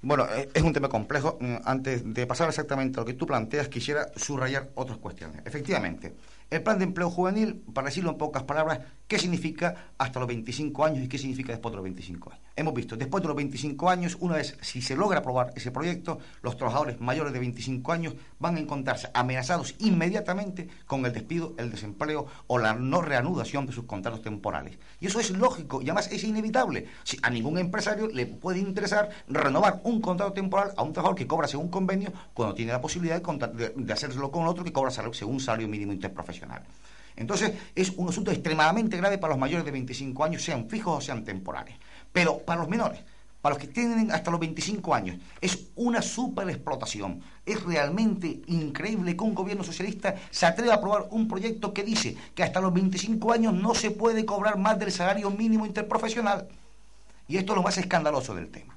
Bueno, 0.00 0.26
eh, 0.34 0.48
es 0.54 0.62
un 0.62 0.72
tema 0.72 0.88
complejo. 0.88 1.36
Mm, 1.40 1.56
antes 1.64 2.02
de 2.14 2.26
pasar 2.26 2.48
exactamente 2.48 2.98
a 2.98 3.02
lo 3.02 3.06
que 3.06 3.14
tú 3.14 3.26
planteas, 3.26 3.68
quisiera 3.68 4.06
subrayar 4.16 4.70
otras 4.74 4.98
cuestiones. 4.98 5.42
Efectivamente, 5.44 6.14
El 6.48 6.62
plan 6.62 6.78
de 6.78 6.84
empleo 6.84 7.10
juvenil, 7.10 7.60
para 7.74 7.86
decirlo 7.88 8.12
en 8.12 8.18
pocas 8.18 8.44
palabras, 8.44 8.78
¿qué 9.06 9.18
significa 9.18 9.92
hasta 9.98 10.18
los 10.18 10.28
25 10.28 10.84
años 10.84 11.04
y 11.04 11.08
qué 11.08 11.18
significa 11.18 11.52
después 11.52 11.72
de 11.72 11.76
los 11.76 11.84
25 11.84 12.30
años? 12.30 12.42
Hemos 12.56 12.74
visto, 12.74 12.96
después 12.96 13.22
de 13.22 13.28
los 13.28 13.36
25 13.36 13.90
años, 13.90 14.16
una 14.20 14.36
vez, 14.36 14.56
si 14.62 14.80
se 14.80 14.96
logra 14.96 15.18
aprobar 15.18 15.52
ese 15.54 15.70
proyecto, 15.70 16.18
los 16.42 16.56
trabajadores 16.56 17.00
mayores 17.00 17.32
de 17.32 17.38
25 17.38 17.92
años 17.92 18.14
van 18.38 18.56
a 18.56 18.60
encontrarse 18.60 19.08
amenazados 19.14 19.74
inmediatamente 19.78 20.68
con 20.86 21.04
el 21.06 21.12
despido, 21.12 21.54
el 21.58 21.70
desempleo 21.70 22.26
o 22.46 22.58
la 22.58 22.74
no 22.74 23.02
reanudación 23.02 23.66
de 23.66 23.72
sus 23.72 23.84
contratos 23.84 24.22
temporales. 24.22 24.78
Y 25.00 25.06
eso 25.06 25.20
es 25.20 25.30
lógico 25.30 25.82
y 25.82 25.84
además 25.84 26.10
es 26.10 26.24
inevitable. 26.24 26.86
Si 27.04 27.18
a 27.22 27.30
ningún 27.30 27.58
empresario 27.58 28.08
le 28.08 28.26
puede 28.26 28.58
interesar 28.58 29.10
renovar 29.28 29.80
un 29.84 30.00
contrato 30.00 30.32
temporal 30.32 30.72
a 30.76 30.82
un 30.82 30.92
trabajador 30.92 31.18
que 31.18 31.26
cobra 31.26 31.46
según 31.46 31.68
convenio 31.68 32.12
cuando 32.34 32.54
tiene 32.54 32.72
la 32.72 32.80
posibilidad 32.80 33.20
de, 33.20 33.72
de, 33.76 33.92
hacerlo 33.92 34.30
con 34.30 34.46
otro 34.46 34.64
que 34.64 34.72
cobra 34.72 34.90
según 34.90 35.40
salario 35.40 35.68
mínimo 35.68 35.92
interprofesional. 35.92 36.62
Entonces, 37.16 37.52
es 37.74 37.90
un 37.96 38.08
asunto 38.08 38.30
extremadamente 38.30 38.96
grave 38.98 39.18
para 39.18 39.32
los 39.32 39.40
mayores 39.40 39.64
de 39.64 39.72
25 39.72 40.24
años, 40.24 40.44
sean 40.44 40.68
fijos 40.68 40.98
o 40.98 41.00
sean 41.00 41.24
temporales. 41.24 41.74
Pero 42.12 42.38
para 42.38 42.60
los 42.60 42.68
menores, 42.68 43.00
para 43.40 43.54
los 43.54 43.62
que 43.62 43.68
tienen 43.68 44.10
hasta 44.10 44.30
los 44.30 44.40
25 44.40 44.94
años, 44.94 45.18
es 45.40 45.68
una 45.76 46.02
superexplotación. 46.02 47.22
Es 47.44 47.62
realmente 47.62 48.42
increíble 48.48 49.16
que 49.16 49.24
un 49.24 49.34
gobierno 49.34 49.64
socialista 49.64 50.14
se 50.30 50.46
atreva 50.46 50.74
a 50.74 50.76
aprobar 50.76 51.06
un 51.10 51.26
proyecto 51.26 51.72
que 51.72 51.84
dice 51.84 52.16
que 52.34 52.42
hasta 52.42 52.60
los 52.60 52.74
25 52.74 53.32
años 53.32 53.54
no 53.54 53.74
se 53.74 53.90
puede 53.90 54.26
cobrar 54.26 54.58
más 54.58 54.78
del 54.78 54.92
salario 54.92 55.30
mínimo 55.30 55.64
interprofesional. 55.64 56.48
Y 57.28 57.38
esto 57.38 57.52
es 57.52 57.56
lo 57.56 57.62
más 57.62 57.78
escandaloso 57.78 58.34
del 58.34 58.48
tema. 58.48 58.76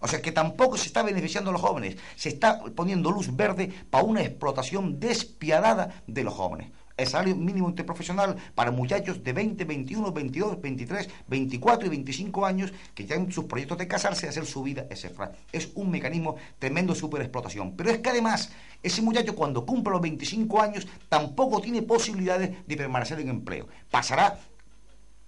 O 0.00 0.08
sea 0.08 0.20
que 0.20 0.32
tampoco 0.32 0.76
se 0.76 0.86
está 0.86 1.02
beneficiando 1.02 1.50
a 1.50 1.52
los 1.52 1.62
jóvenes, 1.62 1.96
se 2.16 2.28
está 2.28 2.60
poniendo 2.74 3.10
luz 3.10 3.34
verde 3.34 3.72
para 3.90 4.04
una 4.04 4.22
explotación 4.22 5.00
despiadada 5.00 6.02
de 6.06 6.24
los 6.24 6.34
jóvenes 6.34 6.70
el 6.96 7.06
salario 7.06 7.36
mínimo 7.36 7.68
interprofesional 7.68 8.36
para 8.54 8.70
muchachos 8.70 9.22
de 9.22 9.32
20, 9.32 9.64
21, 9.64 10.12
22, 10.12 10.60
23, 10.60 11.08
24 11.28 11.86
y 11.86 11.90
25 11.90 12.46
años 12.46 12.72
que 12.94 13.04
ya 13.04 13.16
en 13.16 13.30
sus 13.30 13.44
proyectos 13.44 13.78
de 13.78 13.88
casarse, 13.88 14.28
hacer 14.28 14.46
su 14.46 14.62
vida, 14.62 14.86
etc. 14.88 15.30
Es 15.52 15.70
un 15.74 15.90
mecanismo 15.90 16.36
tremendo 16.58 16.94
de 16.94 17.00
superexplotación. 17.00 17.76
Pero 17.76 17.90
es 17.90 17.98
que 17.98 18.10
además, 18.10 18.50
ese 18.82 19.02
muchacho 19.02 19.34
cuando 19.34 19.66
cumple 19.66 19.92
los 19.92 20.00
25 20.00 20.62
años 20.62 20.86
tampoco 21.08 21.60
tiene 21.60 21.82
posibilidades 21.82 22.66
de 22.66 22.76
permanecer 22.76 23.20
en 23.20 23.28
empleo. 23.28 23.68
Pasará, 23.90 24.38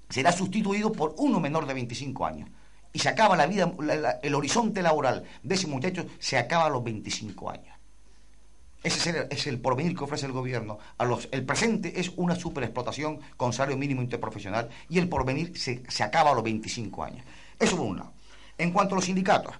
será 0.08 0.32
sustituido 0.32 0.92
por 0.92 1.14
uno 1.18 1.38
menor 1.38 1.66
de 1.66 1.74
25 1.74 2.24
años. 2.24 2.48
Y 2.94 3.00
se 3.00 3.10
acaba 3.10 3.36
la 3.36 3.46
vida, 3.46 3.70
el 4.22 4.34
horizonte 4.34 4.80
laboral 4.80 5.24
de 5.42 5.54
ese 5.54 5.66
muchacho 5.66 6.06
se 6.18 6.38
acaba 6.38 6.64
a 6.64 6.70
los 6.70 6.82
25 6.82 7.50
años. 7.50 7.77
Ese 8.82 9.26
es 9.30 9.46
el, 9.46 9.58
porvenir 9.58 9.96
que 9.96 10.04
ofrece 10.04 10.26
el 10.26 10.32
gobierno. 10.32 10.78
A 10.98 11.04
los, 11.04 11.28
el 11.32 11.44
presente 11.44 11.98
es 11.98 12.12
una 12.16 12.36
superexplotación 12.36 13.18
con 13.36 13.52
salario 13.52 13.76
mínimo 13.76 14.02
interprofesional 14.02 14.68
y 14.88 14.98
el 14.98 15.08
porvenir 15.08 15.58
se, 15.58 15.82
acaba 16.02 16.30
a 16.30 16.34
los 16.34 16.44
25 16.44 17.02
años. 17.02 17.24
Eso 17.58 17.76
por 17.76 17.86
un 17.86 17.96
lado. 17.96 18.12
En 18.56 18.70
cuanto 18.72 18.94
a 18.94 18.96
los 18.96 19.04
sindicatos, 19.04 19.54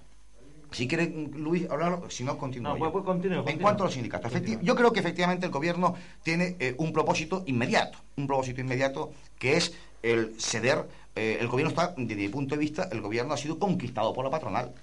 si 0.71 0.87
quiere 0.87 1.07
Luis 1.33 1.69
hablar, 1.69 1.99
si 2.09 2.23
no, 2.23 2.37
continúo. 2.37 2.77
No, 2.77 2.91
pues, 2.91 3.03
pues 3.03 3.47
En 3.47 3.59
cuanto 3.59 3.83
a 3.83 3.87
los 3.87 3.93
sindicatos, 3.93 4.31
yo 4.61 4.75
creo 4.75 4.93
que 4.93 4.99
efectivamente 4.99 5.45
el 5.45 5.51
gobierno 5.51 5.95
tiene 6.23 6.55
eh, 6.59 6.75
un 6.77 6.93
propósito 6.93 7.43
inmediato, 7.47 7.97
un 8.15 8.27
propósito 8.27 8.61
inmediato 8.61 9.11
que 9.37 9.57
es 9.57 9.73
el 10.01 10.35
ceder. 10.39 10.87
Eh, 11.15 11.37
el 11.41 11.47
gobierno 11.49 11.71
está, 11.71 11.93
desde 11.97 12.21
mi 12.21 12.29
punto 12.29 12.55
de 12.55 12.59
vista, 12.59 12.87
el 12.91 13.01
gobierno 13.01 13.33
ha 13.33 13.37
sido 13.37 13.59
conquistado 13.59 14.13
por 14.13 14.23
la 14.23 14.31
patronal 14.31 14.73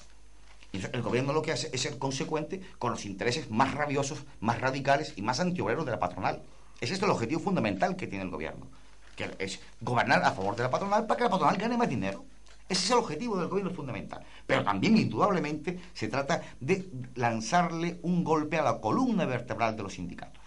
el 0.93 1.03
gobierno 1.03 1.33
lo 1.33 1.43
que 1.43 1.53
hace 1.53 1.70
es 1.72 1.81
ser 1.81 1.99
consecuente 1.99 2.61
con 2.79 2.91
los 2.91 3.05
intereses 3.05 3.51
más 3.51 3.74
rabiosos, 3.74 4.24
más 4.41 4.61
radicales 4.61 5.12
y 5.16 5.22
más 5.22 5.41
antiobreros 5.41 5.85
de 5.85 5.93
la 5.93 5.99
patronal. 5.99 6.43
Es 6.81 6.91
esto 6.91 7.07
el 7.07 7.12
objetivo 7.12 7.41
fundamental 7.41 7.97
que 7.97 8.07
tiene 8.07 8.24
el 8.24 8.31
gobierno, 8.31 8.66
que 9.16 9.31
es 9.39 9.61
gobernar 9.81 10.22
a 10.24 10.33
favor 10.33 10.57
de 10.57 10.64
la 10.64 10.70
patronal 10.70 11.07
para 11.07 11.18
que 11.18 11.24
la 11.24 11.31
patronal 11.31 11.57
gane 11.57 11.77
más 11.77 11.89
dinero. 11.89 12.24
Ese 12.68 12.85
es 12.85 12.91
el 12.91 12.99
objetivo 12.99 13.39
del 13.39 13.49
gobierno 13.49 13.72
fundamental. 13.72 14.24
Pero 14.47 14.64
también, 14.64 14.97
indudablemente, 14.97 15.79
se 15.93 16.09
trata 16.09 16.43
de 16.59 16.89
lanzarle 17.14 17.99
un 18.03 18.24
golpe 18.24 18.59
a 18.59 18.62
la 18.62 18.81
columna 18.81 19.24
vertebral 19.24 19.77
de 19.77 19.85
los 19.85 19.95
sindicatos. 19.95 20.43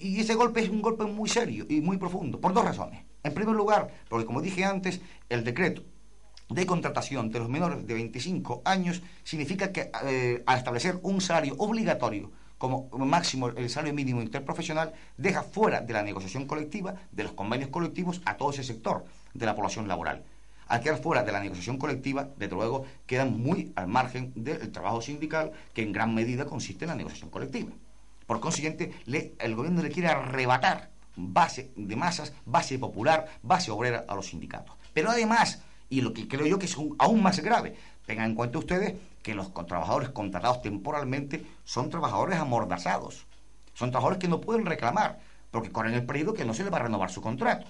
y 0.00 0.20
ese 0.20 0.34
golpe 0.34 0.60
es 0.60 0.68
un 0.68 0.82
golpe 0.82 1.04
muy 1.04 1.28
serio 1.28 1.66
y 1.68 1.80
muy 1.80 1.98
profundo, 1.98 2.40
por 2.40 2.52
dos 2.52 2.64
razones. 2.64 3.04
En 3.22 3.34
primer 3.34 3.54
lugar, 3.54 3.92
porque 4.08 4.26
como 4.26 4.40
dije 4.40 4.64
antes, 4.64 5.00
el 5.28 5.44
decreto 5.44 5.82
de 6.48 6.66
contratación 6.66 7.30
de 7.30 7.38
los 7.38 7.48
menores 7.48 7.86
de 7.86 7.94
25 7.94 8.62
años 8.64 9.02
significa 9.24 9.72
que 9.72 9.90
eh, 10.04 10.42
al 10.46 10.58
establecer 10.58 10.98
un 11.02 11.20
salario 11.20 11.54
obligatorio 11.58 12.30
como 12.58 12.88
máximo 12.90 13.48
el 13.48 13.68
salario 13.68 13.92
mínimo 13.92 14.22
interprofesional, 14.22 14.94
deja 15.16 15.42
fuera 15.42 15.80
de 15.80 15.92
la 15.92 16.02
negociación 16.02 16.46
colectiva, 16.46 16.94
de 17.12 17.24
los 17.24 17.32
convenios 17.32 17.68
colectivos, 17.70 18.22
a 18.24 18.36
todo 18.36 18.50
ese 18.50 18.64
sector 18.64 19.04
de 19.34 19.46
la 19.46 19.54
población 19.54 19.88
laboral. 19.88 20.24
Al 20.68 20.80
quedar 20.80 20.98
fuera 20.98 21.22
de 21.22 21.32
la 21.32 21.40
negociación 21.40 21.76
colectiva, 21.76 22.30
desde 22.36 22.56
luego, 22.56 22.86
quedan 23.06 23.38
muy 23.38 23.72
al 23.76 23.86
margen 23.86 24.32
del 24.34 24.72
trabajo 24.72 25.00
sindical, 25.02 25.52
que 25.74 25.82
en 25.82 25.92
gran 25.92 26.14
medida 26.14 26.46
consiste 26.46 26.86
en 26.86 26.88
la 26.88 26.96
negociación 26.96 27.30
colectiva. 27.30 27.72
Por 28.26 28.40
consiguiente, 28.40 28.92
el 29.06 29.54
gobierno 29.54 29.82
le 29.82 29.90
quiere 29.90 30.08
arrebatar 30.08 30.90
base 31.14 31.70
de 31.76 31.96
masas, 31.96 32.32
base 32.44 32.78
popular, 32.78 33.26
base 33.42 33.70
obrera 33.70 34.04
a 34.08 34.14
los 34.14 34.26
sindicatos. 34.26 34.74
Pero 34.92 35.10
además, 35.10 35.62
y 35.88 36.00
lo 36.00 36.12
que 36.12 36.28
creo 36.28 36.46
yo 36.46 36.58
que 36.58 36.66
es 36.66 36.76
aún 36.98 37.22
más 37.22 37.40
grave, 37.40 37.76
tengan 38.06 38.30
en 38.30 38.34
cuenta 38.34 38.58
ustedes 38.58 38.94
que 39.22 39.34
los 39.34 39.52
trabajadores 39.52 40.10
contratados 40.10 40.62
temporalmente 40.62 41.44
son 41.64 41.90
trabajadores 41.90 42.38
amordazados. 42.38 43.26
Son 43.74 43.90
trabajadores 43.90 44.18
que 44.18 44.28
no 44.28 44.40
pueden 44.40 44.66
reclamar, 44.66 45.20
porque 45.50 45.70
corren 45.70 45.94
el 45.94 46.06
periodo 46.06 46.34
que 46.34 46.44
no 46.44 46.54
se 46.54 46.62
les 46.62 46.72
va 46.72 46.78
a 46.78 46.82
renovar 46.82 47.10
su 47.10 47.20
contrato. 47.20 47.66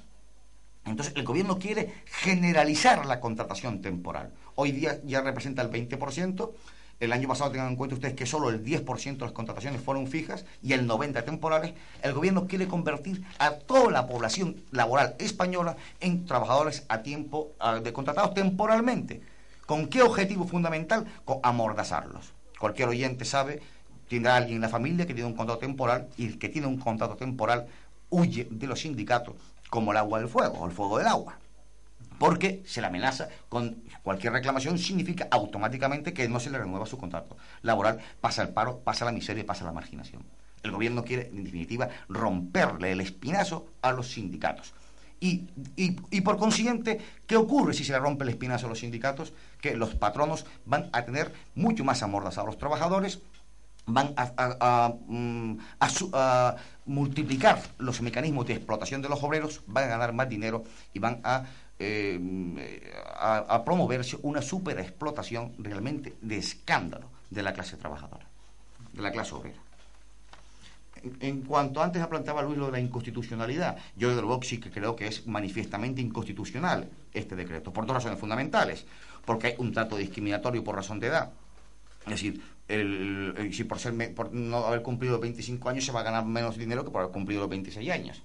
Entonces, 0.85 1.15
el 1.17 1.25
gobierno 1.25 1.59
quiere 1.59 2.03
generalizar 2.07 3.07
la 3.07 3.21
contratación 3.21 3.83
temporal. 3.83 4.33
Hoy 4.55 4.71
día 4.71 5.01
ya 5.05 5.21
representa 5.21 5.63
el 5.63 5.71
20%, 5.71 6.53
el 6.99 7.13
año 7.13 7.29
pasado 7.29 7.51
tengan 7.51 7.69
en 7.69 7.77
cuenta 7.77 7.95
ustedes 7.95 8.15
que 8.15 8.25
solo 8.25 8.49
el 8.49 8.65
10% 8.65 9.17
de 9.19 9.25
las 9.25 9.33
contrataciones 9.33 9.83
fueron 9.83 10.07
fijas 10.07 10.47
y 10.63 10.73
el 10.73 10.89
90% 10.89 11.25
temporales. 11.25 11.75
El 12.03 12.15
gobierno 12.15 12.47
quiere 12.47 12.67
convertir 12.67 13.23
a 13.39 13.53
toda 13.53 13.91
la 13.91 14.07
población 14.07 14.57
laboral 14.71 15.15
española 15.19 15.77
en 16.01 16.25
trabajadores 16.25 16.85
a 16.89 17.03
tiempo, 17.03 17.53
de 17.83 17.93
contratados 17.93 18.35
temporalmente. 18.35 19.21
¿Con 19.67 19.89
qué 19.89 20.03
objetivo 20.03 20.47
fundamental? 20.47 21.07
Con 21.25 21.41
amordazarlos. 21.43 22.33
Cualquier 22.59 22.89
oyente 22.89 23.25
sabe, 23.25 23.61
tiene 24.09 24.29
alguien 24.29 24.57
en 24.57 24.63
la 24.63 24.69
familia 24.69 25.07
que 25.07 25.13
tiene 25.13 25.29
un 25.29 25.37
contrato 25.37 25.61
temporal 25.61 26.09
y 26.17 26.27
el 26.27 26.39
que 26.39 26.49
tiene 26.49 26.67
un 26.67 26.79
contrato 26.79 27.17
temporal 27.17 27.67
huye 28.09 28.47
de 28.51 28.67
los 28.67 28.81
sindicatos 28.81 29.35
como 29.69 29.91
el 29.91 29.99
agua 29.99 30.21
del 30.21 30.29
fuego 30.29 30.59
o 30.61 30.67
el 30.67 30.73
fuego 30.73 30.99
del 30.99 31.09
agua 31.09 31.37
porque 32.19 32.63
se 32.67 32.81
le 32.81 32.87
amenaza 32.87 33.29
con 33.49 33.77
cualquier 34.07 34.35
reclamación 34.35 34.79
significa 34.79 35.27
automáticamente 35.33 36.15
que 36.15 36.29
no 36.29 36.39
se 36.39 36.49
le 36.49 36.59
renueva 36.59 36.87
su 36.87 36.97
contrato 36.97 37.37
laboral, 37.63 37.99
pasa 38.21 38.43
el 38.43 38.51
paro, 38.51 38.79
pasa 38.79 39.05
la 39.05 39.11
miseria 39.11 39.41
y 39.41 39.45
pasa 39.45 39.65
la 39.65 39.73
marginación. 39.73 40.23
El 40.63 40.71
gobierno 40.71 41.03
quiere, 41.03 41.27
en 41.27 41.43
definitiva, 41.43 41.89
romperle 42.09 42.93
el 42.93 43.01
espinazo 43.01 43.67
a 43.83 43.91
los 43.91 44.13
sindicatos. 44.13 44.75
Y, 45.19 45.49
y, 45.75 46.21
por 46.21 46.39
consiguiente, 46.39 47.01
¿qué 47.27 47.37
ocurre 47.37 47.75
si 47.75 47.83
se 47.83 47.95
le 47.95 47.99
rompe 47.99 48.23
el 48.23 48.31
espinazo 48.31 48.67
a 48.67 48.69
los 48.69 48.79
sindicatos? 48.79 49.33
Que 49.61 49.75
los 49.75 49.97
patronos 49.97 50.47
van 50.67 50.89
a 50.93 51.05
tener 51.05 51.33
mucho 51.57 51.83
más 51.83 52.05
amordazados 52.05 52.47
a 52.47 52.51
los 52.51 52.59
trabajadores, 52.59 53.23
van 53.87 54.15
a, 54.17 54.95
mm, 55.09 55.59
a, 55.81 56.57
multiplicar 56.85 57.61
los 57.79 58.01
mecanismos 58.03 58.47
de 58.47 58.55
explotación 58.55 59.03
de 59.03 59.09
los 59.09 59.21
obreros, 59.25 59.63
van 59.67 59.83
a 59.83 59.89
ganar 59.89 60.13
más 60.13 60.29
dinero 60.29 60.63
y 60.95 61.01
van 61.01 61.21
a 61.25 61.47
eh, 61.79 62.76
a, 63.27 63.65
promoverse 63.65 64.19
una 64.23 64.43
superexplotación 64.43 65.53
realmente 65.59 66.15
de 66.21 66.39
escándalo 66.39 67.09
de 67.31 67.43
la 67.43 67.53
clase 67.53 67.77
trabajadora, 67.77 68.27
de 68.93 69.03
la 69.03 69.11
clase 69.11 69.35
obrera. 69.35 69.59
En, 71.21 71.43
cuanto 71.43 71.83
antes 71.83 72.05
planteaba 72.07 72.43
Luis 72.43 72.59
lo 72.59 72.67
de 72.67 72.73
la 72.73 72.81
inconstitucionalidad, 72.81 73.77
yo 73.97 74.15
de 74.15 74.23
luego 74.23 74.43
sí 74.43 74.59
que 74.59 74.71
creo 74.71 74.97
que 74.97 75.07
es 75.07 75.27
manifiestamente 75.27 76.01
inconstitucional 76.01 76.89
este 77.13 77.37
decreto, 77.37 77.73
por 77.73 77.87
dos 77.87 77.97
razones 77.97 78.19
fundamentales, 78.19 78.87
porque 79.25 79.49
hay 79.49 79.55
un 79.59 79.73
trato 79.73 79.97
discriminatorio 79.97 80.65
por 80.65 80.75
razón 80.75 80.99
de 80.99 81.09
edad. 81.09 81.31
Es 82.05 82.11
decir, 82.11 82.41
el, 82.69 83.51
si 83.53 83.65
por, 83.65 83.79
ser, 83.79 84.15
por 84.15 84.33
no 84.33 84.65
haber 84.65 84.83
cumplido 84.83 85.19
25 85.21 85.69
años 85.69 85.85
se 85.85 85.93
va 85.93 86.01
a 86.01 86.05
ganar 86.05 86.25
menos 86.25 86.57
dinero 86.57 86.85
que 86.85 86.91
por 86.91 87.03
haber 87.03 87.13
cumplido 87.13 87.43
los 87.43 87.51
26 87.51 87.91
años 87.91 88.23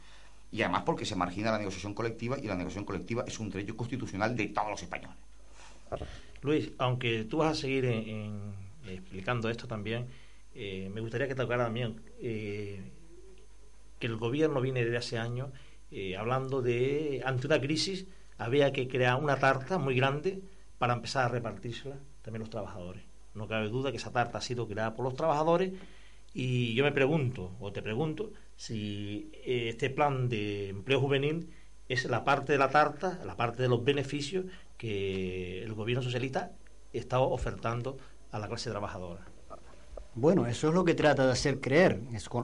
y 0.51 0.61
además 0.61 0.83
porque 0.85 1.05
se 1.05 1.15
margina 1.15 1.51
la 1.51 1.57
negociación 1.57 1.93
colectiva 1.93 2.37
y 2.37 2.47
la 2.47 2.55
negociación 2.55 2.85
colectiva 2.85 3.23
es 3.25 3.39
un 3.39 3.49
derecho 3.49 3.75
constitucional 3.77 4.35
de 4.35 4.47
todos 4.47 4.69
los 4.71 4.83
españoles. 4.83 5.17
Luis, 6.41 6.71
aunque 6.77 7.23
tú 7.25 7.37
vas 7.37 7.51
a 7.51 7.61
seguir 7.61 7.85
explicando 8.87 9.49
esto 9.49 9.67
también, 9.67 10.07
eh, 10.53 10.89
me 10.93 11.01
gustaría 11.01 11.27
que 11.27 11.35
tocara 11.35 11.65
también 11.65 12.01
eh, 12.19 12.81
que 13.99 14.07
el 14.07 14.17
gobierno 14.17 14.59
viene 14.59 14.83
desde 14.83 14.97
hace 14.97 15.17
años 15.17 15.49
eh, 15.91 16.15
hablando 16.15 16.61
de, 16.61 17.21
ante 17.25 17.47
una 17.47 17.59
crisis, 17.59 18.05
había 18.37 18.71
que 18.71 18.87
crear 18.87 19.21
una 19.21 19.37
tarta 19.37 19.77
muy 19.77 19.95
grande 19.95 20.41
para 20.77 20.93
empezar 20.93 21.25
a 21.25 21.27
repartírsela 21.29 21.97
también 22.21 22.41
los 22.41 22.49
trabajadores. 22.49 23.03
No 23.35 23.47
cabe 23.47 23.69
duda 23.69 23.91
que 23.91 23.97
esa 23.97 24.11
tarta 24.11 24.37
ha 24.37 24.41
sido 24.41 24.67
creada 24.67 24.93
por 24.93 25.05
los 25.05 25.15
trabajadores 25.15 25.71
Y 26.33 26.73
yo 26.73 26.83
me 26.85 26.91
pregunto, 26.91 27.51
o 27.59 27.71
te 27.71 27.81
pregunto, 27.81 28.31
si 28.55 29.31
eh, 29.45 29.69
este 29.69 29.89
plan 29.89 30.29
de 30.29 30.69
empleo 30.69 30.99
juvenil 30.99 31.49
es 31.87 32.05
la 32.05 32.23
parte 32.23 32.53
de 32.53 32.59
la 32.59 32.69
tarta, 32.69 33.19
la 33.25 33.35
parte 33.35 33.63
de 33.63 33.69
los 33.69 33.83
beneficios 33.83 34.45
que 34.77 35.63
el 35.63 35.73
gobierno 35.73 36.01
socialista 36.01 36.51
está 36.93 37.19
ofertando 37.19 37.97
a 38.31 38.39
la 38.39 38.47
clase 38.47 38.69
trabajadora. 38.69 39.25
Bueno, 40.13 40.45
eso 40.45 40.67
es 40.67 40.73
lo 40.73 40.83
que 40.83 40.93
trata 40.93 41.25
de 41.25 41.31
hacer 41.31 41.61
creer, 41.61 42.01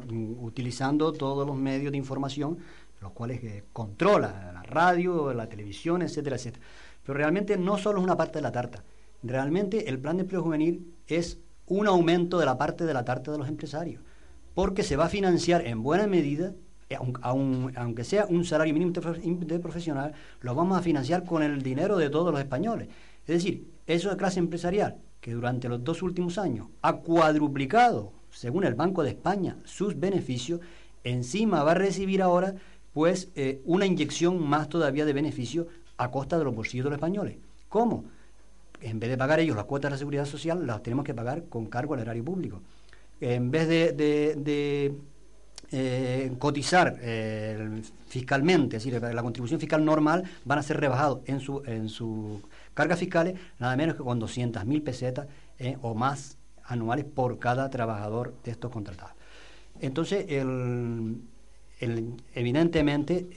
utilizando 0.10 1.12
todos 1.12 1.46
los 1.46 1.58
medios 1.58 1.92
de 1.92 1.98
información, 1.98 2.60
los 3.02 3.12
cuales 3.12 3.44
eh, 3.44 3.64
controla, 3.74 4.52
la 4.54 4.64
radio, 4.64 5.34
la 5.34 5.50
televisión, 5.50 6.02
etcétera, 6.02 6.38
etcétera. 6.38 6.66
Pero 7.04 7.18
realmente 7.18 7.58
no 7.58 7.78
solo 7.78 8.00
es 8.00 8.04
una 8.04 8.16
parte 8.16 8.40
de 8.40 8.44
la 8.44 8.52
tarta, 8.52 8.84
realmente 9.22 9.90
el 9.90 10.00
plan 10.00 10.18
de 10.18 10.24
empleo 10.24 10.44
juvenil 10.44 10.96
es 11.08 11.40
un 11.66 11.88
aumento 11.88 12.40
de 12.40 12.46
la 12.46 12.58
parte 12.58 12.86
de 12.86 12.94
la 12.94 13.04
tarta 13.04 13.32
de 13.32 13.38
los 13.38 13.48
empresarios, 13.48 14.02
porque 14.58 14.82
se 14.82 14.96
va 14.96 15.06
a 15.06 15.10
financiar 15.10 15.68
en 15.68 15.84
buena 15.84 16.08
medida, 16.08 16.56
eh, 16.90 16.98
aunque 17.22 18.04
sea 18.04 18.26
un 18.26 18.44
salario 18.44 18.74
mínimo 18.74 18.92
de 18.92 19.60
profesional, 19.60 20.14
lo 20.42 20.56
vamos 20.56 20.80
a 20.80 20.82
financiar 20.82 21.26
con 21.26 21.44
el 21.44 21.62
dinero 21.62 21.96
de 21.96 22.10
todos 22.10 22.32
los 22.32 22.42
españoles. 22.42 22.88
Es 23.28 23.36
decir, 23.36 23.68
eso 23.86 24.10
de 24.10 24.18
clase 24.18 24.40
empresarial 24.40 24.98
que 25.22 25.34
durante 25.34 25.70
los 25.70 25.84
dos 25.84 26.02
últimos 26.02 26.40
años 26.40 26.70
ha 26.82 26.94
cuadruplicado, 26.94 28.14
según 28.32 28.64
el 28.64 28.74
Banco 28.74 29.04
de 29.04 29.12
España, 29.12 29.58
sus 29.64 30.00
beneficios, 30.00 30.60
encima 31.04 31.62
va 31.62 31.74
a 31.74 31.76
recibir 31.76 32.24
ahora 32.24 32.56
pues 32.94 33.30
eh, 33.36 33.62
una 33.64 33.86
inyección 33.86 34.42
más 34.42 34.70
todavía 34.70 35.06
de 35.06 35.14
beneficio 35.14 35.68
a 35.98 36.10
costa 36.10 36.40
de 36.40 36.46
los 36.46 36.56
bolsillos 36.56 36.86
de 36.86 36.90
los 36.90 36.98
españoles. 36.98 37.38
¿Cómo? 37.70 38.06
En 38.82 39.00
vez 39.00 39.12
de 39.12 39.20
pagar 39.20 39.40
ellos 39.40 39.56
las 39.56 39.66
cuotas 39.66 39.92
de 39.92 39.94
la 39.94 40.00
seguridad 40.00 40.26
social, 40.26 40.66
las 40.66 40.82
tenemos 40.82 41.06
que 41.06 41.14
pagar 41.14 41.44
con 41.44 41.68
cargo 41.68 41.94
al 41.94 42.00
erario 42.00 42.26
público. 42.26 42.64
En 43.20 43.50
vez 43.50 43.68
de, 43.68 44.94
eh, 45.72 46.32
cotizar 46.40 46.98
eh, 47.02 47.82
fiscalmente, 48.08 48.78
es 48.78 48.84
decir, 48.84 49.02
la 49.02 49.24
contribución 49.24 49.60
fiscal 49.60 49.84
normal, 49.84 50.24
van 50.46 50.60
a 50.60 50.64
ser 50.64 50.80
rebajados 50.80 51.20
en 51.26 51.40
su, 51.40 51.64
en 51.66 51.90
su 51.90 52.42
cargas 52.74 53.00
fiscales 53.00 53.40
nada 53.60 53.76
menos 53.76 53.96
que 53.96 54.04
con 54.04 54.22
200.000 54.22 54.84
pesetas 54.84 55.28
eh, 55.60 55.78
o 55.82 55.96
más 55.96 56.38
anuales 56.64 57.06
por 57.06 57.40
cada 57.40 57.70
trabajador 57.70 58.36
de 58.44 58.52
estos 58.52 58.72
contratados. 58.72 59.14
Entonces, 59.80 60.26
el, 60.30 61.22
evidentemente, 62.34 63.28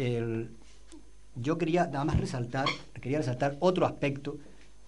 yo 1.37 1.59
quería 1.59 1.87
nada 1.87 2.05
más 2.05 2.19
resaltar, 2.19 2.67
quería 3.01 3.19
resaltar 3.19 3.57
otro 3.61 3.87
aspecto 3.87 4.39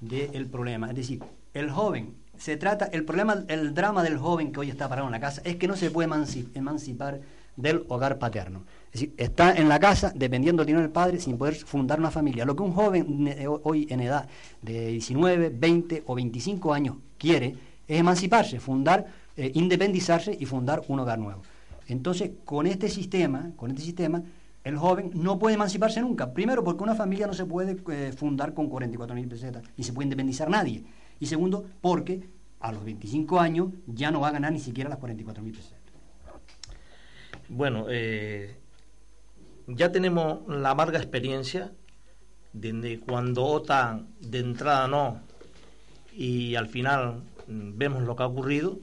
del 0.00 0.46
problema. 0.46 0.90
Es 0.90 0.96
decir, 0.96 1.20
el 1.54 1.70
joven, 1.70 2.14
se 2.42 2.56
trata, 2.56 2.86
el 2.86 3.04
problema, 3.04 3.44
el 3.46 3.72
drama 3.72 4.02
del 4.02 4.18
joven 4.18 4.50
que 4.50 4.58
hoy 4.58 4.68
está 4.68 4.88
parado 4.88 5.06
en 5.06 5.12
la 5.12 5.20
casa 5.20 5.40
es 5.44 5.54
que 5.54 5.68
no 5.68 5.76
se 5.76 5.92
puede 5.92 6.10
emancipar 6.54 7.20
del 7.54 7.84
hogar 7.86 8.18
paterno. 8.18 8.64
Es 8.86 9.00
decir, 9.00 9.14
está 9.16 9.54
en 9.54 9.68
la 9.68 9.78
casa 9.78 10.12
dependiendo 10.12 10.62
del 10.62 10.66
dinero 10.66 10.82
del 10.82 10.90
padre 10.90 11.20
sin 11.20 11.38
poder 11.38 11.54
fundar 11.54 12.00
una 12.00 12.10
familia. 12.10 12.44
Lo 12.44 12.56
que 12.56 12.64
un 12.64 12.72
joven 12.72 13.28
eh, 13.28 13.46
hoy 13.46 13.86
en 13.88 14.00
edad 14.00 14.26
de 14.60 14.88
19, 14.88 15.50
20 15.50 16.02
o 16.04 16.16
25 16.16 16.74
años 16.74 16.96
quiere 17.16 17.54
es 17.86 18.00
emanciparse, 18.00 18.58
fundar, 18.58 19.06
eh, 19.36 19.52
independizarse 19.54 20.36
y 20.36 20.44
fundar 20.44 20.82
un 20.88 20.98
hogar 20.98 21.20
nuevo. 21.20 21.42
Entonces, 21.86 22.32
con 22.44 22.66
este 22.66 22.88
sistema, 22.88 23.52
con 23.54 23.70
este 23.70 23.82
sistema, 23.84 24.20
el 24.64 24.76
joven 24.76 25.12
no 25.14 25.38
puede 25.38 25.54
emanciparse 25.54 26.00
nunca. 26.00 26.32
Primero, 26.32 26.64
porque 26.64 26.82
una 26.82 26.96
familia 26.96 27.28
no 27.28 27.34
se 27.34 27.44
puede 27.44 27.76
eh, 27.92 28.12
fundar 28.12 28.52
con 28.52 28.68
44 28.68 29.14
mil 29.14 29.28
pesetas, 29.28 29.62
ni 29.76 29.84
se 29.84 29.92
puede 29.92 30.06
independizar 30.06 30.50
nadie. 30.50 30.82
Y 31.22 31.26
segundo, 31.26 31.64
porque 31.80 32.28
a 32.58 32.72
los 32.72 32.84
25 32.84 33.38
años 33.38 33.68
ya 33.86 34.10
no 34.10 34.18
va 34.18 34.26
a 34.26 34.32
ganar 34.32 34.50
ni 34.50 34.58
siquiera 34.58 34.90
las 34.90 34.98
44 34.98 35.40
mil 35.40 35.54
pesetas. 35.54 35.78
Bueno, 37.48 37.86
eh, 37.88 38.56
ya 39.68 39.92
tenemos 39.92 40.40
la 40.48 40.70
amarga 40.70 40.98
experiencia 40.98 41.70
de 42.52 42.98
cuando 42.98 43.44
OTAN 43.44 44.08
de 44.18 44.40
entrada 44.40 44.88
no 44.88 45.20
y 46.12 46.56
al 46.56 46.66
final 46.68 47.22
mm, 47.46 47.78
vemos 47.78 48.02
lo 48.02 48.16
que 48.16 48.22
ha 48.24 48.26
ocurrido, 48.26 48.80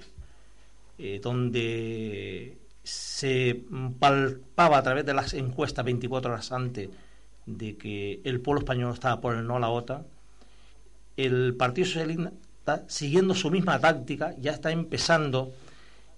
eh, 0.98 1.20
donde 1.22 2.58
se 2.84 3.66
palpaba 4.00 4.78
a 4.78 4.84
través 4.84 5.06
de 5.06 5.14
las 5.14 5.34
encuestas 5.34 5.84
24 5.84 6.32
horas 6.32 6.54
antes 6.54 6.90
de 7.46 7.76
que 7.76 8.22
el 8.24 8.40
pueblo 8.40 8.62
español 8.62 8.94
estaba 8.94 9.20
por 9.20 9.36
el 9.36 9.46
no 9.46 9.58
a 9.58 9.60
la 9.60 9.72
OTAN, 9.72 10.08
el 11.26 11.56
Partido 11.56 11.86
Socialista, 11.86 12.86
siguiendo 12.88 13.36
su 13.36 13.52
misma 13.52 13.80
táctica, 13.80 14.36
ya 14.40 14.52
está 14.52 14.72
empezando 14.72 15.54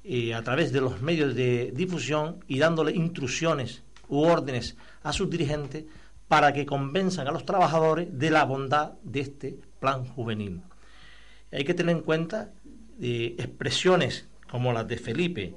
eh, 0.03 0.33
a 0.33 0.43
través 0.43 0.71
de 0.71 0.81
los 0.81 1.01
medios 1.01 1.33
de 1.35 1.71
difusión 1.75 2.43
y 2.47 2.59
dándole 2.59 2.91
instrucciones 2.91 3.83
u 4.07 4.19
órdenes 4.19 4.75
a 5.03 5.11
sus 5.11 5.29
dirigentes 5.29 5.85
para 6.27 6.53
que 6.53 6.65
convenzan 6.65 7.27
a 7.27 7.31
los 7.31 7.45
trabajadores 7.45 8.07
de 8.11 8.29
la 8.29 8.43
bondad 8.45 8.93
de 9.03 9.21
este 9.21 9.55
plan 9.79 10.05
juvenil. 10.05 10.61
Hay 11.51 11.63
que 11.63 11.73
tener 11.73 11.95
en 11.95 12.03
cuenta 12.03 12.51
eh, 13.01 13.35
expresiones 13.37 14.27
como 14.49 14.73
las 14.73 14.87
de 14.87 14.97
Felipe, 14.97 15.55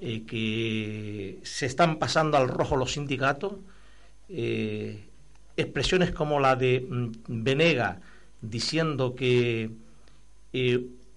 eh, 0.00 0.24
que 0.24 1.40
se 1.42 1.66
están 1.66 1.98
pasando 1.98 2.38
al 2.38 2.48
rojo 2.48 2.76
los 2.76 2.92
sindicatos, 2.92 3.54
expresiones 5.56 6.12
como 6.12 6.38
la 6.38 6.54
de 6.54 6.86
mm, 6.88 7.10
Venega 7.26 8.00
diciendo 8.40 9.14
que 9.14 9.70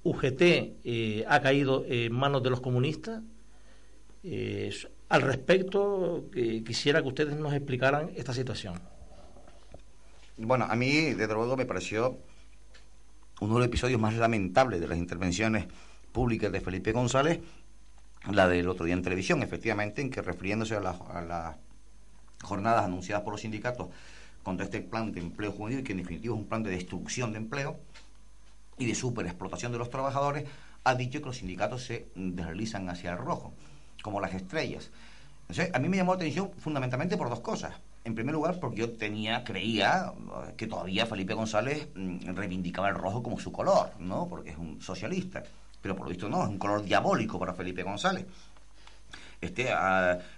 UGT 0.03 1.26
ha 1.28 1.41
caído 1.41 1.86
en 1.88 2.13
manos 2.13 2.43
de 2.43 2.49
los 2.49 2.61
comunistas, 2.61 3.22
al 5.09 5.22
respecto, 5.22 6.26
quisiera 6.65 7.01
que 7.01 7.07
ustedes 7.07 7.36
nos 7.36 7.53
explicaran 7.53 8.11
esta 8.15 8.34
situación. 8.34 8.80
Bueno, 10.38 10.65
a 10.69 10.76
mí, 10.76 11.13
desde 11.13 11.34
luego, 11.34 11.57
me 11.57 11.65
pareció 11.65 12.17
uno 13.41 13.55
de 13.55 13.59
los 13.59 13.67
episodios 13.67 13.99
más 13.99 14.15
lamentables 14.15 14.80
de 14.80 14.88
las 14.88 14.97
intervenciones 14.97 15.67
públicas 16.11 16.51
de 16.51 16.61
Felipe 16.61 16.91
González, 16.91 17.39
la 18.32 18.47
del 18.47 18.69
otro 18.69 18.86
día 18.86 18.93
en 18.93 19.01
televisión, 19.01 19.43
efectivamente, 19.43 20.01
en 20.01 20.09
que 20.09 20.22
refiriéndose 20.22 20.76
a, 20.76 20.80
las 20.80 21.55
jornadas 22.43 22.86
anunciadas 22.86 23.24
por 23.24 23.34
los 23.34 23.41
sindicatos 23.41 23.89
contra 24.43 24.65
este 24.65 24.81
plan 24.81 25.11
de 25.11 25.21
empleo 25.21 25.51
juvenil, 25.51 25.83
que 25.83 25.91
en 25.91 25.99
definitiva 25.99 26.35
es 26.35 26.39
un 26.39 26.47
plan 26.47 26.63
de 26.63 26.71
destrucción 26.71 27.31
de 27.31 27.37
empleo 27.37 27.79
y 28.77 28.85
de 28.85 28.95
superexplotación 28.95 29.71
de 29.71 29.77
los 29.77 29.89
trabajadores, 29.89 30.47
ha 30.83 30.95
dicho 30.95 31.19
que 31.19 31.25
los 31.27 31.37
sindicatos 31.37 31.83
se 31.83 32.07
deslizan 32.15 32.89
hacia 32.89 33.11
el 33.11 33.17
rojo 33.17 33.53
como 34.01 34.19
las 34.19 34.33
estrellas. 34.33 34.89
Entonces, 35.41 35.69
a 35.73 35.79
mí 35.79 35.89
me 35.89 35.97
llamó 35.97 36.13
la 36.13 36.17
atención 36.17 36.51
fundamentalmente 36.57 37.17
por 37.17 37.29
dos 37.29 37.41
cosas. 37.41 37.75
En 38.03 38.15
primer 38.15 38.33
lugar, 38.33 38.59
porque 38.59 38.79
yo 38.79 38.91
tenía, 38.93 39.43
creía 39.43 40.13
que 40.57 40.65
todavía 40.65 41.05
Felipe 41.05 41.33
González 41.33 41.87
mm, 41.93 42.33
reivindicaba 42.33 42.89
el 42.89 42.95
rojo 42.95 43.21
como 43.21 43.39
su 43.39 43.51
color, 43.51 43.91
¿no? 43.99 44.27
Porque 44.27 44.51
es 44.51 44.57
un 44.57 44.81
socialista. 44.81 45.43
Pero 45.81 45.95
por 45.95 46.05
lo 46.05 46.09
visto 46.09 46.29
no, 46.29 46.43
es 46.43 46.49
un 46.49 46.57
color 46.57 46.83
diabólico 46.83 47.37
para 47.37 47.53
Felipe 47.53 47.83
González. 47.83 48.25
Este 49.41 49.69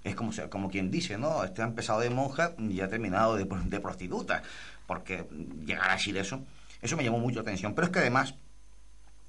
es 0.03 0.15
como, 0.15 0.31
como 0.49 0.69
quien 0.69 0.89
dice, 0.89 1.17
¿no? 1.17 1.43
Este 1.43 1.61
ha 1.61 1.65
empezado 1.65 1.99
de 1.99 2.09
monja 2.09 2.53
y 2.57 2.79
ha 2.79 2.87
terminado 2.87 3.35
de, 3.35 3.45
de 3.65 3.79
prostituta. 3.79 4.43
Porque 4.87 5.25
llegar 5.65 5.91
así 5.91 6.11
de 6.11 6.21
eso, 6.21 6.41
eso 6.81 6.97
me 6.97 7.03
llamó 7.03 7.19
mucho 7.19 7.35
la 7.35 7.41
atención. 7.41 7.75
Pero 7.75 7.87
es 7.87 7.91
que 7.91 7.99
además 7.99 8.35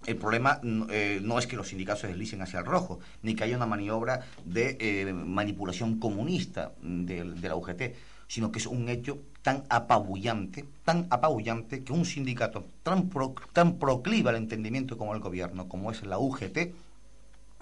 el 0.07 0.17
problema 0.17 0.61
eh, 0.91 1.21
no 1.23 1.39
es 1.39 1.47
que 1.47 1.57
los 1.57 1.69
sindicatos 1.69 2.03
se 2.03 2.09
deslicen 2.09 2.43
hacia 2.43 2.61
el 2.61 2.67
rojo, 2.67 3.01
ni 3.23 3.35
que 3.35 3.45
haya 3.45 3.57
una 3.57 3.67
maniobra 3.67 4.21
de 4.45 4.77
eh, 4.81 5.13
manipulación 5.13 5.99
comunista 5.99 6.73
de, 6.83 7.25
la 7.25 7.57
UGT, 7.57 7.95
sino 8.29 8.53
que 8.53 8.59
es 8.59 8.67
un 8.67 8.89
hecho 8.89 9.19
tan 9.43 9.65
apabullante, 9.69 10.65
tan 10.85 11.07
apabullante 11.11 11.85
que 11.85 11.93
un 11.93 12.05
sindicato 12.05 12.67
tan, 12.83 13.11
tan 13.53 13.79
proclive 13.79 14.31
al 14.31 14.37
entendimiento 14.37 14.99
como 14.99 15.15
el 15.15 15.21
gobierno, 15.21 15.69
como 15.69 15.91
es 15.91 16.05
la 16.05 16.19
UGT, 16.19 16.73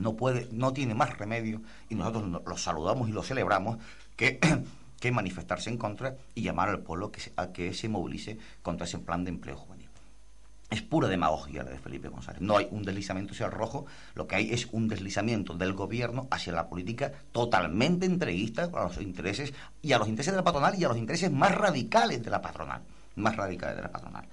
no 0.02 0.14
puede, 0.14 0.48
no 0.52 0.72
tiene 0.72 0.94
más 0.94 1.16
remedio, 1.16 1.62
y 1.88 1.94
nosotros 1.94 2.42
lo 2.44 2.56
saludamos 2.56 3.08
y 3.08 3.12
lo 3.12 3.22
celebramos, 3.22 3.78
que, 4.16 4.38
que 5.00 5.12
manifestarse 5.12 5.70
en 5.70 5.78
contra 5.78 6.16
y 6.34 6.42
llamar 6.42 6.68
al 6.68 6.80
pueblo 6.80 7.12
a 7.36 7.52
que 7.52 7.72
se 7.72 7.88
movilice 7.88 8.38
contra 8.62 8.86
ese 8.86 8.98
plan 8.98 9.24
de 9.24 9.30
empleo 9.30 9.56
juvenil 9.56 9.92
es 10.72 10.82
pura 10.82 11.06
demagogia 11.06 11.62
la 11.62 11.70
de 11.70 11.78
Felipe 11.78 12.08
González. 12.08 12.40
No 12.40 12.56
hay 12.56 12.66
un 12.70 12.82
deslizamiento 12.82 13.34
hacia 13.34 13.46
el 13.46 13.52
rojo, 13.52 13.84
lo 14.14 14.26
que 14.26 14.36
hay 14.36 14.52
es 14.52 14.68
un 14.72 14.88
deslizamiento 14.88 15.54
del 15.54 15.74
gobierno 15.74 16.26
hacia 16.30 16.52
la 16.54 16.68
política 16.68 17.12
totalmente 17.30 18.06
entreguista 18.06 18.70
a 18.72 18.84
los 18.84 19.00
intereses 19.00 19.52
y 19.82 19.92
a 19.92 19.98
los 19.98 20.08
intereses 20.08 20.32
de 20.32 20.38
la 20.38 20.44
patronal 20.44 20.74
y 20.78 20.84
a 20.84 20.88
los 20.88 20.96
intereses 20.96 21.30
más 21.30 21.54
radicales 21.54 22.22
de 22.22 22.30
la 22.30 22.40
patronal, 22.40 22.82
más 23.16 23.36
radicales 23.36 23.76
de 23.76 23.82
la 23.82 23.92
patronal. 23.92 24.24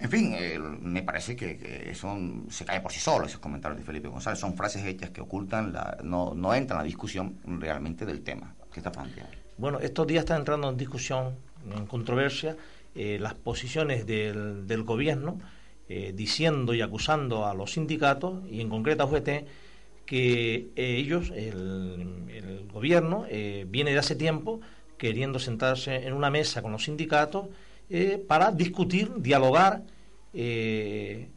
En 0.00 0.10
fin, 0.10 0.36
me 0.80 1.02
parece 1.02 1.34
que, 1.34 1.92
son, 1.94 2.46
se 2.50 2.64
cae 2.64 2.80
por 2.80 2.92
sí 2.92 3.00
solo 3.00 3.26
esos 3.26 3.40
comentarios 3.40 3.80
de 3.80 3.84
Felipe 3.84 4.08
González. 4.08 4.38
Son 4.38 4.56
frases 4.56 4.84
hechas 4.84 5.10
que 5.10 5.20
ocultan, 5.20 5.72
la, 5.72 5.98
no, 6.04 6.34
no 6.34 6.54
entran 6.54 6.78
en 6.78 6.84
la 6.84 6.86
discusión 6.86 7.38
realmente 7.44 8.06
del 8.06 8.22
tema 8.22 8.54
que 8.72 8.78
está 8.78 8.92
planteado. 8.92 9.30
Bueno, 9.56 9.80
estos 9.80 10.06
días 10.06 10.20
están 10.20 10.38
entrando 10.38 10.68
en 10.68 10.76
discusión, 10.76 11.34
en 11.74 11.86
controversia, 11.86 12.56
eh, 12.94 13.18
las 13.20 13.34
posiciones 13.34 14.06
del, 14.06 14.68
del 14.68 14.84
gobierno 14.84 15.40
eh, 15.88 16.12
diciendo 16.14 16.74
y 16.74 16.80
acusando 16.80 17.46
a 17.46 17.54
los 17.54 17.72
sindicatos 17.72 18.42
y 18.48 18.60
en 18.60 18.68
concreto 18.68 19.02
a 19.02 19.06
UGT 19.06 19.28
que 20.06 20.68
ellos, 20.76 21.32
el, 21.34 22.66
gobierno, 22.72 23.26
viene 23.66 23.92
de 23.92 23.98
hace 23.98 24.14
tiempo 24.14 24.60
queriendo 24.96 25.38
sentarse 25.38 26.06
en 26.06 26.14
una 26.14 26.30
mesa 26.30 26.62
con 26.62 26.72
los 26.72 26.84
sindicatos 26.84 27.48
para 28.26 28.50
discutir, 28.52 29.10
dialogar 29.16 29.82
en 30.34 31.30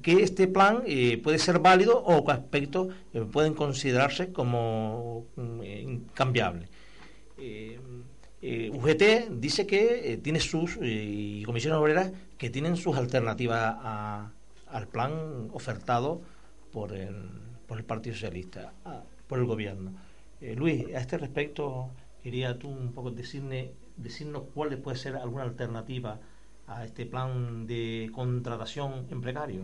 que 0.00 0.22
este 0.22 0.46
plan 0.46 0.84
puede 1.22 1.38
ser 1.38 1.58
válido 1.58 1.98
o 1.98 2.24
qué 2.24 2.32
aspectos 2.32 2.94
pueden 3.32 3.54
considerarse 3.54 4.32
como 4.32 5.26
mm, 5.36 6.08
cambiables. 6.14 6.68
Eh, 8.40 8.70
UGT 8.72 9.30
dice 9.40 9.66
que 9.66 10.12
eh, 10.12 10.16
tiene 10.18 10.38
sus, 10.38 10.76
eh, 10.76 10.86
y 10.86 11.42
comisiones 11.42 11.78
obreras, 11.78 12.12
que 12.36 12.50
tienen 12.50 12.76
sus 12.76 12.96
alternativas 12.96 13.76
al 14.66 14.86
plan 14.88 15.48
ofertado 15.52 16.20
por 16.72 16.92
el, 16.92 17.16
por 17.66 17.78
el 17.78 17.84
Partido 17.84 18.14
Socialista, 18.14 18.72
por 19.26 19.40
el 19.40 19.44
gobierno. 19.44 19.92
Luis, 20.40 20.94
a 20.94 21.00
este 21.00 21.18
respecto, 21.18 21.90
quería 22.22 22.56
tú 22.56 22.68
un 22.68 22.92
poco 22.92 23.10
decirme, 23.10 23.72
decirnos 23.98 24.44
cuál 24.54 24.78
puede 24.78 24.96
ser 24.96 25.16
alguna 25.16 25.44
alternativa 25.44 26.20
a 26.66 26.84
este 26.84 27.06
plan 27.06 27.66
de 27.66 28.10
contratación 28.14 29.06
en 29.10 29.20
precario. 29.20 29.62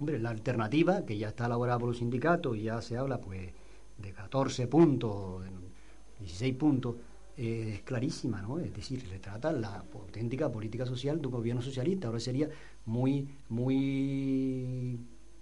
Hombre, 0.00 0.18
la 0.18 0.30
alternativa, 0.30 1.04
que 1.04 1.18
ya 1.18 1.28
está 1.28 1.46
elaborada 1.46 1.78
por 1.78 1.88
los 1.88 1.98
sindicatos 1.98 2.56
y 2.56 2.64
ya 2.64 2.80
se 2.80 2.96
habla 2.96 3.20
pues 3.20 3.50
de 3.98 4.12
14 4.12 4.66
puntos, 4.68 5.44
16 6.20 6.54
puntos, 6.54 6.96
es 7.36 7.82
clarísima, 7.82 8.42
¿no? 8.42 8.58
Es 8.58 8.74
decir, 8.74 9.00
se 9.00 9.18
trata 9.20 9.52
la 9.52 9.84
auténtica 9.94 10.50
política 10.50 10.84
social 10.84 11.20
de 11.20 11.28
un 11.28 11.32
gobierno 11.32 11.62
socialista. 11.62 12.08
Ahora 12.08 12.18
sería 12.18 12.48
muy, 12.86 13.28
muy 13.48 14.98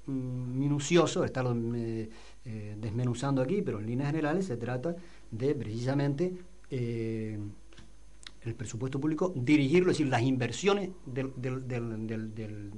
mm, 0.06 0.58
minucioso 0.58 1.24
estarlo 1.24 1.56
eh, 1.74 2.10
eh, 2.44 2.76
desmenuzando 2.78 3.40
aquí, 3.40 3.62
pero 3.62 3.80
en 3.80 3.86
líneas 3.86 4.10
generales 4.10 4.46
se 4.46 4.58
trata 4.58 4.94
de 5.30 5.54
precisamente 5.54 6.36
eh, 6.70 7.38
el 8.46 8.54
presupuesto 8.54 9.00
público 9.00 9.32
dirigirlo, 9.34 9.90
es 9.90 9.98
decir, 9.98 10.10
las 10.10 10.22
inversiones 10.22 10.90
de 11.04 11.22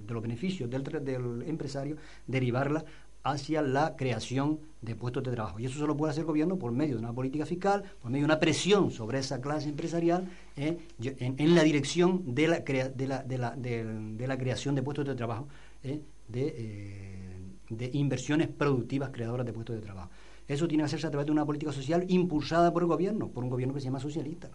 los 0.08 0.22
beneficios 0.22 0.70
del, 0.70 1.44
empresario, 1.46 1.96
derivarlas 2.26 2.84
hacia 3.22 3.62
la 3.62 3.96
creación 3.96 4.60
de 4.80 4.94
puestos 4.94 5.22
de 5.22 5.32
trabajo. 5.32 5.58
Y 5.58 5.66
eso 5.66 5.78
solo 5.78 5.96
puede 5.96 6.12
hacer 6.12 6.22
el 6.22 6.26
gobierno 6.26 6.56
por 6.58 6.72
medio 6.72 6.94
de 6.94 7.00
una 7.00 7.12
política 7.12 7.44
fiscal, 7.44 7.82
por 8.00 8.10
medio 8.10 8.22
de 8.22 8.32
una 8.32 8.40
presión 8.40 8.90
sobre 8.90 9.18
esa 9.18 9.40
clase 9.40 9.68
empresarial 9.68 10.28
eh, 10.56 10.78
en, 11.00 11.54
la 11.54 11.62
dirección 11.62 12.34
de 12.34 12.48
la, 12.48 12.60
de, 12.60 13.06
la, 13.06 13.22
de, 13.22 13.38
la, 13.38 13.50
de, 13.56 14.26
la, 14.26 14.38
creación 14.38 14.74
de 14.74 14.82
puestos 14.82 15.06
de 15.06 15.14
trabajo, 15.14 15.48
eh, 15.82 16.00
eh, 16.32 17.18
de 17.68 17.90
inversiones 17.92 18.48
productivas 18.48 19.10
creadoras 19.10 19.44
de 19.44 19.52
puestos 19.52 19.76
de 19.76 19.82
trabajo. 19.82 20.10
Eso 20.48 20.66
tiene 20.66 20.80
que 20.82 20.86
hacerse 20.86 21.06
a 21.06 21.10
través 21.10 21.26
de 21.26 21.32
una 21.32 21.44
política 21.44 21.72
social 21.72 22.06
impulsada 22.08 22.72
por 22.72 22.82
el 22.82 22.88
gobierno, 22.88 23.28
por 23.28 23.44
un 23.44 23.50
gobierno 23.50 23.74
que 23.74 23.80
se 23.80 23.84
llama 23.84 24.00
socialista. 24.00 24.50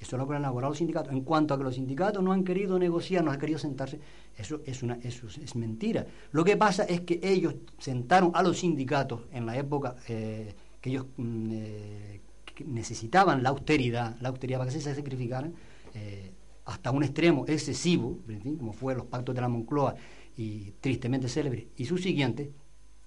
Eso 0.00 0.16
lo 0.16 0.24
han 0.24 0.38
elaborado 0.38 0.70
los 0.70 0.78
sindicatos. 0.78 1.12
En 1.12 1.20
cuanto 1.20 1.52
a 1.52 1.58
que 1.58 1.64
los 1.64 1.74
sindicatos 1.74 2.22
no 2.22 2.32
han 2.32 2.42
querido 2.42 2.78
negociar, 2.78 3.22
no 3.22 3.30
han 3.30 3.38
querido 3.38 3.58
sentarse, 3.58 4.00
eso 4.36 4.62
es, 4.64 4.82
una, 4.82 4.94
eso 5.02 5.26
es 5.26 5.54
mentira. 5.54 6.06
Lo 6.32 6.42
que 6.42 6.56
pasa 6.56 6.84
es 6.84 7.02
que 7.02 7.20
ellos 7.22 7.54
sentaron 7.78 8.32
a 8.34 8.42
los 8.42 8.58
sindicatos 8.58 9.22
en 9.30 9.44
la 9.44 9.58
época 9.58 9.96
eh, 10.08 10.54
que 10.80 10.88
ellos 10.88 11.06
mm, 11.18 11.48
eh, 11.52 12.20
necesitaban 12.64 13.42
la 13.42 13.50
austeridad, 13.50 14.16
la 14.20 14.30
austeridad 14.30 14.60
para 14.60 14.70
que 14.70 14.80
se 14.80 14.94
sacrificaran, 14.94 15.52
eh, 15.94 16.32
hasta 16.64 16.90
un 16.90 17.04
extremo 17.04 17.44
excesivo, 17.46 18.18
como 18.58 18.72
fue 18.72 18.94
los 18.94 19.04
pactos 19.06 19.34
de 19.34 19.40
la 19.40 19.48
Moncloa 19.48 19.94
y 20.36 20.72
tristemente 20.80 21.28
célebres, 21.28 21.66
y 21.76 21.84
sus 21.84 22.02
siguientes, 22.02 22.48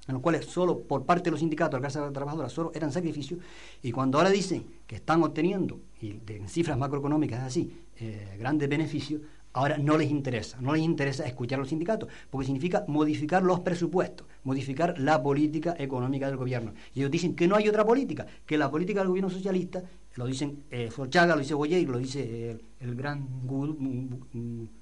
en 0.09 0.13
los 0.13 0.21
cuales 0.21 0.45
solo 0.45 0.79
por 0.79 1.05
parte 1.05 1.25
de 1.25 1.31
los 1.31 1.39
sindicatos 1.39 1.79
la 1.79 1.87
clase 1.87 2.11
trabajadora 2.11 2.49
solo 2.49 2.71
eran 2.73 2.91
sacrificios, 2.91 3.39
y 3.81 3.91
cuando 3.91 4.17
ahora 4.17 4.29
dicen 4.29 4.65
que 4.85 4.95
están 4.95 5.23
obteniendo, 5.23 5.79
y 6.01 6.19
en 6.27 6.49
cifras 6.49 6.77
macroeconómicas 6.77 7.41
así, 7.43 7.71
eh, 7.97 8.35
grandes 8.39 8.67
beneficios, 8.67 9.21
ahora 9.53 9.77
no 9.77 9.97
les 9.97 10.09
interesa, 10.09 10.59
no 10.61 10.73
les 10.73 10.83
interesa 10.83 11.25
escuchar 11.25 11.57
a 11.57 11.61
los 11.61 11.69
sindicatos, 11.69 12.09
porque 12.29 12.45
significa 12.45 12.85
modificar 12.87 13.43
los 13.43 13.59
presupuestos, 13.59 14.27
modificar 14.43 14.97
la 14.99 15.21
política 15.21 15.75
económica 15.77 16.27
del 16.27 16.37
gobierno. 16.37 16.73
Y 16.93 16.99
ellos 16.99 17.11
dicen 17.11 17.35
que 17.35 17.47
no 17.47 17.55
hay 17.55 17.67
otra 17.69 17.85
política, 17.85 18.25
que 18.45 18.57
la 18.57 18.69
política 18.69 19.01
del 19.01 19.09
gobierno 19.09 19.29
socialista, 19.29 19.83
lo 20.15 20.25
dicen 20.25 20.63
eh, 20.71 20.89
lo 20.97 21.37
dice 21.37 21.53
Boyer, 21.53 21.87
lo 21.87 21.99
dice 21.99 22.57
el, 22.79 22.95
gran 22.95 23.27
gurú, 23.45 23.77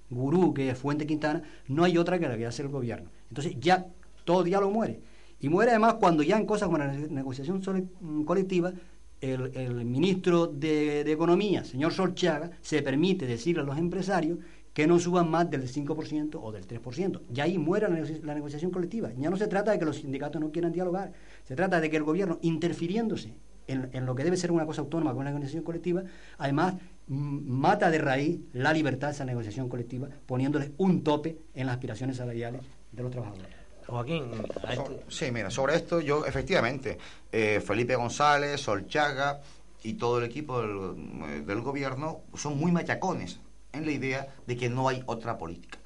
gurú, 0.09 0.53
que 0.53 0.69
es 0.69 0.77
Fuente 0.77 1.05
Quintana, 1.05 1.43
no 1.67 1.83
hay 1.83 1.97
otra 1.97 2.17
que 2.17 2.27
la 2.27 2.37
que 2.37 2.45
hace 2.45 2.61
el 2.61 2.69
gobierno. 2.69 3.09
Entonces 3.29 3.55
ya 3.59 3.87
todo 4.23 4.43
diálogo 4.43 4.71
muere. 4.71 4.99
Y 5.39 5.49
muere 5.49 5.71
además 5.71 5.95
cuando 5.95 6.23
ya 6.23 6.37
en 6.37 6.45
cosas 6.45 6.67
como 6.67 6.77
la 6.77 6.91
negociación 6.91 7.61
mm, 7.99 8.23
colectiva, 8.23 8.73
el, 9.21 9.85
ministro 9.85 10.47
de, 10.47 11.01
Economía, 11.11 11.63
señor 11.63 11.91
Solchaga, 11.91 12.51
se 12.61 12.81
permite 12.81 13.25
decirle 13.25 13.61
a 13.61 13.65
los 13.65 13.77
empresarios 13.77 14.39
que 14.73 14.85
no 14.85 14.99
suban 14.99 15.29
más 15.29 15.49
del 15.49 15.63
5% 15.63 16.39
o 16.39 16.51
del 16.51 16.67
3%. 16.67 17.21
Y 17.33 17.39
ahí 17.39 17.57
muere 17.57 17.87
la, 17.89 18.35
negociación 18.35 18.69
colectiva. 18.69 19.11
Ya 19.17 19.29
no 19.31 19.37
se 19.37 19.47
trata 19.47 19.71
de 19.71 19.79
que 19.79 19.85
los 19.85 19.97
sindicatos 19.97 20.39
no 20.39 20.51
quieran 20.51 20.71
dialogar, 20.71 21.13
se 21.43 21.55
trata 21.55 21.81
de 21.81 21.89
que 21.89 21.97
el 21.97 22.03
gobierno, 22.03 22.37
interfiriéndose 22.43 23.33
en, 23.65 23.89
en 23.91 24.05
lo 24.05 24.13
que 24.13 24.23
debe 24.23 24.37
ser 24.37 24.51
una 24.51 24.67
cosa 24.67 24.81
autónoma 24.81 25.15
con 25.15 25.25
la 25.25 25.31
negociación 25.31 25.63
colectiva, 25.63 26.03
además 26.37 26.75
mata 27.07 27.89
de 27.89 27.97
raíz 27.97 28.39
la 28.53 28.71
libertad 28.71 29.07
de 29.07 29.13
esa 29.13 29.25
negociación 29.25 29.67
colectiva, 29.67 30.09
poniéndole 30.27 30.73
un 30.77 31.03
tope 31.03 31.39
en 31.55 31.65
las 31.65 31.75
aspiraciones 31.75 32.17
salariales 32.17 32.61
de 32.91 33.01
los 33.01 33.11
trabajadores. 33.11 33.56
Joaquín, 33.87 34.31
sí, 35.07 35.31
mira, 35.31 35.49
sobre 35.49 35.75
esto 35.75 36.01
yo 36.01 36.25
efectivamente, 36.25 36.97
eh, 37.31 37.61
Felipe 37.65 37.95
González, 37.95 38.59
Solchaga 38.59 39.39
y 39.81 39.93
todo 39.93 40.19
el 40.19 40.25
equipo 40.25 40.61
del, 40.61 41.45
del, 41.45 41.61
gobierno 41.61 42.19
son 42.35 42.59
muy 42.59 42.71
machacones 42.71 43.39
en 43.71 43.85
la 43.85 43.91
idea 43.91 44.35
de 44.45 44.57
que 44.57 44.69
no 44.69 44.89
hay 44.89 45.03
otra 45.05 45.37
política. 45.37 45.79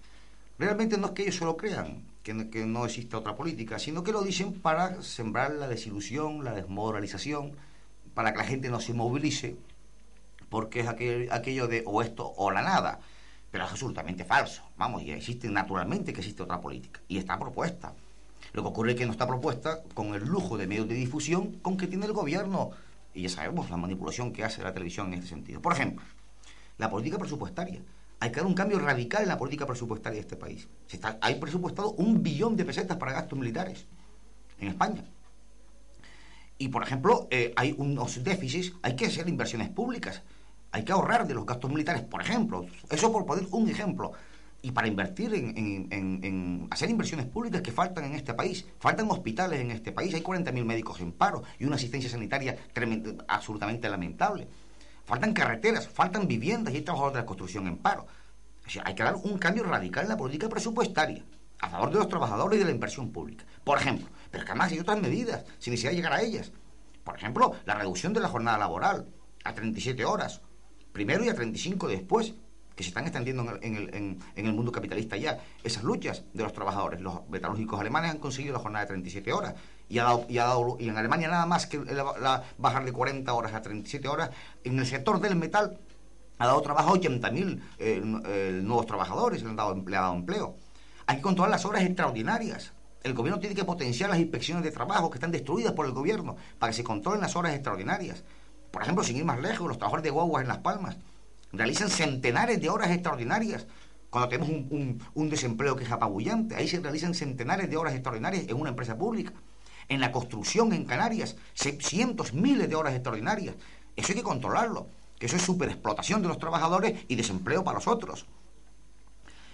Realmente 0.58 0.98
no 0.98 1.08
es 1.08 1.14
que 1.14 1.24
ellos 1.24 1.36
solo 1.36 1.58
crean 1.58 2.04
que, 2.24 2.50
que 2.50 2.66
no 2.66 2.86
existe 2.86 3.16
otra 3.16 3.36
política, 3.36 3.78
sino 3.78 4.04
que 4.04 4.12
lo 4.12 4.24
dicen 4.24 4.54
para 4.54 5.04
sembrar 5.04 5.52
la 5.52 5.68
desilusión, 5.68 6.44
la 6.44 6.54
desmoralización, 6.54 7.52
para 8.16 8.32
que 8.32 8.40
la 8.40 8.46
gente 8.46 8.70
no 8.70 8.80
se 8.80 8.94
movilice, 8.94 9.56
porque 10.50 10.80
es 10.80 10.88
aquel, 10.88 11.32
aquello 11.32 11.68
de 11.68 11.84
o 11.86 12.02
esto 12.02 12.34
o 12.36 12.50
la 12.50 12.64
nada 12.64 13.00
pero 13.52 13.66
es 13.66 13.72
absolutamente 13.72 14.24
falso. 14.24 14.64
Vamos, 14.78 15.04
y 15.04 15.12
existe 15.12 15.50
naturalmente 15.50 16.14
que 16.14 16.22
existe 16.22 16.42
otra 16.42 16.62
política, 16.62 17.02
y 17.08 17.18
está 17.18 17.38
propuesta. 17.38 17.94
Lo 18.54 18.64
que 18.64 18.70
ocurre 18.70 18.92
es 18.92 18.98
que 18.98 19.06
no 19.06 19.12
está 19.12 19.28
propuesta 19.28 19.84
con 19.94 20.16
el 20.16 20.26
lujo 20.26 20.58
de 20.58 20.68
medios 20.68 20.88
de 20.88 20.96
difusión 20.96 21.60
con 21.62 21.78
que 21.78 21.88
tiene 21.88 22.06
el 22.06 22.14
gobierno, 22.14 22.72
y 23.14 23.24
ya 23.24 23.30
sabemos 23.30 23.70
la 23.70 23.78
manipulación 23.78 24.32
que 24.32 24.44
hace 24.44 24.64
la 24.64 24.74
televisión 24.74 25.08
en 25.08 25.16
este 25.16 25.28
sentido. 25.28 25.62
Por 25.62 25.74
ejemplo, 25.74 26.06
la 26.78 26.90
política 26.90 27.18
presupuestaria. 27.18 27.82
Hay 28.20 28.32
que 28.32 28.38
dar 28.38 28.46
un 28.46 28.54
cambio 28.54 28.80
radical 28.80 29.24
en 29.24 29.30
la 29.30 29.38
política 29.38 29.66
presupuestaria 29.66 30.18
de 30.18 30.22
este 30.22 30.36
país. 30.36 30.68
Se 30.88 30.96
está, 30.96 31.18
hay 31.22 31.36
presupuestado 31.36 31.92
un 31.94 32.22
billón 32.22 32.56
de 32.56 32.66
pesetas 32.66 32.98
para 32.98 33.14
gastos 33.14 33.38
militares 33.38 33.86
en 34.60 34.68
España. 34.70 35.04
Y, 36.58 36.68
por 36.68 36.84
ejemplo, 36.84 37.28
eh, 37.32 37.52
hay 37.56 37.74
unos 37.76 38.24
déficits, 38.24 38.74
hay 38.84 38.96
que 38.96 39.08
hacer 39.08 39.28
inversiones 39.28 39.70
públicas 39.70 40.22
hay 40.72 40.84
que 40.84 40.92
ahorrar 40.92 41.28
de 41.28 41.34
los 41.34 41.46
gastos 41.46 41.70
militares, 41.70 42.02
por 42.04 42.22
ejemplo. 42.22 42.66
Eso 42.90 43.12
por 43.12 43.26
poner 43.26 43.46
un 43.52 43.70
ejemplo. 43.70 44.14
Y 44.64 44.72
para 44.72 44.88
invertir 44.88 45.34
en, 45.34 46.68
hacer 46.70 46.90
inversiones 46.90 47.26
públicas 47.26 47.62
que 47.62 47.72
faltan 47.72 48.06
en 48.06 48.14
este 48.14 48.34
país. 48.34 48.66
Faltan 48.80 49.10
hospitales 49.10 49.60
en 49.60 49.72
este 49.72 49.92
país. 49.92 50.14
Hay 50.14 50.22
40.000 50.22 50.64
médicos 50.64 51.00
en 51.02 51.12
paro 51.12 51.44
y 51.60 51.66
una 51.66 51.76
asistencia 51.76 52.10
sanitaria 52.10 52.56
absolutamente 53.28 53.90
lamentable. 53.90 54.48
Faltan 55.04 55.34
carreteras, 55.34 55.88
faltan 55.88 56.28
viviendas 56.28 56.74
y 56.74 56.78
hay 56.78 56.84
trabajadores 56.84 57.16
de 57.16 57.22
la 57.22 57.26
construcción 57.26 57.68
en 57.68 57.78
paro. 57.78 58.06
hay 58.86 58.96
que 58.96 59.04
dar 59.04 59.16
un 59.16 59.38
cambio 59.40 59.64
radical 59.64 60.04
en 60.04 60.10
la 60.10 60.18
política 60.18 60.48
presupuestaria 60.48 61.24
a 61.60 61.70
favor 61.70 61.92
de 61.92 61.98
los 61.98 62.08
trabajadores 62.08 62.58
y 62.58 62.60
de 62.60 62.66
la 62.66 62.72
inversión 62.72 63.12
pública. 63.12 63.46
Por 63.64 63.78
ejemplo, 63.78 64.08
pero 64.30 64.46
que 64.46 64.52
además 64.52 64.72
hay 64.72 64.80
otras 64.80 65.02
medidas 65.02 65.44
sin 65.60 65.72
necesidad 65.72 65.92
de 65.92 65.98
llegar 65.98 66.14
a 66.14 66.22
ellas. 66.22 66.52
Por 67.04 67.16
ejemplo, 67.16 67.56
la 67.66 67.76
reducción 67.76 68.14
de 68.14 68.20
la 68.20 68.30
jornada 68.30 68.58
laboral 68.58 69.08
a 69.44 69.54
37 69.54 70.06
horas 70.06 70.42
primero 70.92 71.24
y 71.24 71.30
a 71.30 71.36
35 71.36 71.88
después, 71.88 72.34
que 72.76 72.84
se 72.84 72.90
están 72.90 73.04
extendiendo 73.04 73.60
en 73.62 74.20
el, 74.36 74.54
mundo 74.54 74.72
capitalista 74.72 75.18
ya. 75.18 75.40
Esas 75.64 75.84
luchas 75.84 76.24
de 76.34 76.44
los 76.44 76.54
trabajadores, 76.54 77.02
los 77.02 77.28
metalúrgicos 77.30 77.80
alemanes 77.80 78.12
han 78.12 78.18
conseguido 78.18 78.54
la 78.54 78.60
jornada 78.60 78.86
de 78.86 78.90
37 78.90 79.34
horas 79.34 79.56
y, 79.90 80.00
ha 80.00 80.06
dado, 80.06 80.26
y, 80.30 80.38
ha 80.38 80.46
dado, 80.46 80.78
y 80.80 80.90
en 80.90 80.98
Alemania 80.98 81.28
nada 81.28 81.46
más 81.46 81.68
que 81.68 81.80
la, 81.80 82.44
bajar 82.58 82.86
de 82.86 82.94
40 82.94 83.34
horas 83.34 83.54
a 83.54 83.62
37 83.62 84.08
horas, 84.08 84.32
en 84.64 84.80
el 84.80 84.86
sector 84.86 85.20
del 85.20 85.36
metal 85.36 85.78
ha 86.38 86.48
dado 86.48 86.62
trabajo 86.62 86.92
a 86.92 86.98
80.000 86.98 87.62
eh, 87.78 88.02
eh, 88.26 88.60
nuevos 88.64 88.86
trabajadores, 88.88 89.44
le, 89.44 89.50
han 89.50 89.56
dado, 89.56 89.76
le 89.76 89.96
ha 89.96 90.02
dado 90.02 90.16
empleo. 90.16 90.56
Hay 91.06 91.18
que 91.18 91.22
controlar 91.22 91.52
las 91.52 91.66
horas 91.66 91.84
extraordinarias. 91.84 92.72
El 93.04 93.14
gobierno 93.14 93.40
tiene 93.40 93.56
que 93.56 93.64
potenciar 93.64 94.10
las 94.10 94.20
inspecciones 94.20 94.64
de 94.64 94.72
trabajo 94.72 95.10
que 95.10 95.18
están 95.18 95.32
destruidas 95.32 95.74
por 95.74 95.86
el 95.86 95.92
gobierno 95.92 96.36
para 96.58 96.72
que 96.72 96.78
se 96.78 96.84
controlen 96.84 97.22
las 97.22 97.36
horas 97.36 97.54
extraordinarias. 97.54 98.24
Por 98.72 98.82
ejemplo, 98.82 99.04
sin 99.04 99.18
ir 99.18 99.26
más 99.26 99.40
lejos, 99.40 99.68
los 99.68 99.78
trabajadores 99.78 100.04
de 100.04 100.10
guaguas 100.10 100.42
en 100.42 100.48
Las 100.48 100.60
Palmas 100.60 100.98
realizan 101.52 101.90
centenares 101.90 102.62
de 102.62 102.70
horas 102.70 102.92
extraordinarias 102.92 103.68
cuando 104.10 104.30
tenemos 104.30 104.50
un, 104.50 105.30
desempleo 105.30 105.76
que 105.76 105.86
es 105.86 105.92
apabullante. 105.92 106.56
Ahí 106.56 106.68
se 106.68 106.80
realizan 106.80 107.14
centenares 107.14 107.70
de 107.70 107.78
horas 107.78 107.94
extraordinarias 107.94 108.46
en 108.48 108.60
una 108.60 108.70
empresa 108.70 108.98
pública. 108.98 109.34
En 109.88 110.00
la 110.00 110.12
construcción 110.12 110.74
en 110.74 110.86
Canarias, 110.86 111.38
cientos, 111.54 112.34
miles 112.34 112.70
de 112.70 112.76
horas 112.76 112.94
extraordinarias. 112.94 113.56
Eso 113.96 114.10
hay 114.10 114.16
que 114.16 114.24
controlarlo, 114.24 114.88
que 115.18 115.26
eso 115.26 115.36
es 115.36 115.42
superexplotación 115.42 116.22
de 116.22 116.28
los 116.28 116.40
trabajadores 116.40 117.06
y 117.08 117.16
desempleo 117.16 117.64
para 117.64 117.76
los 117.76 117.88
otros. 117.88 118.26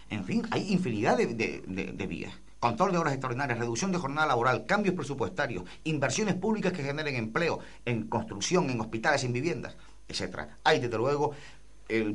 En 0.10 0.24
fin, 0.24 0.48
hay 0.52 0.72
infinidad 0.72 1.18
de, 1.18 2.08
vías. 2.08 2.34
Control 2.60 2.92
de 2.92 2.98
horas 2.98 3.14
extraordinarias, 3.14 3.60
reducción 3.60 3.92
de 3.92 4.00
jornada 4.00 4.28
laboral, 4.28 4.66
cambios 4.66 4.96
presupuestarios, 4.96 5.64
inversiones 5.84 6.36
públicas 6.36 6.74
que 6.74 6.84
generen 6.84 7.16
empleo 7.16 7.60
en 7.86 8.08
construcción, 8.08 8.70
en 8.70 8.82
hospitales, 8.82 9.24
en 9.24 9.34
viviendas, 9.34 9.76
etcétera. 10.08 10.58
Hay, 10.64 10.80
desde 10.80 10.98
luego, 10.98 11.34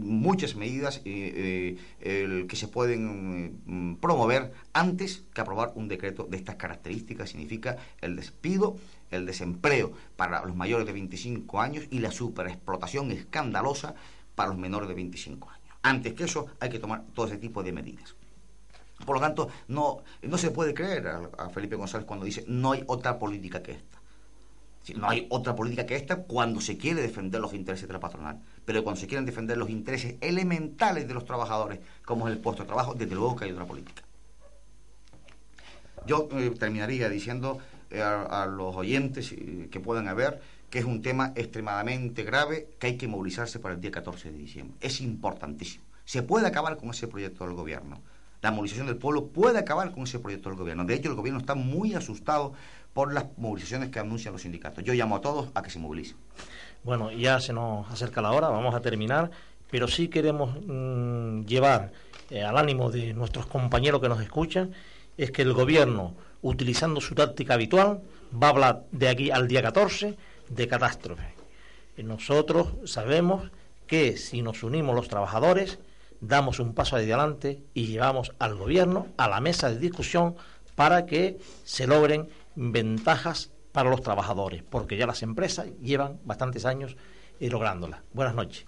muchas 0.01 0.55
medidas 0.55 1.01
eh, 1.05 1.78
eh, 2.01 2.47
que 2.49 2.57
se 2.57 2.68
pueden 2.68 3.61
mm, 3.64 3.97
promover 3.97 4.53
antes 4.72 5.24
que 5.32 5.40
aprobar 5.40 5.72
un 5.74 5.88
decreto 5.88 6.24
de 6.24 6.36
estas 6.36 6.57
características. 6.57 7.30
Significa 7.30 7.76
el 8.01 8.16
despido, 8.16 8.76
el 9.11 9.26
desempleo 9.26 9.93
para 10.16 10.45
los 10.45 10.57
mayores 10.57 10.86
de 10.86 10.93
25 10.93 11.61
años 11.61 11.84
y 11.90 12.01
la 12.01 12.11
superexplotación 12.11 13.11
escandalosa 13.12 13.95
para 14.34 14.51
los 14.51 14.59
menores 14.59 14.88
de 14.88 14.95
25 14.95 15.51
años. 15.51 15.62
Antes 15.82 16.14
que 16.14 16.24
eso 16.24 16.47
hay 16.61 16.70
que 16.70 16.78
tomar 16.78 17.05
todo 17.14 17.26
ese 17.26 17.38
tipo 17.38 17.62
de 17.62 17.72
medidas. 17.72 18.14
Por 19.05 19.17
lo 19.17 19.21
tanto, 19.21 19.49
no, 19.69 20.03
no 20.23 20.39
se 20.39 20.51
puede 20.51 20.75
creer 20.75 21.07
a, 21.09 21.49
Felipe 21.51 21.77
González 21.77 22.07
cuando 22.07 22.25
dice 22.25 22.45
no 22.47 22.73
hay 22.73 22.85
otra 22.87 23.19
política 23.19 23.63
que 23.63 23.73
esta. 23.73 23.99
no 24.97 25.09
hay 25.09 25.27
otra 25.31 25.55
política 25.55 25.87
que 25.87 25.97
esta 25.97 26.23
cuando 26.23 26.61
se 26.61 26.77
quiere 26.77 27.03
defender 27.03 27.41
los 27.41 27.55
intereses 27.55 27.87
de 27.87 27.93
la 27.95 28.01
patronal. 28.01 28.41
Pero 28.65 28.83
cuando 28.85 29.01
se 29.01 29.07
quieren 29.07 29.27
defender 29.27 29.57
los 29.57 29.71
intereses 29.71 30.17
elementales 30.21 31.09
de 31.09 31.15
los 31.15 31.25
trabajadores, 31.25 31.81
como 32.05 32.29
es 32.29 32.35
el 32.35 32.41
puesto 32.41 32.63
de 32.63 32.69
trabajo, 32.69 32.95
desde 32.95 33.15
luego 33.15 33.37
que 33.37 33.47
hay 33.47 33.53
otra 33.53 33.67
política. 33.67 34.03
Yo 36.07 36.29
eh, 36.33 36.51
terminaría 36.59 37.09
diciendo 37.09 37.59
eh, 37.91 38.03
a, 38.03 38.43
a, 38.43 38.47
los 38.47 38.75
oyentes 38.75 39.33
eh, 39.33 39.69
que 39.71 39.79
puedan 39.79 40.09
haber 40.09 40.41
que 40.73 40.79
es 40.79 40.87
un 40.87 41.03
tema 41.03 41.35
extremadamente 41.37 42.25
grave 42.25 42.67
que 42.79 42.87
hay 42.87 42.97
que 42.97 43.07
movilizarse 43.07 43.59
para 43.59 43.75
el 43.75 43.81
día 43.83 43.91
14 43.91 44.33
de 44.33 44.39
diciembre. 44.39 44.75
Es 44.81 45.03
importantísimo. 45.03 45.85
Se 46.07 46.23
puede 46.23 46.47
acabar 46.47 46.79
con 46.79 46.89
ese 46.89 47.09
proyecto 47.09 47.45
del 47.45 47.55
gobierno. 47.55 48.01
La 48.43 48.51
movilización 48.51 48.88
del 48.88 48.97
pueblo 48.97 49.26
puede 49.28 49.59
acabar 49.59 49.93
con 49.93 50.03
ese 50.03 50.18
proyecto 50.18 50.49
del 50.49 50.59
gobierno. 50.59 50.84
De 50.84 50.95
hecho, 50.95 51.09
el 51.09 51.14
gobierno 51.14 51.40
está 51.40 51.55
muy 51.55 51.95
asustado 51.95 52.53
por 52.93 53.12
las 53.12 53.26
movilizaciones 53.38 53.90
que 53.90 54.01
anuncian 54.01 54.32
los 54.32 54.43
sindicatos. 54.43 54.84
Yo 54.84 54.93
llamo 54.95 55.16
a 55.16 55.20
todos 55.20 55.49
a 55.55 55.62
que 55.62 55.70
se 55.70 55.78
movilicen. 55.78 56.16
Bueno, 56.82 57.12
ya 57.12 57.40
se 57.40 57.53
nos 57.53 57.88
acerca 57.90 58.20
la 58.20 58.32
hora, 58.32 58.49
vamos 58.49 58.74
a 58.74 58.80
terminar, 58.80 59.30
pero 59.70 59.86
sí 59.86 60.09
queremos 60.09 60.59
mm, 60.66 61.43
llevar 61.45 61.93
eh, 62.30 62.43
al 62.43 62.59
ánimo 62.59 62.90
de 62.90 63.14
nuestros 63.14 63.47
compañeros 63.47 64.01
que 64.01 64.09
nos 64.09 64.20
escuchan, 64.20 64.72
es 65.16 65.30
que 65.30 65.43
el 65.43 65.53
gobierno, 65.53 66.14
utilizando 66.43 67.01
su 67.01 67.14
táctica 67.14 67.55
habitual, 67.55 68.01
va 68.43 68.49
a 68.49 68.51
hablar 68.51 68.82
de 68.90 69.09
aquí 69.09 69.30
al 69.30 69.47
día 69.47 69.62
14 69.62 70.16
de 70.49 70.68
catástrofe. 70.68 71.34
Nosotros 71.97 72.72
sabemos 72.86 73.51
que 73.86 74.16
si 74.16 74.43
nos 74.43 74.62
unimos 74.62 74.97
los 74.97 75.09
trabajadores, 75.09 75.78
damos 76.23 76.61
un 76.61 76.73
paso 76.73 76.97
adelante 76.97 77.62
y 77.75 77.87
llevamos 77.87 78.33
al 78.39 78.55
gobierno 78.55 79.09
a 79.18 79.29
la 79.29 79.41
mesa 79.41 79.68
de 79.68 79.79
discusión 79.79 80.37
para 80.77 81.05
que 81.05 81.39
se 81.64 81.87
logren 81.87 82.29
ventajas 82.55 83.51
para 83.73 83.91
los 83.91 84.03
trabajadores, 84.03 84.62
porque 84.62 84.97
ya 84.97 85.07
las 85.07 85.23
empresas 85.23 85.66
llevan 85.83 86.20
bastantes 86.25 86.64
años 86.64 86.97
eh, 87.41 87.51
lográndolas. 87.51 88.01
Buenas 88.12 88.35
noches. 88.35 88.66